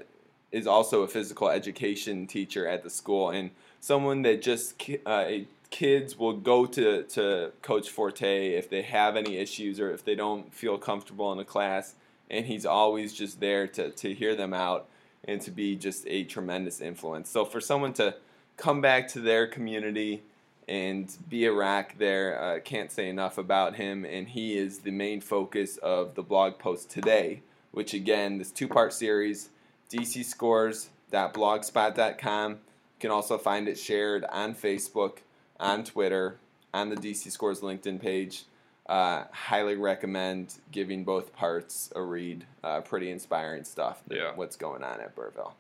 is 0.53 0.67
also 0.67 1.03
a 1.03 1.09
physical 1.09 1.49
education 1.49 2.27
teacher 2.27 2.69
at 2.69 2.83
the 2.83 2.91
school, 2.91 3.31
and 3.31 3.51
someone 3.81 4.23
that 4.23 4.43
just 4.43 4.77
ki- 4.79 5.01
uh, 5.07 5.29
kids 5.71 6.19
will 6.19 6.35
go 6.35 6.67
to, 6.67 7.05
to 7.05 7.53
Coach 7.63 7.89
Forte 7.89 8.49
if 8.49 8.69
they 8.69 8.83
have 8.83 9.17
any 9.17 9.37
issues 9.37 9.81
or 9.81 9.91
if 9.93 10.05
they 10.05 10.15
don't 10.15 10.53
feel 10.53 10.77
comfortable 10.77 11.33
in 11.33 11.39
a 11.39 11.45
class, 11.45 11.95
and 12.29 12.47
he's 12.47 12.67
always 12.67 13.15
just 13.15 13.41
there 13.41 13.67
to, 13.69 13.91
to 13.91 14.13
hear 14.13 14.35
them 14.35 14.53
out 14.53 14.89
and 15.25 15.41
to 15.43 15.51
be 15.51 15.77
just 15.77 16.05
a 16.09 16.25
tremendous 16.25 16.81
influence. 16.81 17.31
So 17.31 17.45
for 17.45 17.61
someone 17.61 17.93
to 17.95 18.17
come 18.57 18.81
back 18.81 19.07
to 19.09 19.21
their 19.21 19.47
community 19.47 20.23
and 20.71 21.15
be 21.29 21.45
a 21.47 21.53
rack 21.53 21.99
there, 21.99 22.41
uh, 22.41 22.61
can't 22.61 22.93
say 22.93 23.09
enough 23.09 23.39
about 23.39 23.75
him, 23.75 24.05
and 24.05 24.29
he 24.29 24.57
is 24.57 24.79
the 24.79 24.93
main 24.93 25.21
focus 25.21 25.79
of 25.79 26.15
the 26.15 26.23
blog 26.23 26.61
post 26.61 26.89
today, 26.89 27.43
which 27.73 27.93
again, 27.93 28.39
this 28.39 28.53
two 28.53 28.69
part 28.69 28.93
series, 28.93 29.49
dcscores.blogspot.com. 29.91 32.53
You 32.53 32.59
can 33.01 33.11
also 33.11 33.37
find 33.37 33.67
it 33.67 33.81
shared 33.81 34.25
on 34.31 34.55
Facebook, 34.55 35.17
on 35.59 35.83
Twitter, 35.83 36.37
on 36.73 36.89
the 36.89 36.97
DC 36.97 37.33
Scores 37.33 37.63
LinkedIn 37.63 38.01
page. 38.01 38.45
Uh, 38.87 39.25
highly 39.33 39.75
recommend 39.75 40.55
giving 40.71 41.03
both 41.03 41.35
parts 41.35 41.91
a 41.97 42.03
read. 42.03 42.45
Uh, 42.63 42.81
pretty 42.81 43.11
inspiring 43.11 43.65
stuff. 43.65 44.05
Yeah. 44.09 44.31
What's 44.37 44.55
going 44.55 44.85
on 44.85 45.01
at 45.01 45.17
Burrville. 45.17 45.55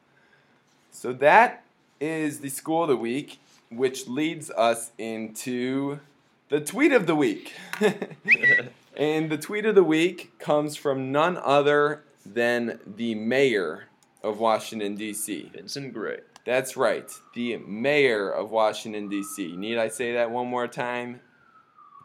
So 0.92 1.12
that 1.14 1.64
is 2.00 2.40
the 2.40 2.48
school 2.48 2.82
of 2.82 2.88
the 2.88 2.96
week, 2.96 3.38
which 3.70 4.08
leads 4.08 4.50
us 4.50 4.92
into 4.98 6.00
the 6.48 6.60
tweet 6.60 6.92
of 6.92 7.06
the 7.06 7.14
week. 7.14 7.54
and 8.96 9.30
the 9.30 9.38
tweet 9.38 9.64
of 9.64 9.74
the 9.74 9.84
week 9.84 10.38
comes 10.38 10.76
from 10.76 11.12
none 11.12 11.38
other 11.38 12.02
than 12.26 12.80
the 12.86 13.14
mayor 13.14 13.84
of 14.22 14.38
Washington, 14.38 14.96
D.C. 14.96 15.50
Vincent 15.54 15.94
Gray. 15.94 16.20
That's 16.44 16.76
right, 16.76 17.10
the 17.34 17.58
mayor 17.58 18.30
of 18.30 18.50
Washington, 18.50 19.08
D.C. 19.08 19.56
Need 19.56 19.78
I 19.78 19.88
say 19.88 20.14
that 20.14 20.30
one 20.30 20.48
more 20.48 20.66
time? 20.66 21.20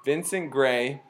Vincent 0.03 0.51
Gray 0.51 1.01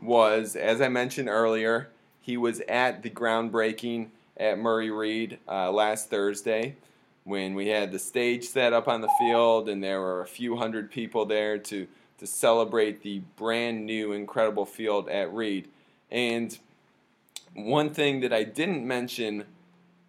was, 0.00 0.56
as 0.56 0.80
I 0.80 0.88
mentioned 0.88 1.28
earlier, 1.28 1.90
he 2.20 2.36
was 2.36 2.60
at 2.68 3.02
the 3.02 3.10
groundbreaking 3.10 4.08
at 4.36 4.58
Marie 4.58 4.90
Reed 4.90 5.38
uh, 5.48 5.70
last 5.70 6.10
Thursday 6.10 6.76
when 7.24 7.54
we 7.54 7.68
had 7.68 7.92
the 7.92 7.98
stage 7.98 8.44
set 8.44 8.72
up 8.72 8.88
on 8.88 9.00
the 9.00 9.10
field 9.18 9.68
and 9.68 9.82
there 9.82 10.00
were 10.00 10.20
a 10.20 10.26
few 10.26 10.56
hundred 10.56 10.90
people 10.90 11.24
there 11.24 11.56
to, 11.56 11.86
to 12.18 12.26
celebrate 12.26 13.02
the 13.02 13.20
brand 13.36 13.86
new 13.86 14.12
incredible 14.12 14.66
field 14.66 15.08
at 15.08 15.32
Reed. 15.32 15.68
And 16.10 16.58
one 17.54 17.90
thing 17.90 18.20
that 18.20 18.32
I 18.32 18.44
didn't 18.44 18.86
mention 18.86 19.44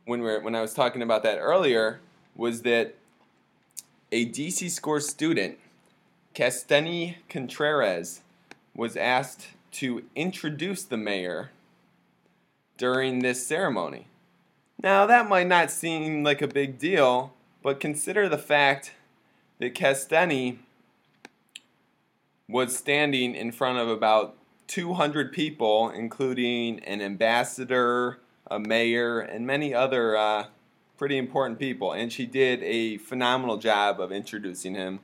when 0.05 0.21
we 0.21 0.29
are 0.29 0.39
when 0.41 0.55
I 0.55 0.61
was 0.61 0.73
talking 0.73 1.01
about 1.01 1.23
that 1.23 1.37
earlier 1.37 2.01
was 2.35 2.63
that 2.63 2.95
a 4.11 4.25
DC 4.25 4.69
Score 4.69 4.99
student, 4.99 5.57
Casteni 6.35 7.15
Contreras, 7.29 8.21
was 8.75 8.97
asked 8.97 9.47
to 9.71 10.03
introduce 10.15 10.83
the 10.83 10.97
mayor 10.97 11.51
during 12.77 13.19
this 13.19 13.45
ceremony. 13.45 14.07
Now, 14.83 15.05
that 15.05 15.29
might 15.29 15.47
not 15.47 15.71
seem 15.71 16.25
like 16.25 16.41
a 16.41 16.47
big 16.47 16.77
deal, 16.77 17.33
but 17.61 17.79
consider 17.79 18.27
the 18.27 18.37
fact 18.37 18.93
that 19.59 19.73
Casteni 19.73 20.57
was 22.49 22.75
standing 22.75 23.33
in 23.33 23.53
front 23.53 23.79
of 23.79 23.87
about 23.87 24.35
200 24.67 25.31
people, 25.31 25.89
including 25.89 26.81
an 26.81 27.01
ambassador, 27.01 28.19
a 28.51 28.59
mayor, 28.59 29.21
and 29.21 29.47
many 29.47 29.73
other 29.73 30.17
uh, 30.17 30.47
pretty 30.97 31.17
important 31.17 31.59
people. 31.59 31.93
And 31.93 32.11
she 32.11 32.25
did 32.25 32.61
a 32.63 32.97
phenomenal 32.97 33.57
job 33.57 34.01
of 34.01 34.11
introducing 34.11 34.75
him. 34.75 34.99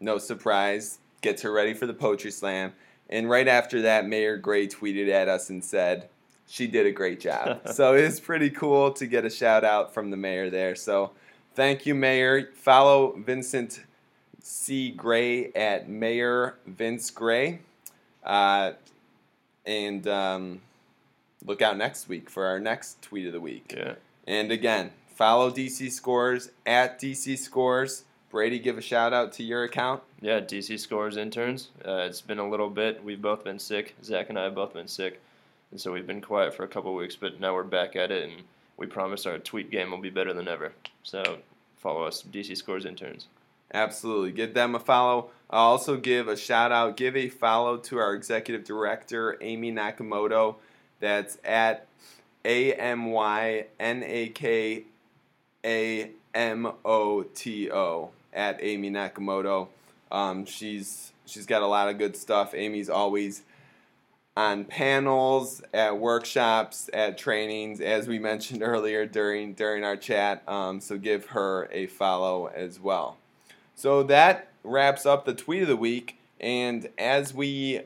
No 0.00 0.18
surprise, 0.18 0.98
gets 1.20 1.42
her 1.42 1.52
ready 1.52 1.72
for 1.72 1.86
the 1.86 1.94
Poetry 1.94 2.32
Slam. 2.32 2.72
And 3.08 3.30
right 3.30 3.46
after 3.46 3.80
that, 3.82 4.08
Mayor 4.08 4.36
Gray 4.36 4.66
tweeted 4.66 5.08
at 5.08 5.28
us 5.28 5.50
and 5.50 5.62
said, 5.62 6.08
she 6.52 6.66
did 6.66 6.84
a 6.84 6.92
great 6.92 7.18
job. 7.18 7.66
so 7.72 7.94
it's 7.94 8.20
pretty 8.20 8.50
cool 8.50 8.92
to 8.92 9.06
get 9.06 9.24
a 9.24 9.30
shout 9.30 9.64
out 9.64 9.94
from 9.94 10.10
the 10.10 10.18
mayor 10.18 10.50
there. 10.50 10.74
So 10.74 11.12
thank 11.54 11.86
you, 11.86 11.94
Mayor. 11.94 12.50
Follow 12.54 13.12
Vincent 13.16 13.80
C. 14.38 14.90
Gray 14.90 15.50
at 15.52 15.88
Mayor 15.88 16.58
Vince 16.66 17.10
Gray. 17.10 17.60
Uh, 18.22 18.72
and 19.64 20.06
um, 20.06 20.60
look 21.46 21.62
out 21.62 21.78
next 21.78 22.06
week 22.06 22.28
for 22.28 22.44
our 22.44 22.60
next 22.60 23.00
tweet 23.00 23.26
of 23.26 23.32
the 23.32 23.40
week. 23.40 23.72
Yeah. 23.74 23.94
And 24.26 24.52
again, 24.52 24.90
follow 25.14 25.50
DC 25.50 25.90
Scores 25.90 26.50
at 26.66 27.00
DC 27.00 27.38
Scores. 27.38 28.04
Brady, 28.28 28.58
give 28.58 28.76
a 28.76 28.82
shout 28.82 29.14
out 29.14 29.32
to 29.32 29.42
your 29.42 29.64
account. 29.64 30.02
Yeah, 30.20 30.40
DC 30.40 30.78
Scores 30.78 31.16
interns. 31.16 31.70
Uh, 31.82 32.04
it's 32.08 32.20
been 32.20 32.38
a 32.38 32.48
little 32.48 32.68
bit. 32.68 33.02
We've 33.02 33.22
both 33.22 33.42
been 33.42 33.58
sick. 33.58 33.94
Zach 34.04 34.28
and 34.28 34.38
I 34.38 34.44
have 34.44 34.54
both 34.54 34.74
been 34.74 34.88
sick. 34.88 35.18
And 35.72 35.80
so 35.80 35.90
we've 35.90 36.06
been 36.06 36.20
quiet 36.20 36.54
for 36.54 36.64
a 36.64 36.68
couple 36.68 36.94
weeks, 36.94 37.16
but 37.16 37.40
now 37.40 37.54
we're 37.54 37.64
back 37.64 37.96
at 37.96 38.12
it, 38.12 38.24
and 38.24 38.42
we 38.76 38.86
promise 38.86 39.24
our 39.24 39.38
tweet 39.38 39.70
game 39.70 39.90
will 39.90 39.98
be 39.98 40.10
better 40.10 40.34
than 40.34 40.46
ever. 40.46 40.72
So 41.02 41.38
follow 41.78 42.04
us, 42.04 42.22
DC 42.22 42.56
Scores 42.58 42.84
interns. 42.84 43.26
Absolutely. 43.72 44.32
Give 44.32 44.52
them 44.52 44.74
a 44.74 44.78
follow. 44.78 45.30
I'll 45.48 45.70
also 45.70 45.96
give 45.96 46.28
a 46.28 46.36
shout 46.36 46.72
out, 46.72 46.98
give 46.98 47.16
a 47.16 47.30
follow 47.30 47.78
to 47.78 47.98
our 47.98 48.12
executive 48.14 48.64
director, 48.64 49.38
Amy 49.40 49.72
Nakamoto. 49.72 50.56
That's 51.00 51.38
at 51.42 51.86
A 52.44 52.74
M 52.74 53.06
Y 53.06 53.66
N 53.80 54.02
A 54.04 54.28
K 54.28 54.84
A 55.64 56.10
M 56.34 56.70
O 56.84 57.22
T 57.22 57.70
O 57.70 58.10
at 58.34 58.58
Amy 58.62 58.90
Nakamoto. 58.90 59.68
Um, 60.10 60.44
she's 60.44 61.12
she's 61.24 61.46
got 61.46 61.62
a 61.62 61.66
lot 61.66 61.88
of 61.88 61.96
good 61.96 62.14
stuff. 62.14 62.54
Amy's 62.54 62.90
always 62.90 63.42
on 64.36 64.64
panels, 64.64 65.62
at 65.74 65.98
workshops, 65.98 66.88
at 66.92 67.18
trainings, 67.18 67.80
as 67.80 68.08
we 68.08 68.18
mentioned 68.18 68.62
earlier 68.64 69.06
during 69.06 69.54
during 69.54 69.84
our 69.84 69.96
chat. 69.96 70.46
Um, 70.48 70.80
so 70.80 70.98
give 70.98 71.26
her 71.26 71.68
a 71.72 71.86
follow 71.86 72.46
as 72.46 72.80
well. 72.80 73.18
So 73.74 74.02
that 74.04 74.48
wraps 74.64 75.06
up 75.06 75.24
the 75.24 75.34
tweet 75.34 75.62
of 75.62 75.68
the 75.68 75.76
week. 75.76 76.18
And 76.40 76.88
as 76.98 77.32
we 77.32 77.82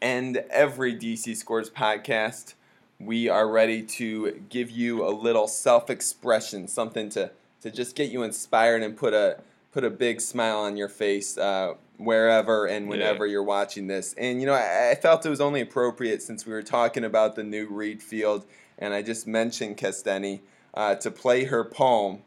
end 0.00 0.44
every 0.50 0.94
DC 0.94 1.36
Scores 1.36 1.70
podcast, 1.70 2.54
we 3.00 3.28
are 3.28 3.48
ready 3.48 3.82
to 3.82 4.42
give 4.48 4.70
you 4.70 5.06
a 5.06 5.10
little 5.10 5.48
self-expression, 5.48 6.68
something 6.68 7.08
to 7.10 7.30
to 7.62 7.70
just 7.70 7.96
get 7.96 8.10
you 8.10 8.22
inspired 8.22 8.82
and 8.82 8.96
put 8.96 9.14
a 9.14 9.38
put 9.72 9.84
a 9.84 9.90
big 9.90 10.20
smile 10.20 10.58
on 10.58 10.76
your 10.76 10.88
face 10.88 11.38
uh, 11.38 11.74
wherever 11.96 12.66
and 12.66 12.88
whenever 12.88 13.26
Yeah. 13.26 13.32
you're 13.32 13.42
watching 13.44 13.86
this. 13.86 14.14
And 14.14 14.40
you 14.40 14.46
know, 14.46 14.54
I, 14.54 14.90
I 14.92 14.94
felt 14.94 15.24
it 15.24 15.30
was 15.30 15.40
only 15.40 15.60
appropriate 15.60 16.22
since 16.22 16.46
we 16.46 16.52
were 16.52 16.62
talking 16.62 17.04
about 17.04 17.36
the 17.36 17.44
new 17.44 17.66
Reed 17.68 18.02
Field, 18.02 18.44
and 18.78 18.92
I 18.94 19.02
just 19.02 19.26
mentioned 19.26 19.76
Casteni 19.76 20.40
uh, 20.74 20.96
to 20.96 21.10
play 21.10 21.44
her 21.44 21.64
poem 21.64 22.22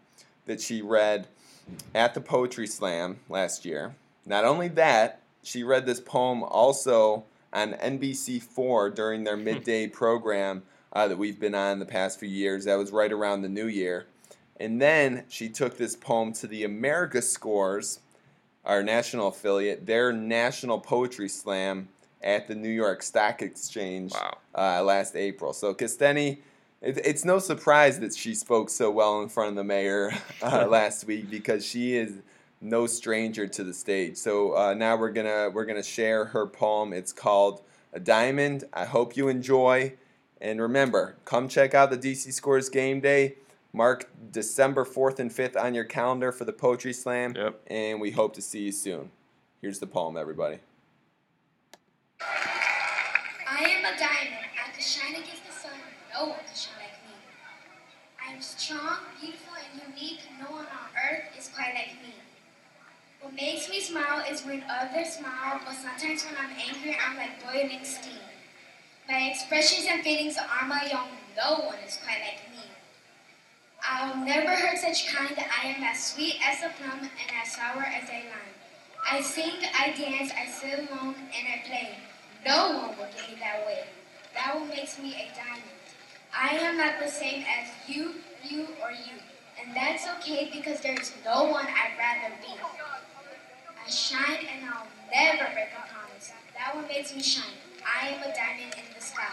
that 0.45 0.61
she 0.61 0.82
read 0.82 1.28
at 1.93 2.13
the 2.13 2.22
Poetry 2.22 2.68
Slam 2.68 3.20
last 3.28 3.65
year. 3.65 3.95
Not 4.26 4.45
only 4.45 4.70
that, 4.70 5.22
she 5.43 5.63
read 5.63 5.86
this 5.86 5.99
poem 5.99 6.43
also 6.43 7.26
on 7.53 7.74
NBC4 7.74 8.93
during 8.95 9.24
their 9.24 9.38
midday 9.38 9.88
program 9.88 10.63
uh, 10.93 11.07
that 11.07 11.18
we've 11.18 11.39
been 11.39 11.55
on 11.55 11.80
the 11.80 11.86
past 11.86 12.20
few 12.20 12.30
years. 12.30 12.65
That 12.65 12.78
was 12.78 12.91
right 12.91 13.11
around 13.11 13.41
the 13.41 13.49
new 13.49 13.68
year. 13.68 14.07
And 14.59 14.82
then 14.82 15.26
she 15.30 15.49
took 15.49 15.78
this 15.78 15.95
poem 15.95 16.34
to 16.34 16.47
the 16.47 16.63
America 16.63 17.22
Scores, 17.22 17.99
our 18.68 18.84
national 18.84 19.30
affiliate, 19.30 19.88
their 19.88 20.11
national 20.13 20.80
poetry 20.80 21.30
slam 21.30 21.88
at 22.22 22.47
the 22.47 22.53
New 22.53 22.70
York 22.70 23.01
Stock 23.01 23.41
Exchange 23.41 24.13
Wow. 24.13 24.38
uh, 24.53 24.84
last 24.84 25.15
April. 25.15 25.53
So 25.53 25.74
Casteni, 25.74 26.39
it, 26.82 26.99
it's 27.05 27.24
no 27.26 27.39
surprise 27.39 27.99
that 28.01 28.13
she 28.13 28.36
spoke 28.36 28.70
so 28.70 28.91
well 28.91 29.22
in 29.22 29.30
front 29.30 29.49
of 29.49 29.55
the 29.55 29.63
mayor 29.63 30.11
uh, 30.43 30.68
last 30.70 31.05
week 31.07 31.32
because 31.32 31.65
she 31.65 31.95
is 31.95 32.13
no 32.59 32.86
stranger 32.88 33.47
to 33.47 33.63
the 33.63 33.74
stage. 33.74 34.18
So 34.18 34.55
uh, 34.57 34.74
now 34.74 34.97
we're 34.97 35.11
gonna 35.11 35.49
we're 35.53 35.65
gonna 35.65 35.82
share 35.84 36.26
her 36.26 36.45
poem. 36.45 36.91
It's 36.91 37.13
called 37.13 37.61
A 37.93 37.99
Diamond. 37.99 38.65
I 38.74 38.86
hope 38.86 39.15
you 39.15 39.30
enjoy, 39.30 39.93
and 40.41 40.59
remember, 40.59 41.15
come 41.24 41.47
check 41.47 41.74
out 41.74 41.89
the 41.91 41.97
DC 41.97 42.34
Scores 42.34 42.68
game 42.70 42.99
day. 42.99 43.36
Mark 43.78 44.09
December 44.32 44.84
fourth 44.84 45.19
and 45.19 45.32
fifth 45.32 45.55
on 45.55 45.75
your 45.75 45.84
calendar 45.84 46.32
for 46.32 46.45
the 46.45 46.51
poetry 46.51 46.91
slam, 46.91 47.36
Yep. 47.36 47.61
and 47.67 48.01
we 48.01 48.09
hope 48.09 48.34
to 48.34 48.41
see 48.41 48.61
you 48.61 48.71
soon. 48.71 49.11
Here's 49.61 49.78
the 49.78 49.86
poem, 49.86 50.17
everybody. 50.17 50.57
I 52.19 53.59
am 53.61 53.86
a 53.86 53.95
diamond. 53.97 54.49
I 54.57 54.71
can 54.73 54.82
shine 54.82 55.13
against 55.13 55.45
the 55.45 55.53
sun. 55.53 55.78
No 56.11 56.30
one 56.30 56.39
could 56.47 56.57
shine 56.57 56.73
like 56.82 56.97
me. 57.05 57.13
I 58.28 58.34
am 58.34 58.41
strong, 58.41 58.97
beautiful, 59.21 59.53
and 59.53 59.93
unique. 59.93 60.21
No 60.39 60.49
one 60.55 60.65
on 60.65 60.89
earth 60.97 61.38
is 61.38 61.49
quite 61.53 61.75
like 61.75 62.01
me. 62.01 62.15
What 63.21 63.34
makes 63.36 63.69
me 63.69 63.80
smile 63.80 64.25
is 64.28 64.41
when 64.43 64.63
others 64.67 65.13
smile, 65.13 65.61
but 65.63 65.75
sometimes 65.75 66.25
when 66.25 66.34
I'm 66.36 66.49
angry, 66.57 66.97
I'm 66.97 67.15
like 67.15 67.43
boiling 67.45 67.86
steam. 67.86 68.25
My 69.07 69.30
expressions 69.30 69.86
and 69.88 70.01
feelings 70.03 70.36
are 70.36 70.67
my 70.67 70.89
own. 70.93 71.13
No 71.38 71.65
one 71.67 71.78
is 71.86 71.97
quite 72.03 72.21
like 72.25 72.41
me. 72.51 72.57
I'll 73.89 74.17
never 74.25 74.49
hurt 74.49 74.77
such 74.77 75.07
kind. 75.15 75.33
I 75.38 75.67
am 75.67 75.81
as 75.81 76.03
sweet 76.03 76.35
as 76.45 76.59
a 76.61 76.69
plum 76.75 76.99
and 76.99 77.31
as 77.41 77.53
sour 77.53 77.83
as 77.83 78.09
a 78.09 78.19
lime. 78.27 78.55
I 79.09 79.21
sing, 79.21 79.53
I 79.79 79.93
dance, 79.97 80.31
I 80.38 80.45
sit 80.45 80.79
alone, 80.79 81.15
and 81.15 81.47
I 81.47 81.63
play. 81.65 81.95
No 82.45 82.79
one 82.79 82.97
will 82.97 83.07
get 83.15 83.29
me 83.29 83.38
that 83.39 83.65
way. 83.65 83.85
That 84.33 84.59
what 84.59 84.67
makes 84.67 84.99
me 84.99 85.15
a 85.15 85.33
diamond. 85.33 85.63
I 86.35 86.57
am 86.57 86.77
not 86.77 86.99
the 87.01 87.09
same 87.09 87.45
as 87.47 87.69
you, 87.88 88.15
you, 88.43 88.67
or 88.83 88.91
you. 88.91 89.15
And 89.63 89.73
that's 89.73 90.05
okay 90.19 90.49
because 90.53 90.81
there's 90.81 91.13
no 91.23 91.45
one 91.45 91.65
I'd 91.65 91.97
rather 91.97 92.35
be. 92.41 92.53
I 92.59 93.89
shine 93.89 94.45
and 94.53 94.65
I'll 94.65 94.88
never 95.09 95.49
break 95.53 95.69
a 95.71 95.88
promise. 95.88 96.33
That 96.53 96.75
what 96.75 96.89
makes 96.89 97.15
me 97.15 97.21
shine. 97.21 97.55
I 97.85 98.09
am 98.09 98.19
a 98.19 98.35
diamond 98.35 98.75
in 98.75 98.93
the 98.93 99.01
sky. 99.01 99.23